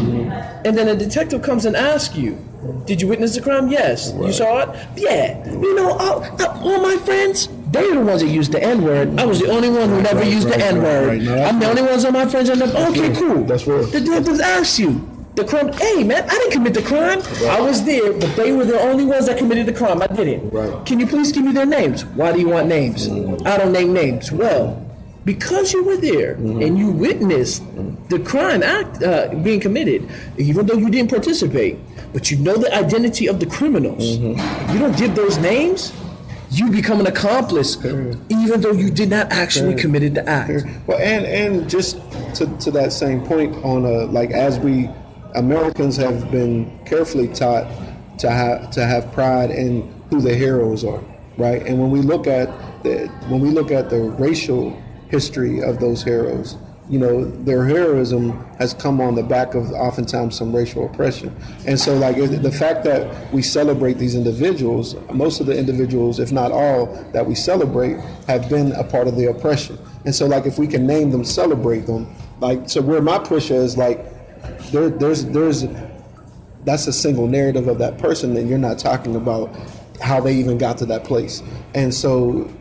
and 0.65 0.77
then 0.77 0.87
a 0.87 0.95
detective 0.95 1.41
comes 1.41 1.65
and 1.65 1.75
asks 1.75 2.15
you, 2.15 2.37
"Did 2.85 3.01
you 3.01 3.07
witness 3.07 3.35
the 3.35 3.41
crime? 3.41 3.69
Yes. 3.69 4.13
You 4.19 4.31
saw 4.31 4.59
it? 4.59 4.69
Yeah. 4.95 5.43
You 5.51 5.75
know, 5.75 5.91
all, 5.91 6.23
uh, 6.23 6.61
all 6.63 6.81
my 6.81 6.97
friends." 6.97 7.49
They're 7.71 7.93
the 7.93 8.01
ones 8.01 8.21
that 8.21 8.27
used 8.27 8.51
the 8.51 8.61
N 8.61 8.83
word. 8.83 9.17
I 9.17 9.25
was 9.25 9.39
the 9.39 9.49
only 9.49 9.69
one 9.69 9.87
who 9.87 10.01
never 10.01 10.19
right, 10.19 10.27
used 10.27 10.49
the 10.49 10.59
N 10.59 10.83
word. 10.83 11.07
right, 11.07 11.27
right. 11.27 11.47
I'm 11.47 11.57
the 11.57 11.69
only 11.69 11.81
ones 11.83 12.03
on 12.03 12.11
my 12.11 12.25
friends. 12.25 12.49
And 12.49 12.61
okay, 12.61 13.09
real. 13.09 13.15
cool. 13.15 13.43
That's 13.45 13.65
real. 13.65 13.83
The 13.85 14.01
detectives 14.01 14.41
asked 14.41 14.77
you 14.77 15.07
the 15.35 15.45
crime. 15.45 15.71
Hey, 15.71 16.03
man, 16.03 16.23
I 16.29 16.33
didn't 16.33 16.51
commit 16.51 16.73
the 16.73 16.81
crime. 16.81 17.21
I 17.49 17.61
was 17.61 17.85
there, 17.85 18.11
but 18.11 18.35
they 18.35 18.51
were 18.51 18.65
the 18.65 18.77
only 18.81 19.05
ones 19.05 19.27
that 19.27 19.37
committed 19.37 19.67
the 19.67 19.73
crime. 19.73 20.01
I 20.01 20.07
didn't. 20.07 20.49
Right. 20.49 20.85
Can 20.85 20.99
you 20.99 21.07
please 21.07 21.31
give 21.31 21.45
me 21.45 21.53
their 21.53 21.65
names? 21.65 22.03
Why 22.05 22.33
do 22.33 22.41
you 22.41 22.49
want 22.49 22.67
names? 22.67 23.07
I 23.07 23.57
don't 23.57 23.71
name 23.71 23.93
names. 23.93 24.33
Well, 24.33 24.85
because 25.25 25.71
you 25.71 25.83
were 25.83 25.97
there 25.97 26.35
mm-hmm. 26.35 26.61
and 26.61 26.77
you 26.77 26.89
witnessed 26.89 27.63
mm-hmm. 27.63 28.03
the 28.07 28.19
crime 28.19 28.63
act 28.63 29.03
uh, 29.03 29.29
being 29.43 29.59
committed, 29.59 30.09
even 30.37 30.65
though 30.65 30.75
you 30.75 30.89
didn't 30.89 31.09
participate, 31.09 31.77
but 32.13 32.31
you 32.31 32.37
know 32.37 32.55
the 32.55 32.73
identity 32.73 33.27
of 33.27 33.39
the 33.39 33.45
criminals. 33.45 34.17
Mm-hmm. 34.17 34.73
You 34.73 34.79
don't 34.79 34.97
give 34.97 35.15
those 35.15 35.37
names. 35.37 35.93
You 36.49 36.69
become 36.69 36.99
an 36.99 37.07
accomplice, 37.07 37.77
even 37.85 38.59
though 38.59 38.73
you 38.73 38.91
did 38.91 39.09
not 39.09 39.31
actually 39.31 39.73
committed 39.75 40.15
the 40.15 40.27
act. 40.27 40.65
Well, 40.85 40.99
and 40.99 41.25
and 41.25 41.69
just 41.69 41.95
to, 42.35 42.45
to 42.57 42.71
that 42.71 42.91
same 42.91 43.23
point 43.25 43.55
on 43.63 43.85
uh, 43.85 44.07
like 44.07 44.31
as 44.31 44.59
we 44.59 44.89
Americans 45.35 45.95
have 45.95 46.29
been 46.29 46.77
carefully 46.85 47.29
taught 47.29 47.71
to 48.19 48.29
have 48.29 48.69
to 48.71 48.85
have 48.85 49.13
pride 49.13 49.49
in 49.51 49.93
who 50.09 50.19
the 50.19 50.35
heroes 50.35 50.83
are, 50.83 51.01
right? 51.37 51.65
And 51.65 51.79
when 51.79 51.89
we 51.89 52.01
look 52.01 52.27
at 52.27 52.49
the 52.83 53.07
when 53.29 53.39
we 53.39 53.49
look 53.49 53.71
at 53.71 53.89
the 53.89 54.01
racial 54.01 54.77
history 55.11 55.61
of 55.61 55.79
those 55.79 56.03
heroes, 56.03 56.57
you 56.89 56.99
know, 56.99 57.23
their 57.23 57.65
heroism 57.65 58.31
has 58.57 58.73
come 58.73 58.99
on 58.99 59.15
the 59.15 59.23
back 59.23 59.53
of 59.53 59.71
oftentimes 59.71 60.37
some 60.37 60.53
racial 60.53 60.85
oppression. 60.85 61.33
And 61.65 61.79
so, 61.79 61.95
like, 61.95 62.17
the 62.17 62.51
fact 62.51 62.83
that 62.83 63.31
we 63.31 63.41
celebrate 63.41 63.93
these 63.93 64.15
individuals, 64.15 64.95
most 65.13 65.39
of 65.39 65.45
the 65.45 65.57
individuals, 65.57 66.19
if 66.19 66.31
not 66.31 66.51
all, 66.51 66.87
that 67.13 67.25
we 67.25 67.35
celebrate 67.35 67.97
have 68.27 68.49
been 68.49 68.73
a 68.73 68.83
part 68.83 69.07
of 69.07 69.15
the 69.15 69.29
oppression. 69.29 69.77
And 70.03 70.13
so, 70.13 70.25
like, 70.25 70.45
if 70.45 70.57
we 70.57 70.67
can 70.67 70.85
name 70.85 71.11
them, 71.11 71.23
celebrate 71.23 71.81
them, 71.81 72.13
like, 72.41 72.69
so 72.69 72.81
where 72.81 73.01
my 73.01 73.19
push 73.19 73.51
is, 73.51 73.77
like, 73.77 74.03
there, 74.71 74.89
there's, 74.89 75.25
there's, 75.25 75.65
that's 76.65 76.87
a 76.87 76.93
single 76.93 77.27
narrative 77.27 77.67
of 77.67 77.77
that 77.77 77.99
person, 77.99 78.33
then 78.33 78.47
you're 78.47 78.57
not 78.57 78.79
talking 78.79 79.15
about 79.15 79.55
how 80.01 80.19
they 80.19 80.33
even 80.35 80.57
got 80.57 80.77
to 80.79 80.85
that 80.87 81.05
place. 81.05 81.41
And 81.73 81.93
so, 81.93 82.51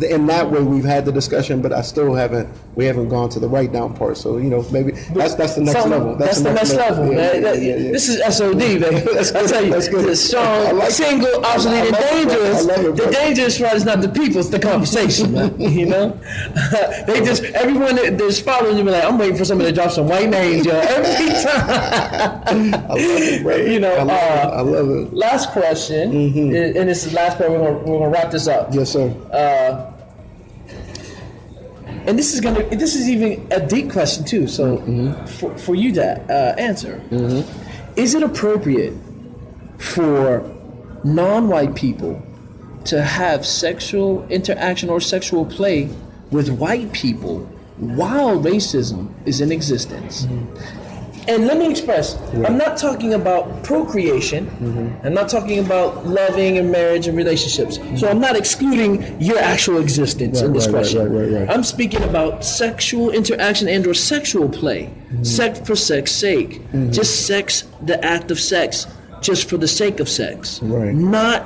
in 0.00 0.26
that 0.26 0.50
way, 0.50 0.62
we've 0.62 0.84
had 0.84 1.04
the 1.04 1.12
discussion, 1.12 1.60
but 1.60 1.72
I 1.72 1.82
still 1.82 2.14
haven't. 2.14 2.48
We 2.74 2.86
haven't 2.86 3.10
gone 3.10 3.28
to 3.30 3.38
the 3.38 3.48
write 3.48 3.72
down 3.72 3.94
part. 3.94 4.16
So 4.16 4.38
you 4.38 4.48
know, 4.48 4.64
maybe 4.70 4.92
that's 5.12 5.34
that's 5.34 5.56
the 5.56 5.60
next 5.62 5.80
Some- 5.82 5.90
level. 5.90 6.16
That's, 6.16 6.40
the 6.40 6.52
next 6.54 6.72
level, 6.74 7.08
Yeah, 7.08 7.16
man. 7.16 7.42
yeah, 7.42 7.52
yeah, 7.52 7.76
yeah. 7.76 7.92
This 7.92 8.08
is 8.08 8.16
SOD, 8.36 8.80
man. 8.80 8.94
I 9.18 9.46
tell 9.46 9.62
you, 9.64 9.70
That's 9.70 9.88
good. 9.88 10.16
strong, 10.16 10.66
I 10.66 10.70
like 10.72 10.90
single, 10.90 11.44
obsolete, 11.44 11.86
and 11.88 11.96
dangerous. 11.96 12.64
It, 12.66 12.96
the 12.96 13.10
dangerous 13.12 13.58
part 13.60 13.74
is 13.74 13.84
not 13.84 14.00
the 14.00 14.08
people; 14.08 14.38
it's 14.40 14.48
the 14.48 14.58
conversation, 14.58 15.32
man. 15.32 15.60
You 15.82 15.86
know, 15.86 16.08
they 17.06 17.20
just 17.24 17.42
everyone 17.44 17.96
that- 17.96 18.16
that's 18.16 18.40
following 18.40 18.78
you 18.78 18.84
be 18.84 18.90
like, 18.90 19.04
I'm 19.04 19.18
waiting 19.18 19.36
for 19.36 19.44
somebody 19.44 19.70
to 19.70 19.74
drop 19.74 19.90
some 19.90 20.08
white 20.08 20.28
names, 20.30 20.64
yo. 20.64 20.72
Every 20.78 21.28
time. 21.28 22.74
I 22.74 22.88
love 22.88 22.96
it, 22.98 23.42
bro. 23.42 23.56
You 23.56 23.80
know, 23.80 23.94
I 23.94 24.02
love, 24.02 24.10
uh, 24.10 24.14
it. 24.14 24.52
I 24.56 24.60
love 24.62 24.88
it. 24.90 25.12
Last 25.14 25.50
question, 25.50 26.10
and 26.12 26.54
and 26.76 26.88
this 26.88 27.04
is 27.04 27.10
the 27.12 27.16
last 27.16 27.36
part. 27.38 27.50
We're 27.50 27.58
gonna, 27.58 27.78
we're 27.78 27.98
gonna 27.98 28.10
wrap 28.10 28.30
this 28.30 28.46
up. 28.46 28.68
Yes, 28.72 28.90
sir. 28.92 29.08
Uh, 29.32 29.81
and 32.06 32.18
this 32.18 32.34
is 32.34 32.40
gonna 32.40 32.64
this 32.70 32.94
is 32.94 33.08
even 33.08 33.46
a 33.52 33.64
deep 33.66 33.90
question 33.90 34.24
too 34.24 34.46
so 34.46 34.78
mm-hmm. 34.78 35.24
for, 35.26 35.56
for 35.58 35.74
you 35.74 35.92
to 35.92 36.02
uh, 36.02 36.54
answer. 36.58 37.02
Mm-hmm. 37.10 37.98
Is 37.98 38.14
it 38.14 38.22
appropriate 38.22 38.94
for 39.78 40.48
non-white 41.04 41.74
people 41.74 42.22
to 42.84 43.02
have 43.02 43.46
sexual 43.46 44.26
interaction 44.28 44.88
or 44.88 45.00
sexual 45.00 45.44
play 45.44 45.88
with 46.30 46.48
white 46.48 46.92
people 46.92 47.40
while 47.76 48.38
racism 48.38 49.12
is 49.26 49.40
in 49.40 49.50
existence 49.52 50.26
mm-hmm. 50.26 50.81
And 51.28 51.46
let 51.46 51.56
me 51.56 51.70
express 51.70 52.16
i'm 52.46 52.58
not 52.58 52.76
talking 52.76 53.14
about 53.14 53.62
procreation. 53.62 54.48
I'm 55.04 55.14
not 55.14 55.28
talking 55.28 55.58
about 55.58 56.06
loving 56.06 56.58
and 56.58 56.70
marriage 56.70 57.06
and 57.06 57.16
relationships. 57.16 57.78
So 57.98 58.08
i'm 58.08 58.20
not 58.20 58.36
excluding 58.36 59.20
your 59.20 59.38
actual 59.38 59.78
existence 59.78 60.40
in 60.40 60.52
this 60.52 60.66
right, 60.66 60.74
right, 60.74 60.80
question. 60.80 61.12
right, 61.12 61.30
right, 61.30 61.40
right. 61.40 61.50
i'm 61.50 61.64
speaking 61.64 62.02
about 62.02 62.44
sexual 62.44 63.10
interaction 63.10 63.68
and 63.68 63.86
or 63.86 63.94
sexual 63.94 64.48
play. 64.48 64.82
Mm-hmm. 65.12 65.24
sex 65.24 65.60
for 65.60 65.76
sex 65.76 66.10
sake. 66.10 66.60
Just 66.90 67.26
sex 67.26 67.64
the 67.82 68.02
act 68.04 68.30
of 68.30 68.40
sex 68.40 68.86
just 69.20 69.48
for 69.48 69.56
the 69.56 69.68
sake 69.68 70.00
of 70.00 70.08
sex. 70.08 70.60
Right. 70.62 70.94
not 70.94 71.42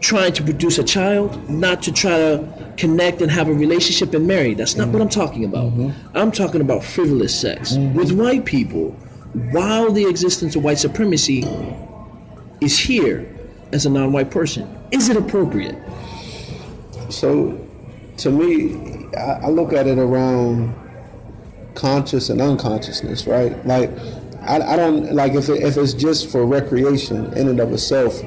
trying 0.00 0.32
to 0.34 0.42
produce 0.42 0.78
a 0.78 0.84
child, 0.84 1.48
not 1.50 1.82
to 1.82 1.92
try 1.92 2.16
to 2.18 2.72
connect 2.76 3.20
and 3.20 3.30
have 3.30 3.48
a 3.48 3.52
relationship 3.52 4.14
and 4.14 4.26
marry. 4.26 4.54
That's 4.54 4.76
not 4.76 4.88
what 4.88 5.02
I'm 5.02 5.08
talking 5.08 5.44
about. 5.44 5.72
Mm-hmm. 5.72 6.16
I'm 6.16 6.32
talking 6.32 6.60
about 6.60 6.84
frivolous 6.84 7.38
sex 7.38 7.72
mm-hmm. 7.72 7.96
with 7.96 8.12
white 8.12 8.44
people 8.44 8.90
while 9.52 9.90
the 9.90 10.08
existence 10.08 10.56
of 10.56 10.64
white 10.64 10.78
supremacy 10.78 11.44
is 12.60 12.78
here 12.78 13.34
as 13.72 13.86
a 13.86 13.90
non 13.90 14.12
white 14.12 14.30
person. 14.30 14.78
Is 14.90 15.08
it 15.08 15.16
appropriate? 15.16 15.76
So, 17.10 17.58
to 18.18 18.30
me, 18.30 19.08
I, 19.16 19.40
I 19.44 19.48
look 19.48 19.72
at 19.72 19.86
it 19.86 19.98
around 19.98 20.74
conscious 21.74 22.28
and 22.28 22.40
unconsciousness, 22.40 23.26
right? 23.26 23.64
Like, 23.66 23.90
I, 24.42 24.60
I 24.60 24.76
don't 24.76 25.12
like 25.12 25.34
if 25.34 25.48
it, 25.48 25.62
if 25.62 25.76
it's 25.76 25.92
just 25.92 26.30
for 26.30 26.44
recreation 26.46 27.32
in 27.34 27.48
and 27.48 27.60
of 27.60 27.72
itself. 27.72 28.20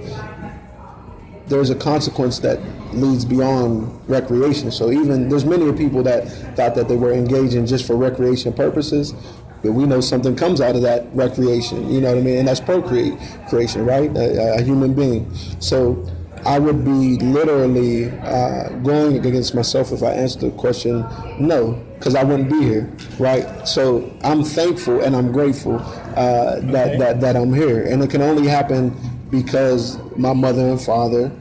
There's 1.48 1.70
a 1.70 1.76
consequence 1.76 2.40
that 2.40 2.60
leads 2.94 3.26
beyond 3.26 4.00
recreation. 4.10 4.72
So 4.72 4.92
even 4.92 5.30
there's 5.30 5.46
many 5.46 5.72
people 5.74 6.04
that 6.04 6.28
thought 6.56 6.76
that 6.76 6.88
they 6.88 6.96
were 6.96 7.14
engaging 7.14 7.66
just 7.66 7.86
for 7.86 7.96
recreation 7.96 8.54
purposes, 8.54 9.14
but 9.62 9.74
we 9.74 9.86
know 9.86 10.02
something 10.02 10.36
comes 10.36 10.62
out 10.62 10.76
of 10.76 10.82
that 10.82 11.08
recreation. 11.14 11.90
You 11.92 12.02
know 12.02 12.10
what 12.10 12.18
I 12.18 12.22
mean? 12.22 12.38
And 12.38 12.48
that's 12.48 12.60
procreate 12.60 13.18
creation, 13.50 13.86
right? 13.86 14.16
A, 14.16 14.56
a 14.60 14.62
human 14.62 14.94
being. 14.94 15.34
So 15.60 16.08
I 16.46 16.58
would 16.58 16.84
be 16.84 17.18
literally 17.18 18.10
uh, 18.10 18.70
going 18.80 19.18
against 19.18 19.54
myself 19.54 19.92
if 19.92 20.02
I 20.02 20.12
answered 20.14 20.42
the 20.42 20.52
question 20.52 21.06
no, 21.40 21.74
because 22.00 22.16
I 22.16 22.24
wouldn't 22.24 22.50
be 22.50 22.62
here, 22.64 22.92
right? 23.20 23.68
So 23.68 24.12
I'm 24.24 24.44
thankful 24.44 25.02
and 25.02 25.16
I'm 25.16 25.32
grateful 25.32 25.76
uh, 26.16 26.60
that, 26.62 26.98
that 26.98 27.22
that 27.22 27.36
I'm 27.36 27.54
here, 27.54 27.86
and 27.86 28.02
it 28.04 28.10
can 28.10 28.22
only 28.22 28.48
happen 28.48 28.98
because 29.32 29.98
my 30.18 30.34
mother 30.34 30.62
and 30.70 30.80
father 30.82 31.32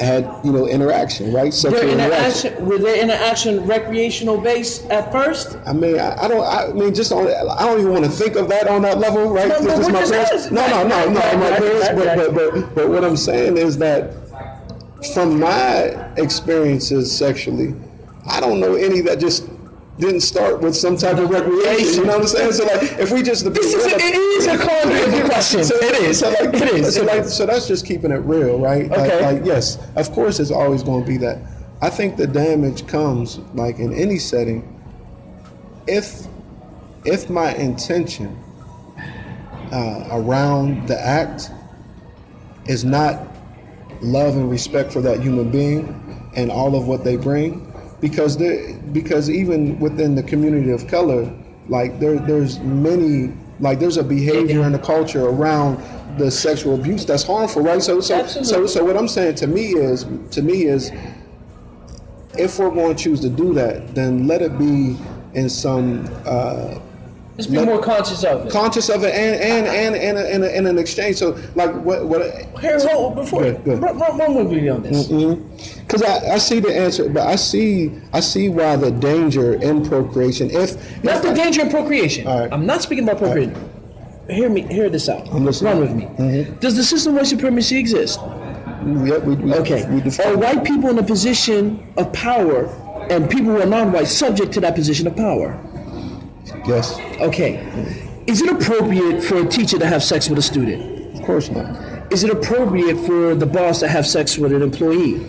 had 0.00 0.24
you 0.42 0.52
know 0.52 0.66
interaction, 0.66 1.32
right? 1.32 1.52
Sexual 1.52 1.80
Their 1.82 1.90
interaction. 1.90 2.52
interaction, 2.52 2.66
were 2.66 2.78
their 2.78 3.02
interaction 3.02 3.66
recreational 3.66 4.40
based 4.40 4.86
at 4.86 5.12
first? 5.12 5.58
I 5.66 5.72
mean, 5.74 5.98
I, 5.98 6.16
I 6.22 6.28
don't. 6.28 6.42
I 6.44 6.72
mean, 6.72 6.94
just 6.94 7.12
on. 7.12 7.26
I 7.28 7.64
don't 7.64 7.80
even 7.80 7.92
want 7.92 8.04
to 8.06 8.10
think 8.10 8.36
of 8.36 8.48
that 8.48 8.68
on 8.68 8.82
that 8.82 8.98
level, 8.98 9.28
right? 9.30 9.48
No, 9.48 9.60
This 9.60 9.88
my 9.88 10.02
parents. 10.04 10.50
No, 10.50 10.66
no, 10.66 10.88
no, 10.88 11.10
no, 11.10 11.20
Right, 11.20 11.36
my 11.38 11.50
right, 11.50 11.58
parents. 11.58 11.88
right, 11.88 12.16
But, 12.16 12.34
but 12.34 12.54
but 12.54 12.74
but 12.74 12.88
what 12.88 13.04
I'm 13.04 13.16
saying 13.18 13.58
is 13.58 13.76
that 13.78 14.14
from 15.12 15.38
my 15.40 16.10
experiences 16.16 17.14
sexually, 17.14 17.74
I 18.26 18.40
don't 18.40 18.60
know 18.60 18.74
any 18.76 19.00
that 19.02 19.18
just 19.20 19.46
didn't 19.98 20.20
start 20.22 20.60
with 20.60 20.74
some 20.74 20.96
type 20.96 21.18
of 21.18 21.28
recreation. 21.30 21.94
You 22.00 22.04
know 22.06 22.12
what 22.18 22.22
I'm 22.22 22.26
saying? 22.26 22.52
So 22.52 22.64
like, 22.64 22.82
if 22.98 23.10
we 23.12 23.22
just 23.22 23.44
This 23.52 23.74
is 23.74 23.84
a, 23.86 23.96
it 23.96 24.14
is 24.14 24.46
a 24.46 24.56
concrete 24.58 25.24
question. 25.30 25.62
so, 25.64 25.74
it 25.76 25.94
is. 26.02 26.18
So 26.20 26.28
like, 26.30 26.54
it 26.54 26.62
is. 26.62 26.94
So, 26.94 27.02
like, 27.04 27.24
so 27.26 27.44
that's 27.46 27.68
just 27.68 27.84
keeping 27.86 28.10
it 28.10 28.16
real, 28.24 28.58
right? 28.58 28.88
Like- 28.90 29.00
Okay. 29.00 29.34
Like, 29.36 29.44
yes, 29.44 29.78
of 29.96 30.10
course, 30.12 30.40
it's 30.40 30.50
always 30.50 30.82
going 30.82 31.04
to 31.04 31.08
be 31.08 31.18
that. 31.18 31.38
I 31.82 31.90
think 31.90 32.16
the 32.16 32.26
damage 32.26 32.86
comes, 32.86 33.38
like 33.54 33.78
in 33.78 33.92
any 33.92 34.18
setting, 34.18 34.80
if 35.86 36.26
if 37.04 37.28
my 37.28 37.52
intention 37.56 38.38
uh, 39.72 40.08
around 40.12 40.86
the 40.86 40.98
act 41.04 41.50
is 42.66 42.84
not 42.84 43.26
love 44.00 44.36
and 44.36 44.48
respect 44.50 44.92
for 44.92 45.00
that 45.00 45.20
human 45.20 45.50
being 45.50 46.30
and 46.36 46.50
all 46.52 46.76
of 46.76 46.86
what 46.86 47.02
they 47.02 47.16
bring, 47.16 47.71
because 48.02 48.36
there, 48.36 48.74
because 48.92 49.30
even 49.30 49.78
within 49.78 50.16
the 50.16 50.22
community 50.24 50.70
of 50.72 50.86
color, 50.88 51.32
like 51.68 52.00
there, 52.00 52.18
there's 52.18 52.58
many, 52.58 53.32
like 53.60 53.78
there's 53.78 53.96
a 53.96 54.02
behavior 54.02 54.62
and 54.62 54.74
a 54.74 54.78
culture 54.78 55.24
around 55.24 55.82
the 56.18 56.28
sexual 56.30 56.74
abuse 56.74 57.06
that's 57.06 57.22
harmful, 57.22 57.62
right? 57.62 57.80
So, 57.80 58.00
so, 58.00 58.26
so, 58.26 58.66
so 58.66 58.84
what 58.84 58.96
I'm 58.96 59.06
saying 59.08 59.36
to 59.36 59.46
me 59.46 59.68
is, 59.68 60.04
to 60.32 60.42
me 60.42 60.64
is, 60.64 60.90
if 62.36 62.58
we're 62.58 62.70
going 62.70 62.96
to 62.96 63.02
choose 63.02 63.20
to 63.20 63.30
do 63.30 63.54
that, 63.54 63.94
then 63.94 64.26
let 64.26 64.42
it 64.42 64.58
be 64.58 64.98
in 65.34 65.48
some 65.48 66.04
uh, 66.26 66.80
Let's 67.36 67.46
be 67.46 67.64
more 67.64 67.80
conscious 67.82 68.24
of 68.24 68.46
it. 68.46 68.52
conscious 68.52 68.88
of 68.90 69.04
it 69.04 69.14
and 69.14 69.36
and 69.40 69.66
and 69.96 69.96
and, 69.96 70.18
and, 70.18 70.44
and 70.44 70.66
an 70.68 70.78
exchange. 70.78 71.16
So 71.16 71.38
like 71.54 71.72
what 71.74 72.04
what 72.06 72.20
Here, 72.60 72.78
hold, 72.88 73.14
before 73.14 73.42
Good, 73.42 73.64
good. 73.64 73.80
Run, 73.82 73.98
run, 73.98 74.18
run 74.18 74.34
with 74.34 74.50
me 74.52 74.68
on 74.68 74.82
this. 74.82 75.08
Mm-hmm. 75.08 75.80
because 75.86 76.02
I, 76.02 76.34
I 76.34 76.38
see 76.38 76.60
the 76.60 76.76
answer, 76.76 77.08
but 77.08 77.26
I 77.26 77.36
see 77.36 77.90
I 78.12 78.20
see 78.20 78.48
why 78.48 78.76
the 78.76 78.90
danger 78.90 79.54
in 79.54 79.84
procreation. 79.88 80.50
If 80.50 81.02
Not 81.02 81.22
the 81.22 81.32
danger 81.32 81.62
in 81.62 81.70
procreation. 81.70 82.26
Right. 82.26 82.52
I'm 82.52 82.66
not 82.66 82.82
speaking 82.82 83.04
about 83.04 83.18
procreation. 83.18 83.56
Hear 84.28 84.48
me. 84.48 84.62
Hear 84.62 84.88
this 84.88 85.08
out. 85.08 85.26
I'm 85.32 85.44
listening. 85.44 85.72
Run 85.72 85.80
with 85.80 85.94
me. 85.94 86.04
Mm-hmm. 86.04 86.58
Does 86.60 86.76
the 86.76 86.84
system 86.84 87.12
of 87.14 87.16
white 87.18 87.26
supremacy 87.26 87.76
exist? 87.78 88.20
yeah, 88.22 89.18
we, 89.18 89.34
we, 89.36 89.54
Okay. 89.54 89.84
we 89.90 90.00
Are 90.24 90.36
white 90.36 90.64
people 90.64 90.90
in 90.90 90.98
a 90.98 91.02
position 91.02 91.92
of 91.96 92.12
power, 92.12 92.66
and 93.10 93.28
people 93.30 93.52
who 93.52 93.60
are 93.60 93.66
non-white 93.66 94.08
subject 94.08 94.52
to 94.52 94.60
that 94.60 94.74
position 94.74 95.06
of 95.06 95.16
power? 95.16 95.58
Yes, 96.66 96.98
Okay. 97.20 97.60
Is 98.26 98.40
it 98.40 98.48
appropriate 98.50 99.22
for 99.22 99.38
a 99.38 99.46
teacher 99.46 99.78
to 99.78 99.86
have 99.86 100.02
sex 100.02 100.28
with 100.28 100.38
a 100.38 100.42
student? 100.42 101.14
of 101.14 101.22
course 101.22 101.50
not. 101.50 102.12
Is 102.12 102.24
it 102.24 102.30
appropriate 102.30 102.96
for 103.06 103.34
the 103.34 103.46
boss 103.46 103.80
to 103.80 103.88
have 103.88 104.06
sex 104.06 104.36
with 104.38 104.52
an 104.52 104.62
employee? 104.62 105.24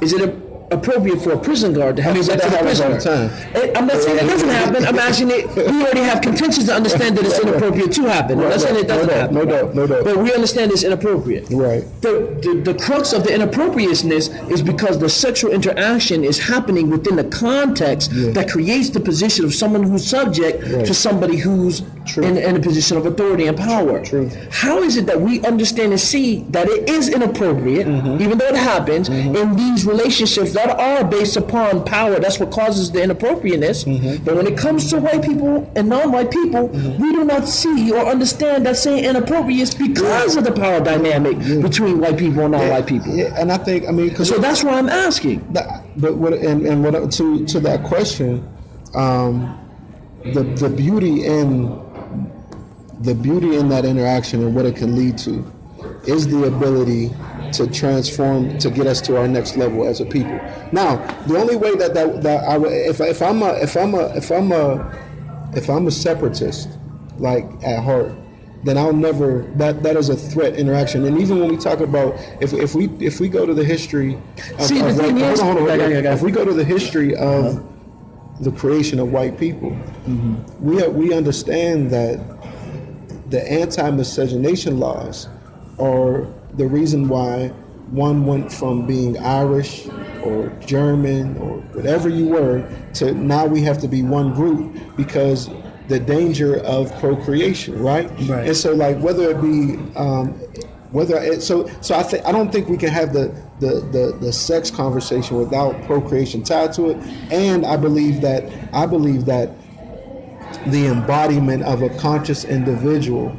Is 0.00 0.12
it 0.12 0.22
a- 0.22 0.34
appropriate 0.70 1.20
for 1.20 1.32
a 1.32 1.38
prison 1.38 1.72
guard 1.72 1.96
to 1.96 2.02
have 2.02 2.14
mean, 2.14 2.24
sex 2.24 2.42
with 2.44 2.52
a 2.52 2.56
that 2.56 2.58
happens 2.60 2.80
all 2.80 2.90
prisoner? 2.90 3.28
the 3.28 3.34
time. 3.54 3.68
Eh, 3.70 3.72
I'm 3.78 3.86
not 3.86 4.00
saying 4.02 4.18
it 4.18 4.28
doesn't 4.28 4.48
happen. 4.48 4.84
I'm 4.86 4.98
asking 4.98 5.30
it. 5.30 5.46
We 5.54 5.82
already 5.82 6.00
have 6.00 6.20
contentions 6.22 6.66
to 6.66 6.74
understand 6.74 7.16
that 7.18 7.24
it's 7.24 7.38
inappropriate 7.38 7.92
to 7.92 8.02
happen. 8.02 8.40
I'm 8.40 8.48
not 8.50 8.60
saying 8.60 8.76
it 8.76 8.88
doesn't 8.88 9.06
no 9.06 9.12
doubt, 9.12 9.20
happen. 9.20 9.34
no 9.36 9.44
doubt, 9.44 9.74
no 9.74 9.86
doubt. 9.86 10.04
But 10.04 10.16
we 10.18 10.32
understand 10.34 10.72
it's 10.72 10.82
inappropriate. 10.82 11.48
Right. 11.50 11.84
The, 12.02 12.38
the, 12.42 12.72
the 12.72 12.78
crux 12.78 13.12
of 13.12 13.24
the 13.24 13.34
inappropriateness 13.34 14.28
is 14.50 14.62
because 14.62 14.98
the 14.98 15.08
sexual 15.08 15.52
interaction 15.52 16.24
is 16.24 16.38
happening 16.38 16.90
within 16.90 17.16
the 17.16 17.24
context 17.24 18.10
that 18.34 18.50
creates 18.50 18.90
the 18.90 19.00
position 19.00 19.44
of 19.44 19.54
someone 19.54 19.82
who's 19.82 20.06
subject 20.06 20.62
to 20.62 20.94
somebody 20.94 21.36
who's 21.36 21.80
in, 22.16 22.36
in 22.36 22.56
a 22.56 22.60
position 22.60 22.96
of 22.96 23.06
authority 23.06 23.46
and 23.46 23.56
power. 23.56 24.04
True. 24.04 24.30
How 24.50 24.82
is 24.82 24.96
it 24.96 25.06
that 25.06 25.20
we 25.20 25.44
understand 25.44 25.92
and 25.92 26.00
see 26.00 26.42
that 26.50 26.68
it 26.68 26.88
is 26.88 27.08
inappropriate, 27.08 27.86
Mm-hmm. 27.86 28.22
even 28.22 28.38
though 28.38 28.46
it 28.48 28.56
happens, 28.56 29.08
in 29.08 29.54
these 29.56 29.84
relationships 29.86 30.52
that 30.56 30.78
are 30.78 31.04
based 31.04 31.36
upon 31.36 31.84
power? 31.84 32.18
That's 32.18 32.38
what 32.38 32.50
causes 32.50 32.90
the 32.90 33.02
inappropriateness. 33.02 33.84
Mm-hmm. 33.84 34.24
But 34.24 34.36
when 34.36 34.46
it 34.46 34.58
comes 34.58 34.90
to 34.90 35.00
white 35.00 35.22
people 35.22 35.70
and 35.76 35.88
non-white 35.88 36.30
people, 36.30 36.68
we 36.68 37.12
do 37.12 37.24
not 37.24 37.46
see 37.48 37.92
or 37.92 38.06
understand 38.06 38.66
that 38.66 38.76
same 38.76 39.04
inappropriateness 39.04 39.74
because 39.74 40.36
of 40.36 40.44
the 40.44 40.52
power 40.52 40.80
dynamic 40.80 41.38
between 41.62 42.00
white 42.00 42.18
people 42.18 42.42
and 42.42 42.52
non-white 42.52 42.86
people. 42.86 43.14
Yeah, 43.14 43.40
and 43.40 43.52
I 43.52 43.58
think 43.58 43.86
I 43.88 43.92
mean 43.92 44.14
So 44.24 44.38
that's 44.38 44.64
why 44.64 44.78
I'm 44.78 44.88
asking. 44.88 45.46
That, 45.52 45.84
but 45.96 46.16
what 46.16 46.32
and, 46.32 46.66
and 46.66 46.82
what 46.82 47.12
to 47.12 47.46
to 47.46 47.60
that 47.60 47.84
question, 47.84 48.46
um, 48.94 49.58
the 50.24 50.42
the 50.42 50.68
beauty 50.68 51.24
in 51.24 51.84
the 53.00 53.14
beauty 53.14 53.56
in 53.56 53.68
that 53.68 53.84
interaction 53.84 54.42
and 54.42 54.54
what 54.54 54.64
it 54.64 54.76
can 54.76 54.96
lead 54.96 55.18
to 55.18 55.44
is 56.06 56.26
the 56.26 56.44
ability 56.44 57.10
to 57.52 57.66
transform 57.66 58.58
to 58.58 58.70
get 58.70 58.86
us 58.86 59.00
to 59.02 59.16
our 59.16 59.28
next 59.28 59.56
level 59.56 59.86
as 59.86 60.00
a 60.00 60.04
people. 60.06 60.38
Now, 60.72 60.96
the 61.26 61.36
only 61.38 61.56
way 61.56 61.74
that 61.76 61.94
that, 61.94 62.22
that 62.22 62.44
I 62.44 62.56
if 62.66 63.00
if 63.00 63.22
I'm 63.22 63.42
a 63.42 63.52
if 63.54 63.76
I'm 63.76 63.94
a 63.94 64.06
if 64.16 64.30
I'm 64.30 64.52
a 64.52 64.98
if 65.54 65.68
I'm 65.70 65.86
a 65.86 65.90
separatist, 65.90 66.68
like 67.18 67.44
at 67.62 67.82
heart, 67.82 68.12
then 68.64 68.76
I'll 68.76 68.92
never 68.92 69.42
that 69.56 69.82
that 69.82 69.96
is 69.96 70.08
a 70.08 70.16
threat 70.16 70.56
interaction. 70.56 71.04
And 71.04 71.20
even 71.20 71.40
when 71.40 71.48
we 71.50 71.56
talk 71.56 71.80
about 71.80 72.14
if 72.40 72.52
if 72.52 72.74
we 72.74 72.88
if 73.00 73.20
we 73.20 73.28
go 73.28 73.46
to 73.46 73.54
the 73.54 73.64
history 73.64 74.14
of, 74.58 74.62
See, 74.62 74.78
the 74.80 74.88
of 74.88 74.96
thing 74.96 75.14
white- 75.16 75.32
is- 75.32 75.40
hold 75.40 75.56
on, 75.56 75.56
hold 75.58 75.70
on, 75.70 75.78
hold 75.78 75.80
on. 75.80 75.86
okay, 75.86 75.96
okay. 75.98 76.12
if 76.12 76.22
we 76.22 76.30
go 76.30 76.44
to 76.44 76.52
the 76.52 76.64
history 76.64 77.14
of 77.14 77.44
uh-huh. 77.56 77.62
the 78.40 78.52
creation 78.52 78.98
of 78.98 79.12
white 79.12 79.38
people, 79.38 79.76
we 80.60 80.86
we 80.88 81.14
understand 81.14 81.90
that 81.90 82.20
the 83.30 83.42
anti-miscegenation 83.50 84.78
laws 84.78 85.28
are 85.78 86.26
the 86.56 86.66
reason 86.66 87.08
why 87.08 87.48
one 87.90 88.26
went 88.26 88.52
from 88.52 88.86
being 88.86 89.16
Irish 89.18 89.86
or 90.24 90.48
German 90.66 91.36
or 91.38 91.58
whatever 91.72 92.08
you 92.08 92.26
were 92.26 92.68
to 92.94 93.12
now 93.14 93.46
we 93.46 93.62
have 93.62 93.78
to 93.80 93.88
be 93.88 94.02
one 94.02 94.34
group 94.34 94.76
because 94.96 95.48
the 95.88 96.00
danger 96.00 96.58
of 96.64 96.92
procreation, 96.98 97.80
right? 97.80 98.10
Right. 98.28 98.48
And 98.48 98.56
so, 98.56 98.74
like, 98.74 98.98
whether 98.98 99.30
it 99.30 99.40
be 99.40 99.78
um, 99.96 100.32
whether 100.92 101.16
it, 101.16 101.42
so 101.42 101.68
so 101.80 101.94
I 101.94 102.02
think 102.02 102.24
I 102.24 102.32
don't 102.32 102.50
think 102.50 102.68
we 102.68 102.76
can 102.76 102.88
have 102.88 103.12
the, 103.12 103.28
the 103.60 103.80
the 103.92 104.18
the 104.20 104.32
sex 104.32 104.70
conversation 104.70 105.36
without 105.36 105.80
procreation 105.84 106.42
tied 106.42 106.72
to 106.74 106.90
it, 106.90 106.96
and 107.30 107.66
I 107.66 107.76
believe 107.76 108.20
that 108.22 108.50
I 108.72 108.86
believe 108.86 109.26
that 109.26 109.50
the 110.66 110.86
embodiment 110.86 111.62
of 111.64 111.82
a 111.82 111.90
conscious 111.98 112.44
individual 112.44 113.36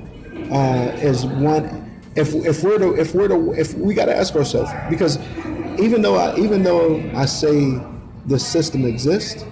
uh, 0.51 0.91
is 0.95 1.26
one. 1.26 1.84
If, 2.18 2.34
if 2.34 2.63
we're 2.63 2.80
to 2.80 2.95
if 2.95 3.13
we're 3.13 3.28
to 3.28 3.53
if 3.53 3.76
we 3.76 3.93
got 3.93 4.05
to 4.05 4.18
ask 4.18 4.36
ourselves 4.36 4.72
because 4.89 5.18
even 5.80 6.01
though 6.01 6.15
I 6.15 6.36
even 6.38 6.63
though 6.63 6.99
I 7.15 7.26
say 7.26 7.80
the 8.26 8.39
system 8.39 8.86
exists, 8.86 9.45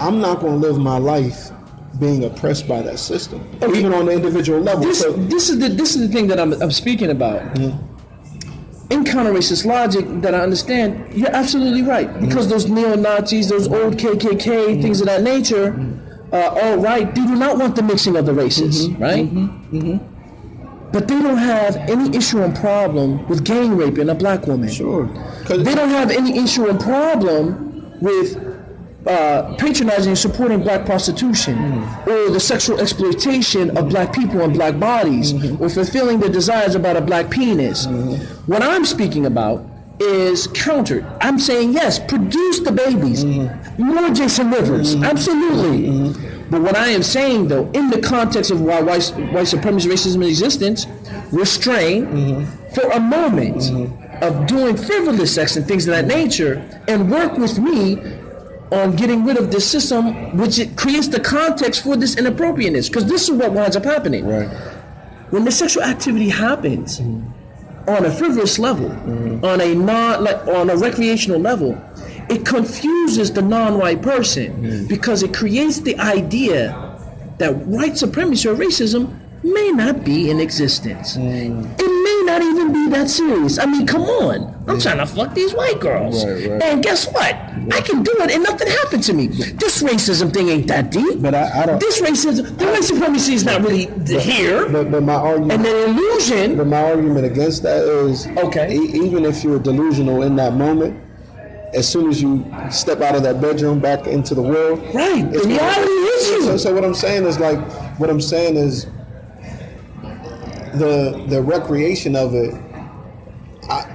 I'm 0.00 0.20
not 0.20 0.40
going 0.40 0.60
to 0.60 0.68
live 0.68 0.78
my 0.78 0.98
life 0.98 1.50
being 1.98 2.24
oppressed 2.24 2.68
by 2.68 2.82
that 2.82 2.98
system, 2.98 3.40
even 3.74 3.94
on 3.94 4.06
the 4.06 4.12
individual 4.12 4.60
level. 4.60 4.84
This, 4.84 5.00
so, 5.00 5.12
this 5.12 5.48
is 5.48 5.58
the 5.58 5.68
this 5.68 5.96
is 5.96 6.06
the 6.06 6.12
thing 6.12 6.26
that 6.28 6.38
I'm, 6.38 6.52
I'm 6.62 6.70
speaking 6.70 7.10
about. 7.10 7.42
Mm-hmm. 7.54 8.92
in 8.92 9.04
counter 9.04 9.32
racist 9.32 9.64
logic 9.64 10.04
that 10.20 10.34
I 10.34 10.40
understand, 10.40 11.12
you're 11.14 11.34
absolutely 11.34 11.82
right. 11.82 12.08
Mm-hmm. 12.08 12.28
Because 12.28 12.48
those 12.48 12.68
neo 12.68 12.94
Nazis, 12.96 13.48
those 13.48 13.66
old 13.66 13.96
mm-hmm. 13.96 14.18
KKK, 14.18 14.82
things 14.82 15.00
of 15.00 15.06
that 15.06 15.22
nature, 15.22 15.74
uh, 16.32 16.60
all 16.62 16.76
right, 16.76 17.12
they 17.14 17.24
do 17.26 17.34
not 17.34 17.58
want 17.58 17.76
the 17.76 17.82
mixing 17.82 18.16
of 18.16 18.26
the 18.26 18.34
races, 18.34 18.90
right? 18.90 19.26
But 20.92 21.08
they 21.08 21.20
don't 21.20 21.38
have 21.38 21.76
any 21.76 22.16
issue 22.16 22.42
and 22.42 22.54
problem 22.56 23.26
with 23.28 23.44
gang 23.44 23.76
raping 23.76 24.08
a 24.08 24.14
black 24.14 24.46
woman. 24.46 24.68
Sure. 24.68 25.06
They 25.48 25.74
don't 25.74 25.90
have 25.90 26.10
any 26.10 26.38
issue 26.38 26.66
and 26.66 26.80
problem 26.80 27.98
with 28.00 28.36
uh, 29.06 29.54
patronizing 29.56 30.10
and 30.10 30.18
supporting 30.18 30.60
black 30.62 30.84
prostitution 30.84 31.56
mm. 31.56 32.06
or 32.06 32.30
the 32.30 32.40
sexual 32.40 32.80
exploitation 32.80 33.76
of 33.76 33.88
black 33.88 34.12
people 34.12 34.40
and 34.40 34.52
black 34.52 34.78
bodies 34.80 35.32
mm-hmm. 35.32 35.62
or 35.62 35.68
fulfilling 35.68 36.18
their 36.18 36.28
desires 36.28 36.74
about 36.74 36.96
a 36.96 37.00
black 37.00 37.30
penis. 37.30 37.86
Mm-hmm. 37.86 38.50
What 38.50 38.62
I'm 38.62 38.84
speaking 38.84 39.26
about 39.26 39.64
is 40.00 40.48
countered. 40.48 41.06
I'm 41.20 41.38
saying 41.38 41.72
yes, 41.72 41.98
produce 41.98 42.60
the 42.60 42.72
babies. 42.72 43.24
Mm-hmm. 43.24 43.82
More 43.82 44.10
Jason 44.10 44.50
Rivers. 44.50 44.96
Absolutely. 44.96 46.12
But 46.50 46.62
what 46.62 46.76
I 46.76 46.88
am 46.88 47.02
saying 47.02 47.48
though, 47.48 47.70
in 47.72 47.90
the 47.90 48.00
context 48.00 48.50
of 48.50 48.60
why 48.60 48.80
white, 48.80 49.06
white 49.32 49.48
supremacy 49.48 49.88
racism 49.88 50.16
in 50.16 50.24
existence, 50.24 50.86
restrain 51.32 52.06
mm-hmm. 52.06 52.74
for 52.74 52.90
a 52.92 53.00
moment 53.00 53.56
mm-hmm. 53.56 54.24
of 54.24 54.46
doing 54.46 54.76
frivolous 54.76 55.34
sex 55.34 55.56
and 55.56 55.66
things 55.66 55.88
of 55.88 55.94
that 55.94 56.06
nature 56.06 56.64
and 56.88 57.10
work 57.10 57.36
with 57.36 57.58
me 57.58 57.96
on 58.72 58.96
getting 58.96 59.24
rid 59.24 59.36
of 59.36 59.50
this 59.50 59.68
system 59.68 60.36
which 60.36 60.58
it 60.58 60.76
creates 60.76 61.08
the 61.08 61.20
context 61.20 61.82
for 61.84 61.96
this 61.96 62.16
inappropriateness 62.16 62.88
because 62.88 63.06
this 63.06 63.28
is 63.28 63.30
what 63.30 63.52
winds 63.52 63.76
up 63.76 63.84
happening. 63.84 64.26
Right. 64.26 64.48
when 65.30 65.44
the 65.44 65.52
sexual 65.52 65.82
activity 65.82 66.28
happens 66.28 67.00
mm-hmm. 67.00 67.90
on 67.90 68.04
a 68.06 68.10
frivolous 68.10 68.58
level, 68.58 68.90
on 69.44 69.60
a 69.60 69.74
non 69.74 70.24
like 70.24 70.46
on 70.46 70.70
a 70.70 70.76
recreational 70.76 71.40
level, 71.40 71.80
it 72.28 72.44
confuses 72.44 73.32
the 73.32 73.42
non-white 73.42 74.02
person 74.02 74.52
hmm. 74.52 74.86
because 74.86 75.22
it 75.22 75.34
creates 75.34 75.80
the 75.80 75.96
idea 75.98 76.82
that 77.38 77.54
white 77.54 77.96
supremacy 77.96 78.48
or 78.48 78.54
racism 78.54 79.18
may 79.44 79.70
not 79.70 80.04
be 80.04 80.30
in 80.30 80.40
existence. 80.40 81.14
Hmm. 81.14 81.64
It 81.78 82.02
may 82.06 82.22
not 82.24 82.42
even 82.42 82.72
be 82.72 82.88
that 82.88 83.08
serious. 83.08 83.58
I 83.58 83.66
mean, 83.66 83.86
come 83.86 84.02
on. 84.02 84.54
I'm 84.66 84.76
hmm. 84.76 84.80
trying 84.80 84.98
to 84.98 85.06
fuck 85.06 85.34
these 85.34 85.54
white 85.54 85.78
girls. 85.78 86.24
Right, 86.24 86.50
right. 86.50 86.62
And 86.62 86.82
guess 86.82 87.06
what? 87.12 87.34
I 87.70 87.80
can 87.80 88.02
do 88.02 88.12
it 88.18 88.30
and 88.30 88.42
nothing 88.42 88.68
happened 88.68 89.04
to 89.04 89.12
me. 89.12 89.28
This 89.28 89.82
racism 89.82 90.32
thing 90.32 90.48
ain't 90.48 90.66
that 90.68 90.90
deep. 90.90 91.20
But 91.20 91.34
I, 91.34 91.62
I 91.62 91.66
don't. 91.66 91.80
This 91.80 92.00
racism, 92.00 92.56
the 92.58 92.66
white 92.66 92.84
supremacy 92.84 93.34
is 93.34 93.44
not 93.44 93.62
really 93.62 93.86
here. 94.06 94.68
But, 94.68 94.90
but 94.90 95.02
my 95.02 95.14
argument. 95.14 95.52
And 95.52 95.64
the 95.64 95.84
illusion, 95.84 96.56
But 96.56 96.66
my 96.66 96.82
argument 96.82 97.26
against 97.26 97.62
that 97.62 97.84
is 97.84 98.26
Okay. 98.26 98.74
e- 98.74 99.04
even 99.04 99.24
if 99.24 99.44
you're 99.44 99.58
delusional 99.58 100.22
in 100.22 100.34
that 100.36 100.54
moment, 100.54 101.00
as 101.74 101.88
soon 101.88 102.08
as 102.08 102.22
you 102.22 102.44
step 102.70 103.00
out 103.00 103.14
of 103.14 103.22
that 103.22 103.40
bedroom 103.40 103.80
back 103.80 104.06
into 104.06 104.34
the 104.34 104.42
world, 104.42 104.78
right? 104.94 105.30
The 105.30 105.38
it's 105.38 105.46
reality 105.46 105.90
is 105.90 106.26
So, 106.44 106.52
you. 106.52 106.58
so 106.58 106.74
what 106.74 106.84
I'm 106.84 106.94
saying 106.94 107.24
is 107.24 107.38
like 107.38 107.58
what 107.98 108.10
I'm 108.10 108.20
saying 108.20 108.56
is 108.56 108.86
the 110.74 111.24
the 111.28 111.42
recreation 111.42 112.16
of 112.16 112.34
it. 112.34 112.54
I, 113.68 113.92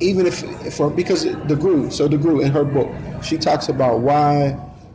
even 0.00 0.26
if 0.26 0.74
for 0.74 0.90
because 0.90 1.24
DeGruy, 1.24 1.92
so 1.92 2.08
DeGruy 2.08 2.44
in 2.44 2.52
her 2.52 2.64
book, 2.64 2.88
she 3.22 3.36
talks 3.36 3.68
about 3.68 4.00
why 4.00 4.50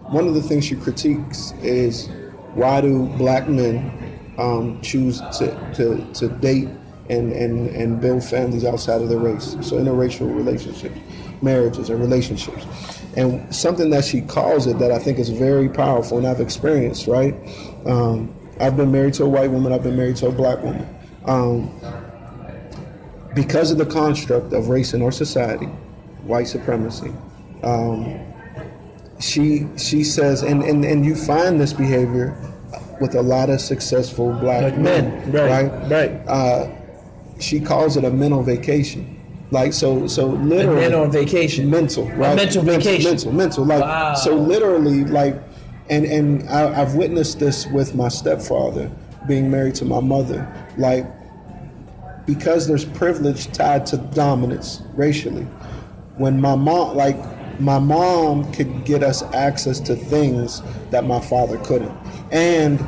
one 0.10 0.28
of 0.28 0.34
the 0.34 0.42
things 0.42 0.66
she 0.66 0.76
critiques 0.76 1.52
is 1.62 2.10
why 2.54 2.82
do 2.82 3.08
black 3.18 3.48
men 3.50 3.92
um, 4.38 4.80
choose 4.82 5.20
to, 5.38 5.74
to, 5.76 6.14
to 6.14 6.28
date 6.30 6.70
and, 7.10 7.32
and, 7.34 7.68
and 7.70 8.00
build 8.00 8.24
families 8.24 8.64
outside 8.66 9.02
of 9.02 9.10
their 9.10 9.18
race, 9.20 9.58
so 9.62 9.78
interracial 9.78 10.34
relationships, 10.36 10.98
marriages 11.44 11.90
and 11.90 12.00
relationships. 12.00 12.66
And 13.16 13.54
something 13.54 13.90
that 13.92 14.06
she 14.06 14.22
calls 14.22 14.66
it 14.66 14.80
that 14.80 14.92
I 14.92 15.00
think 15.00 15.20
is 15.20 15.30
very 15.30 15.70
powerful 15.70 16.18
and 16.18 16.26
I've 16.26 16.42
experienced, 16.42 17.08
right? 17.08 17.36
Um, 17.86 18.34
I've 18.60 18.78
been 18.78 18.92
married 18.92 19.14
to 19.16 19.26
a 19.26 19.30
white 19.30 19.52
woman, 19.52 19.74
I've 19.74 19.84
been 19.84 19.98
married 19.98 20.16
to 20.18 20.28
a 20.28 20.32
black 20.32 20.64
woman. 20.64 20.88
Um, 21.26 21.80
because 23.36 23.72
of 23.72 23.78
the 23.78 23.86
construct 23.86 24.54
of 24.54 24.70
race 24.70 24.94
in 24.94 25.02
our 25.02 25.12
society, 25.12 25.66
white 26.24 26.48
supremacy, 26.48 27.12
um, 27.64 28.20
she 29.20 29.68
she 29.78 30.04
says, 30.04 30.44
and, 30.44 30.64
and, 30.64 30.84
and 30.84 31.06
you 31.06 31.16
find 31.16 31.60
this 31.60 31.74
behavior 31.74 32.38
with 33.00 33.16
a 33.16 33.22
lot 33.22 33.50
of 33.50 33.62
successful 33.62 34.34
black 34.34 34.78
men, 34.78 35.32
men, 35.32 35.32
right, 35.32 35.90
right. 35.90 36.28
Uh, 36.28 36.70
she 37.40 37.60
calls 37.60 37.98
it 37.98 38.04
a 38.04 38.10
mental 38.10 38.44
vacation. 38.44 39.13
Like 39.54 39.72
so, 39.72 40.08
so 40.08 40.26
literally, 40.26 40.82
men 40.82 40.96
on 40.96 41.12
vacation. 41.12 41.70
mental, 41.70 42.10
right? 42.14 42.36
mental 42.36 42.64
vacation. 42.64 43.04
mental, 43.12 43.32
mental. 43.32 43.64
Like 43.64 43.82
Wow. 43.82 44.16
so, 44.16 44.36
literally, 44.36 45.04
like, 45.06 45.40
and 45.92 46.06
and 46.06 46.50
I, 46.50 46.82
I've 46.82 46.96
witnessed 46.96 47.40
this 47.40 47.68
with 47.68 47.94
my 47.94 48.08
stepfather 48.08 48.90
being 49.28 49.52
married 49.52 49.76
to 49.76 49.86
my 49.86 50.00
mother. 50.00 50.42
Like, 50.76 51.06
because 52.26 52.68
there's 52.68 52.84
privilege 52.84 53.52
tied 53.52 53.86
to 53.88 53.98
dominance 53.98 54.82
racially. 54.96 55.44
When 56.18 56.42
my 56.42 56.56
mom, 56.56 56.98
like, 56.98 57.18
my 57.60 57.78
mom 57.78 58.52
could 58.54 58.86
get 58.86 59.04
us 59.04 59.22
access 59.34 59.80
to 59.82 59.96
things 59.96 60.64
that 60.90 61.06
my 61.06 61.20
father 61.20 61.60
couldn't, 61.60 61.96
and 62.32 62.80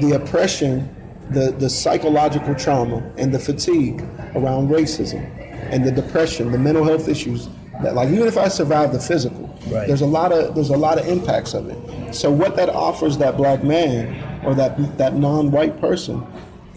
the 0.00 0.12
oppression, 0.12 0.88
the 1.28 1.52
the 1.58 1.68
psychological 1.68 2.54
trauma, 2.54 3.02
and 3.18 3.34
the 3.34 3.38
fatigue 3.38 4.00
around 4.34 4.70
racism, 4.70 5.22
and 5.70 5.84
the 5.84 5.90
depression, 5.92 6.50
the 6.52 6.58
mental 6.58 6.84
health 6.84 7.08
issues. 7.08 7.48
That, 7.82 7.94
like, 7.94 8.08
even 8.10 8.26
if 8.28 8.38
I 8.38 8.48
survive 8.48 8.92
the 8.92 9.00
physical, 9.00 9.50
Right. 9.68 9.86
there's 9.88 10.00
a 10.02 10.06
lot 10.06 10.32
of 10.32 10.54
there's 10.54 10.70
a 10.70 10.76
lot 10.76 10.98
of 10.98 11.08
impacts 11.08 11.54
of 11.54 11.68
it. 11.68 12.14
So 12.14 12.30
what 12.30 12.56
that 12.56 12.68
offers 12.68 13.18
that 13.18 13.36
black 13.36 13.64
man 13.64 14.14
or 14.44 14.54
that 14.54 14.96
that 14.98 15.14
non-white 15.16 15.80
person 15.80 16.24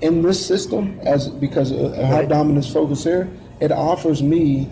in 0.01 0.21
this 0.21 0.43
system, 0.43 0.99
as 1.03 1.27
because 1.29 1.71
of 1.71 1.95
how 1.95 2.17
Right. 2.19 2.29
dominance 2.29 2.67
focus 2.67 3.03
here, 3.03 3.29
it 3.59 3.71
offers 3.71 4.23
me 4.23 4.69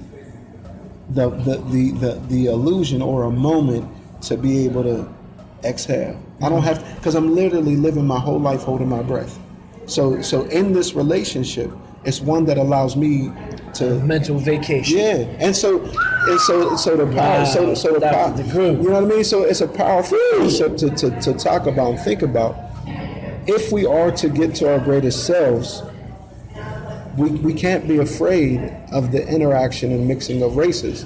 the 1.09 1.29
the, 1.29 1.57
the 1.69 1.91
the 1.91 2.21
the 2.27 2.45
illusion 2.47 3.01
or 3.01 3.23
a 3.23 3.31
moment 3.31 3.87
to 4.23 4.37
be 4.37 4.65
able 4.65 4.83
to 4.83 5.07
exhale. 5.63 6.17
I 6.41 6.49
don't 6.49 6.63
have 6.63 6.83
because 6.95 7.15
I'm 7.15 7.35
literally 7.35 7.75
living 7.75 8.05
my 8.07 8.19
whole 8.19 8.39
life 8.39 8.63
holding 8.63 8.89
my 8.89 9.03
breath. 9.03 9.37
So 9.85 10.21
so 10.21 10.43
in 10.45 10.73
this 10.73 10.93
relationship, 10.95 11.71
it's 12.03 12.21
one 12.21 12.45
that 12.45 12.57
allows 12.57 12.95
me 12.95 13.31
to 13.75 13.99
Mental 14.03 14.37
vacation. 14.37 14.97
yeah, 14.97 15.15
and 15.39 15.55
so 15.55 15.81
and 16.27 16.39
so 16.41 16.75
so 16.75 16.95
the 16.97 17.05
power, 17.05 17.39
Wow, 17.39 17.43
so 17.45 17.73
so 17.75 17.93
the 17.93 18.01
power, 18.01 18.31
DeGruy. 18.33 18.81
you 18.81 18.89
know 18.89 19.01
what 19.01 19.11
I 19.11 19.15
mean? 19.15 19.23
So 19.23 19.43
it's 19.43 19.61
a 19.61 19.67
powerful 19.67 20.17
concept 20.37 20.79
to, 20.79 20.89
to, 20.91 21.21
to 21.21 21.33
talk 21.33 21.67
about 21.67 21.91
and 21.91 21.99
think 21.99 22.21
about. 22.21 22.55
If 23.47 23.71
we 23.71 23.85
are 23.85 24.11
to 24.11 24.29
get 24.29 24.55
to 24.55 24.71
our 24.73 24.79
greatest 24.79 25.25
selves, 25.27 25.83
we, 27.17 27.29
we 27.31 27.53
can't 27.53 27.87
be 27.87 27.97
afraid 27.99 28.59
of 28.91 29.11
the 29.11 29.25
interaction 29.27 29.91
and 29.91 30.07
mixing 30.07 30.41
of 30.41 30.57
races. 30.57 31.05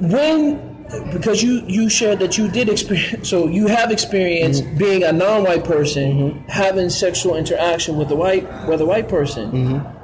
When, 0.00 0.84
because 1.12 1.42
you 1.42 1.62
you 1.66 1.88
shared 1.88 2.18
that 2.18 2.36
you 2.36 2.48
did 2.48 2.68
experience, 2.68 3.28
so 3.28 3.46
you 3.48 3.66
have 3.68 3.90
experience 3.90 4.60
Mm-hmm. 4.60 4.78
being 4.78 5.02
a 5.04 5.12
non-white 5.12 5.64
person 5.64 6.44
having 6.48 6.90
sexual 6.90 7.34
interaction 7.36 7.96
with 7.96 8.10
a 8.10 8.16
white 8.16 8.44
with 8.68 8.80
a 8.80 8.86
white 8.86 9.08
person. 9.08 9.50
Mm-hmm. 9.52 9.95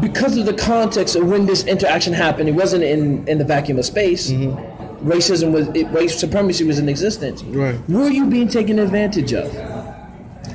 Because 0.00 0.36
of 0.36 0.46
the 0.46 0.54
context 0.54 1.16
of 1.16 1.26
when 1.26 1.46
this 1.46 1.64
interaction 1.64 2.12
happened, 2.12 2.48
it 2.48 2.52
wasn't 2.54 2.82
in 2.84 3.26
in 3.28 3.38
the 3.38 3.44
vacuum 3.44 3.78
of 3.78 3.84
space. 3.84 4.30
Racism 4.30 5.52
was, 5.52 5.68
it, 5.68 5.86
white 5.88 6.10
supremacy 6.10 6.64
was 6.64 6.78
in 6.78 6.88
existence. 6.88 7.42
Mm-hmm. 7.42 7.60
Right. 7.60 7.88
Were 7.88 8.08
you 8.08 8.26
being 8.26 8.48
taken 8.48 8.78
advantage 8.78 9.32
of? 9.34 9.52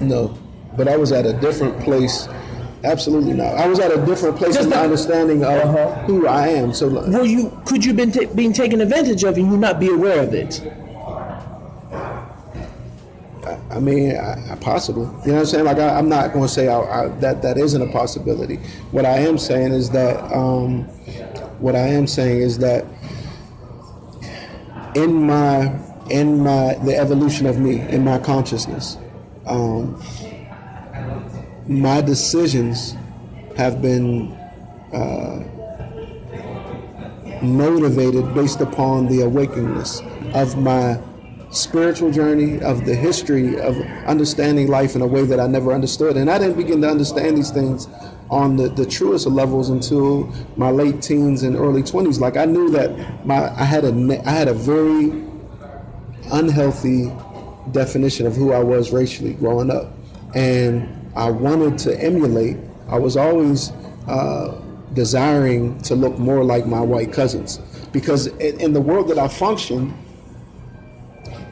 No, 0.02 0.38
but 0.76 0.88
I 0.88 0.98
was 0.98 1.12
at 1.12 1.26
a 1.26 1.34
different 1.34 1.80
place. 1.80 2.28
Absolutely 2.84 3.34
not. 3.34 3.54
I 3.56 3.68
was 3.68 3.80
at 3.80 3.92
a 3.92 4.04
different 4.06 4.38
place 4.38 4.56
Just 4.56 4.64
in 4.66 4.70
my 4.72 4.78
the- 4.78 4.84
understanding 4.84 5.44
of 5.44 5.52
Uh-huh. 5.52 5.94
who 6.08 6.26
I 6.28 6.48
am. 6.48 6.74
So 6.74 6.88
like, 6.88 7.08
Were 7.14 7.24
you? 7.24 7.52
Could 7.66 7.86
you 7.86 7.94
been 7.94 8.12
ta- 8.12 8.34
being 8.34 8.52
taken 8.54 8.82
advantage 8.82 9.24
of 9.24 9.38
and 9.38 9.52
you 9.52 9.58
not 9.58 9.80
be 9.80 9.90
aware 9.90 10.22
of 10.24 10.34
it? 10.34 10.60
I 13.72 13.80
mean, 13.80 14.18
I, 14.18 14.52
I 14.52 14.56
possibly. 14.56 15.04
You 15.04 15.08
know 15.08 15.34
what 15.34 15.40
I'm 15.40 15.46
saying? 15.46 15.66
Like, 15.66 15.78
I, 15.78 15.98
I'm 15.98 16.10
not 16.10 16.34
going 16.34 16.46
to 16.46 16.54
say 16.54 16.68
I, 16.68 16.80
I, 16.80 17.08
that 17.20 17.42
that 17.42 17.58
isn't 17.58 17.82
a 17.82 17.92
possibility. 17.92 18.58
What 18.92 19.06
I 19.06 19.20
am 19.20 19.38
saying 19.38 19.72
is 19.72 19.90
that, 19.92 20.18
um, 20.32 20.84
what 21.60 21.76
I 21.76 21.88
am 21.88 22.08
saying 22.08 22.42
is 22.42 22.58
that, 22.60 22.86
in 24.96 25.26
my 25.26 25.80
in 26.10 26.44
my 26.44 26.74
the 26.84 26.98
evolution 26.98 27.46
of 27.46 27.60
me 27.60 27.80
in 27.80 28.04
my 28.04 28.18
consciousness, 28.20 28.98
um, 29.46 30.02
my 31.68 32.02
decisions 32.02 32.96
have 33.56 33.82
been 33.82 34.32
uh, 34.92 35.44
motivated 37.42 38.34
based 38.34 38.60
upon 38.62 39.08
the 39.08 39.22
awakeness 39.22 40.02
of 40.34 40.58
my 40.58 41.00
spiritual 41.52 42.12
journey, 42.12 42.62
of 42.62 42.86
the 42.86 42.96
history 42.96 43.60
of 43.60 43.78
understanding 44.08 44.68
life 44.68 44.96
in 44.96 45.02
a 45.02 45.08
way 45.08 45.26
that 45.26 45.40
I 45.40 45.48
never 45.48 45.74
understood. 45.74 46.18
And 46.18 46.30
I 46.30 46.40
didn't 46.40 46.58
begin 46.58 46.82
to 46.82 46.90
understand 46.90 47.38
these 47.38 47.52
things 47.52 47.88
on 48.30 48.56
the, 48.56 48.70
the 48.70 48.86
truest 48.86 49.28
levels 49.28 49.70
until 49.70 50.34
my 50.56 50.72
late 50.72 51.02
teens 51.02 51.44
and 51.44 51.56
early 51.56 51.84
20s. 51.84 52.20
Like 52.20 52.38
I 52.38 52.46
knew 52.46 52.70
that 52.72 53.26
my 53.26 53.50
I 53.52 53.66
had 53.66 53.84
a 53.84 54.22
I 54.26 54.32
had 54.32 54.48
a 54.48 54.54
very 54.54 55.24
unhealthy 56.32 57.12
definition 57.72 58.26
of 58.26 58.36
who 58.36 58.54
I 58.54 58.60
was 58.60 58.92
racially 58.92 59.34
growing 59.34 59.70
up, 59.70 59.92
and 60.34 61.12
I 61.16 61.30
wanted 61.30 61.78
to 61.80 62.02
emulate. 62.02 62.58
I 62.88 62.98
was 62.98 63.18
always 63.18 63.72
uh, 64.08 64.62
desiring 64.94 65.82
to 65.84 65.96
look 65.96 66.18
more 66.18 66.44
like 66.44 66.66
my 66.66 66.82
white 66.82 67.12
cousins 67.12 67.58
because 67.92 68.28
in, 68.28 68.60
in 68.60 68.74
the 68.74 68.82
world 68.82 69.10
that 69.10 69.20
I 69.20 69.28
function, 69.28 69.94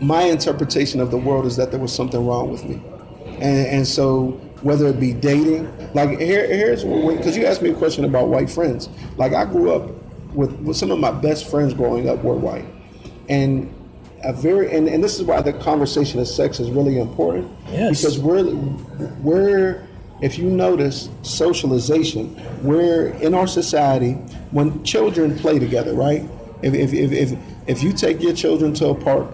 my 0.01 0.23
interpretation 0.23 0.99
of 0.99 1.11
the 1.11 1.17
world 1.17 1.45
is 1.45 1.55
that 1.57 1.71
there 1.71 1.79
was 1.79 1.93
something 1.93 2.25
wrong 2.25 2.51
with 2.51 2.63
me, 2.65 2.81
and, 3.35 3.67
and 3.67 3.87
so 3.87 4.31
whether 4.61 4.87
it 4.87 4.99
be 4.99 5.13
dating, 5.13 5.71
like 5.93 6.19
here, 6.19 6.45
here's 6.47 6.83
because 6.83 7.35
you 7.37 7.45
asked 7.45 7.61
me 7.61 7.69
a 7.69 7.75
question 7.75 8.05
about 8.05 8.27
white 8.27 8.49
friends. 8.49 8.89
Like 9.17 9.33
I 9.33 9.45
grew 9.45 9.71
up 9.73 9.89
with, 10.33 10.51
with 10.59 10.77
some 10.77 10.91
of 10.91 10.99
my 10.99 11.11
best 11.11 11.49
friends 11.49 11.73
growing 11.73 12.09
up 12.09 12.23
were 12.23 12.35
white, 12.35 12.65
and 13.29 13.73
a 14.23 14.33
very 14.33 14.75
and, 14.75 14.87
and 14.87 15.03
this 15.03 15.17
is 15.17 15.23
why 15.23 15.41
the 15.41 15.53
conversation 15.53 16.19
of 16.19 16.27
sex 16.27 16.59
is 16.59 16.69
really 16.71 16.99
important 16.99 17.49
Yes. 17.69 18.01
because 18.01 18.19
we're 18.19 18.43
we're 19.21 19.87
if 20.21 20.37
you 20.37 20.49
notice 20.49 21.07
socialization 21.21 22.35
we're 22.61 23.07
in 23.21 23.33
our 23.33 23.47
society 23.47 24.13
when 24.51 24.83
children 24.83 25.37
play 25.37 25.57
together 25.57 25.93
right 25.93 26.23
if 26.61 26.73
if, 26.73 26.91
if, 26.93 27.11
if, 27.13 27.39
if 27.67 27.81
you 27.81 27.93
take 27.93 28.21
your 28.21 28.33
children 28.33 28.73
to 28.73 28.87
a 28.87 28.95
park 28.95 29.27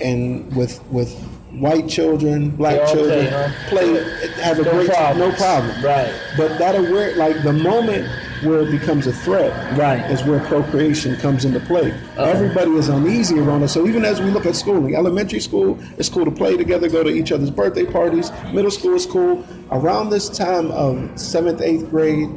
and 0.00 0.54
with 0.56 0.82
with 0.90 1.12
white 1.52 1.88
children 1.88 2.50
black 2.50 2.76
children 2.88 3.26
play, 3.26 3.26
huh? 3.28 3.48
play 3.68 3.94
have 4.40 4.58
a 4.58 4.62
No 4.62 4.70
great 4.70 4.88
problem. 4.88 5.18
no 5.30 5.36
problem 5.36 5.84
Right. 5.84 6.12
but 6.36 6.58
that 6.58 6.76
aware 6.76 7.16
like 7.16 7.42
the 7.42 7.52
moment 7.52 8.08
where 8.44 8.60
it 8.60 8.70
becomes 8.70 9.06
a 9.06 9.12
threat 9.12 9.52
Right. 9.76 10.08
is 10.10 10.24
where 10.24 10.40
procreation 10.40 11.16
comes 11.16 11.44
into 11.44 11.60
play. 11.60 11.92
Everybody 12.16 12.70
is 12.72 12.88
uneasy 12.88 13.38
around 13.38 13.62
us. 13.64 13.72
So 13.72 13.86
even 13.86 14.02
as 14.04 14.18
we 14.22 14.30
look 14.30 14.46
at 14.46 14.56
schooling, 14.56 14.94
elementary 14.94 15.40
school, 15.40 15.76
it's 15.98 16.08
cool 16.08 16.24
to 16.24 16.30
play 16.30 16.56
together, 16.56 16.88
go 16.88 17.02
to 17.02 17.10
each 17.10 17.32
other's 17.32 17.50
birthday 17.50 17.84
parties. 17.84 18.32
Middle 18.54 18.70
school 18.70 18.94
is 18.94 19.04
cool. 19.04 19.44
Around 19.72 20.08
this 20.08 20.30
time 20.30 20.70
of 20.70 21.10
seventh, 21.16 21.60
eighth 21.60 21.90
grade, 21.90 22.30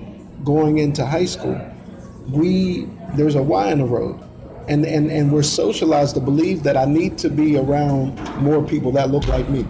going 0.44 0.80
into 0.80 1.06
high 1.06 1.24
school, 1.24 1.58
we 2.32 2.88
there's 3.16 3.36
a 3.36 3.44
Y 3.44 3.72
in 3.72 3.78
the 3.80 3.86
road. 3.86 4.20
And, 4.68 4.86
and, 4.86 5.12
and 5.12 5.32
we're 5.32 5.44
socialized 5.44 6.16
to 6.16 6.22
believe 6.22 6.64
that 6.64 6.78
I 6.78 6.86
need 6.86 7.18
to 7.20 7.30
be 7.30 7.58
around 7.58 8.18
more 8.42 8.64
people 8.64 8.92
that 8.94 9.10
look 9.12 9.28
like 9.28 9.50
me. 9.50 9.68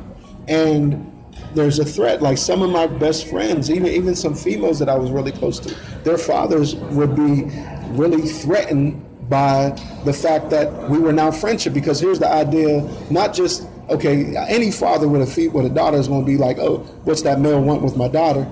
And 0.47 1.09
there's 1.53 1.79
a 1.79 1.85
threat. 1.85 2.21
Like 2.21 2.37
some 2.37 2.61
of 2.61 2.69
my 2.69 2.87
best 2.87 3.27
friends, 3.27 3.69
even 3.69 3.87
even 3.87 4.15
some 4.15 4.35
females 4.35 4.79
that 4.79 4.89
I 4.89 4.95
was 4.95 5.11
really 5.11 5.31
close 5.31 5.59
to, 5.59 5.75
their 6.03 6.17
fathers 6.17 6.75
would 6.75 7.15
be 7.15 7.45
really 7.89 8.21
threatened 8.21 9.03
by 9.29 9.69
the 10.05 10.13
fact 10.13 10.49
that 10.49 10.89
we 10.89 10.99
were 10.99 11.13
now 11.13 11.31
friendship. 11.31 11.73
Because 11.73 11.99
here's 11.99 12.19
the 12.19 12.29
idea: 12.29 12.81
not 13.09 13.33
just 13.33 13.67
okay, 13.89 14.35
any 14.35 14.71
father 14.71 15.07
with 15.07 15.21
a 15.21 15.25
fe- 15.25 15.47
with 15.47 15.65
a 15.65 15.69
daughter 15.69 15.97
is 15.97 16.07
going 16.07 16.25
to 16.25 16.31
be 16.31 16.37
like, 16.37 16.57
oh, 16.57 16.79
what's 17.03 17.21
that 17.23 17.39
male 17.39 17.61
want 17.61 17.81
with 17.81 17.95
my 17.95 18.07
daughter? 18.07 18.51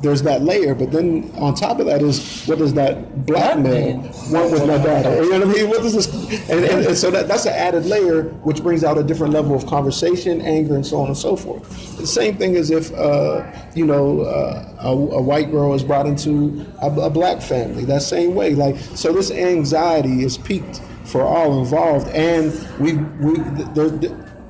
There's 0.00 0.22
that 0.22 0.42
layer, 0.42 0.76
but 0.76 0.92
then 0.92 1.32
on 1.34 1.54
top 1.54 1.80
of 1.80 1.86
that 1.86 2.02
is 2.02 2.44
what 2.46 2.58
does 2.58 2.72
that 2.74 3.26
black 3.26 3.58
man 3.58 4.02
want 4.30 4.52
with 4.52 4.64
my 4.66 4.78
daughter? 4.78 5.24
You 5.24 5.30
know 5.30 5.46
what 5.46 5.48
I 5.48 5.52
mean? 5.60 5.68
What 5.68 5.82
does 5.82 5.92
this? 5.94 6.06
And, 6.48 6.64
and, 6.64 6.86
and 6.86 6.96
so 6.96 7.10
that, 7.10 7.26
that's 7.26 7.46
an 7.46 7.52
added 7.54 7.84
layer, 7.84 8.22
which 8.44 8.62
brings 8.62 8.84
out 8.84 8.96
a 8.96 9.02
different 9.02 9.32
level 9.32 9.56
of 9.56 9.66
conversation, 9.66 10.40
anger, 10.40 10.76
and 10.76 10.86
so 10.86 11.00
on 11.00 11.08
and 11.08 11.16
so 11.16 11.34
forth. 11.34 11.96
The 11.96 12.06
same 12.06 12.36
thing 12.36 12.54
as 12.54 12.70
if 12.70 12.92
uh, 12.94 13.50
you 13.74 13.86
know 13.86 14.20
uh, 14.20 14.76
a, 14.82 14.90
a 14.90 15.20
white 15.20 15.50
girl 15.50 15.74
is 15.74 15.82
brought 15.82 16.06
into 16.06 16.64
a, 16.80 16.92
a 16.92 17.10
black 17.10 17.42
family. 17.42 17.84
That 17.84 18.02
same 18.02 18.36
way, 18.36 18.54
like 18.54 18.76
so, 18.94 19.12
this 19.12 19.32
anxiety 19.32 20.22
is 20.22 20.38
peaked 20.38 20.80
for 21.06 21.22
all 21.22 21.58
involved, 21.58 22.06
and 22.08 22.52
we 22.78 22.92
we 23.18 23.38
there, 23.74 23.88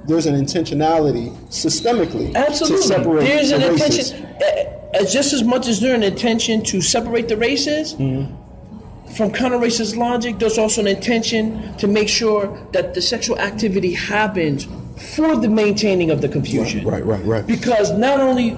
there's 0.09 0.27
an 0.27 0.35
intentionality 0.35 1.35
systemically 1.49 2.35
Absolutely. 2.35 2.79
to 2.79 2.83
separate 2.83 3.25
There's 3.25 3.51
the 3.51 3.57
an 3.57 3.73
races. 3.75 4.11
intention, 4.13 4.27
uh, 4.43 4.78
as 4.99 5.13
just 5.13 5.33
as 5.33 5.43
much 5.43 5.67
as 5.67 5.81
there's 5.81 5.95
an 5.95 6.03
intention 6.03 6.63
to 6.65 6.81
separate 6.81 7.29
the 7.29 7.37
races 7.37 7.95
Mm-hmm. 7.95 9.15
from 9.15 9.33
counter-racist 9.33 9.97
logic, 9.97 10.39
there's 10.39 10.59
also 10.59 10.81
an 10.81 10.87
intention 10.87 11.75
to 11.79 11.87
make 11.87 12.09
sure 12.09 12.59
that 12.73 12.95
the 12.95 13.01
sexual 13.03 13.39
activity 13.39 13.95
happens 13.95 14.67
for 15.15 15.37
the 15.37 15.49
maintaining 15.49 16.11
of 16.11 16.21
the 16.21 16.29
confusion. 16.29 16.87
Right, 16.87 17.05
right, 17.05 17.25
right. 17.25 17.47
Because 17.47 17.93
not 17.93 18.21
only 18.21 18.57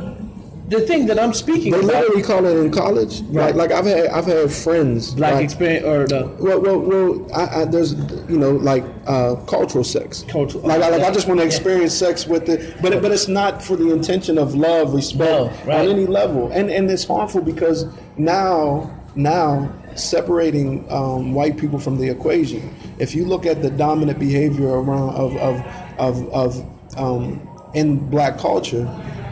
the 0.70 0.80
thing 0.82 1.06
that 1.06 1.18
I'm 1.18 1.34
speaking 1.34 1.72
They 1.72 1.78
about, 1.80 1.88
literally 1.92 2.22
call 2.22 2.44
it 2.46 2.56
in 2.56 2.70
college. 2.70 3.20
Right. 3.22 3.54
Like, 3.54 3.70
like 3.70 3.72
I've 3.72 3.86
had 3.86 4.06
I've 4.06 4.24
had 4.26 4.50
friends 4.52 5.14
black 5.14 5.34
like, 5.34 5.44
experience 5.44 5.84
or 5.84 6.06
the 6.06 6.20
Well, 6.38 6.60
well, 6.60 6.78
well 6.78 7.26
I, 7.34 7.62
I, 7.62 7.64
there's 7.64 7.94
you 8.30 8.38
know 8.38 8.52
like 8.52 8.84
uh, 9.06 9.34
cultural 9.46 9.84
sex. 9.84 10.24
Cultural- 10.28 10.62
Like, 10.66 10.80
I- 10.82 10.90
like 10.90 11.02
I 11.02 11.10
just 11.10 11.26
want 11.28 11.40
to 11.40 11.44
Yeah. 11.44 11.52
experience 11.52 11.92
sex 11.94 12.26
with 12.26 12.48
it, 12.48 12.60
but 12.80 13.02
but 13.02 13.10
it's 13.10 13.28
not 13.28 13.62
for 13.62 13.76
the 13.76 13.92
intention 13.92 14.38
of 14.38 14.54
love, 14.54 14.94
respect 14.94 15.18
No, 15.20 15.50
right. 15.66 15.80
on 15.80 15.88
any 15.88 16.06
level, 16.06 16.50
and 16.52 16.70
and 16.70 16.88
it's 16.90 17.04
harmful 17.04 17.40
because 17.42 17.86
now 18.16 18.90
now 19.16 19.68
separating 19.96 20.86
um, 20.90 21.34
white 21.34 21.56
people 21.58 21.78
from 21.80 21.98
the 21.98 22.08
equation. 22.08 22.62
If 22.98 23.12
you 23.14 23.24
look 23.24 23.44
at 23.44 23.60
the 23.60 23.70
dominant 23.70 24.18
behavior 24.20 24.68
around 24.68 25.10
of 25.16 25.36
of 25.36 25.56
of, 25.98 26.14
of 26.32 26.50
um, 26.96 27.40
in 27.74 28.08
black 28.08 28.38
culture, 28.38 28.86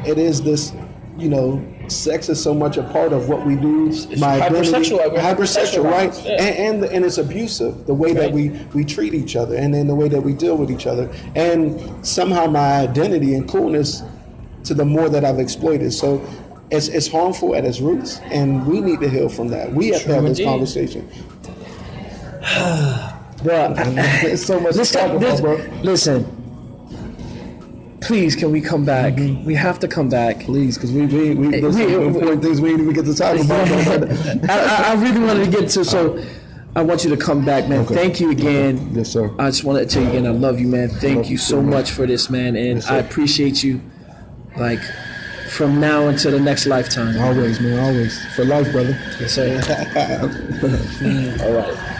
it 0.04 0.18
is 0.18 0.42
this. 0.42 0.72
You 1.18 1.28
know, 1.28 1.74
sex 1.88 2.28
is 2.28 2.40
so 2.40 2.54
much 2.54 2.76
a 2.76 2.84
part 2.84 3.12
of 3.12 3.28
what 3.28 3.44
we 3.44 3.56
do. 3.56 3.86
my 4.18 4.38
hypersexual- 4.38 5.12
we're 5.12 5.18
hypersexual, 5.18 5.82
right? 5.84 6.14
yeah. 6.24 6.40
And, 6.42 6.84
and 6.84 6.92
and 6.92 7.04
it's 7.04 7.18
abusive 7.18 7.86
the 7.86 7.94
way 7.94 8.12
that 8.12 8.30
we 8.32 8.50
we 8.72 8.84
treat 8.84 9.14
each 9.14 9.34
other 9.34 9.56
and 9.56 9.74
then 9.74 9.88
the 9.88 9.94
way 9.96 10.08
that 10.08 10.20
we 10.22 10.32
deal 10.32 10.56
with 10.56 10.70
each 10.70 10.86
other 10.86 11.10
and 11.34 12.06
somehow 12.06 12.46
my 12.46 12.74
identity 12.80 13.34
and 13.34 13.48
coolness 13.48 14.02
to 14.64 14.74
the 14.74 14.84
more 14.84 15.08
that 15.08 15.24
I've 15.24 15.40
exploited 15.40 15.92
so 15.92 16.22
it's, 16.70 16.86
it's 16.88 17.08
harmful 17.08 17.54
at 17.56 17.64
its 17.64 17.80
roots 17.80 18.20
and 18.30 18.64
we 18.66 18.80
need 18.80 19.00
to 19.00 19.08
heal 19.08 19.28
from 19.28 19.48
that 19.48 19.72
we 19.72 19.88
have 19.88 19.98
to 20.02 20.04
True 20.04 20.14
have 20.14 20.22
this 20.24 20.38
indeed. 20.38 20.44
conversation 20.50 21.08
Bro, 23.42 23.74
it's 23.78 24.44
so 24.44 24.60
much 24.60 24.74
to 24.76 24.84
talk 24.84 25.12
about, 25.12 25.40
bro. 25.40 25.56
listen. 25.82 26.26
Please, 28.00 28.36
can 28.36 28.52
we 28.52 28.60
come 28.60 28.84
back? 28.84 29.14
Mm-hmm. 29.14 29.44
We 29.44 29.54
have 29.54 29.78
to 29.80 29.88
come 29.88 30.08
back. 30.08 30.40
please 30.40 30.76
because 30.76 30.92
we, 30.92 31.06
we, 31.06 31.34
we 31.34 31.60
there's 31.60 31.76
We- 31.76 31.92
some 31.92 32.02
important 32.04 32.42
things 32.42 32.60
we 32.60 32.70
didn't 32.70 32.88
even 32.90 32.94
get 32.94 33.04
to 33.06 33.14
talk 33.14 33.38
about 33.44 34.50
I, 34.50 34.92
I, 34.92 35.02
really 35.02 35.20
wanted 35.20 35.44
to 35.46 35.50
get 35.50 35.68
to 35.70 35.84
so. 35.84 36.24
I 36.76 36.82
want 36.82 37.02
you 37.02 37.10
to 37.10 37.16
come 37.16 37.44
back, 37.44 37.68
man. 37.68 37.80
Okay. 37.80 37.94
Thank 37.94 38.20
you 38.20 38.30
again. 38.30 38.90
Yes, 38.94 39.10
sir. 39.10 39.34
I 39.38 39.46
just 39.50 39.64
want 39.64 39.78
to 39.80 39.86
tell 39.86 40.02
you 40.02 40.10
again, 40.10 40.26
I 40.26 40.30
love 40.30 40.60
you, 40.60 40.68
man. 40.68 40.90
Thank 40.90 41.28
you 41.28 41.36
so 41.38 41.60
much 41.60 41.90
for 41.90 42.06
this, 42.06 42.30
man, 42.30 42.54
and 42.54 42.76
Yes. 42.76 42.86
I 42.88 42.98
appreciate 42.98 43.64
you. 43.64 43.80
Like 44.56 44.80
from 45.50 45.80
now 45.80 46.08
until 46.08 46.30
the 46.30 46.40
next 46.40 46.66
lifetime. 46.66 47.18
always 47.20 47.58
man 47.58 47.78
always 47.78 48.22
for 48.36 48.44
life 48.44 48.70
brother 48.70 48.96
Yes, 49.18 49.32
sir. 49.32 49.56
All 51.42 51.52
right. 51.52 51.94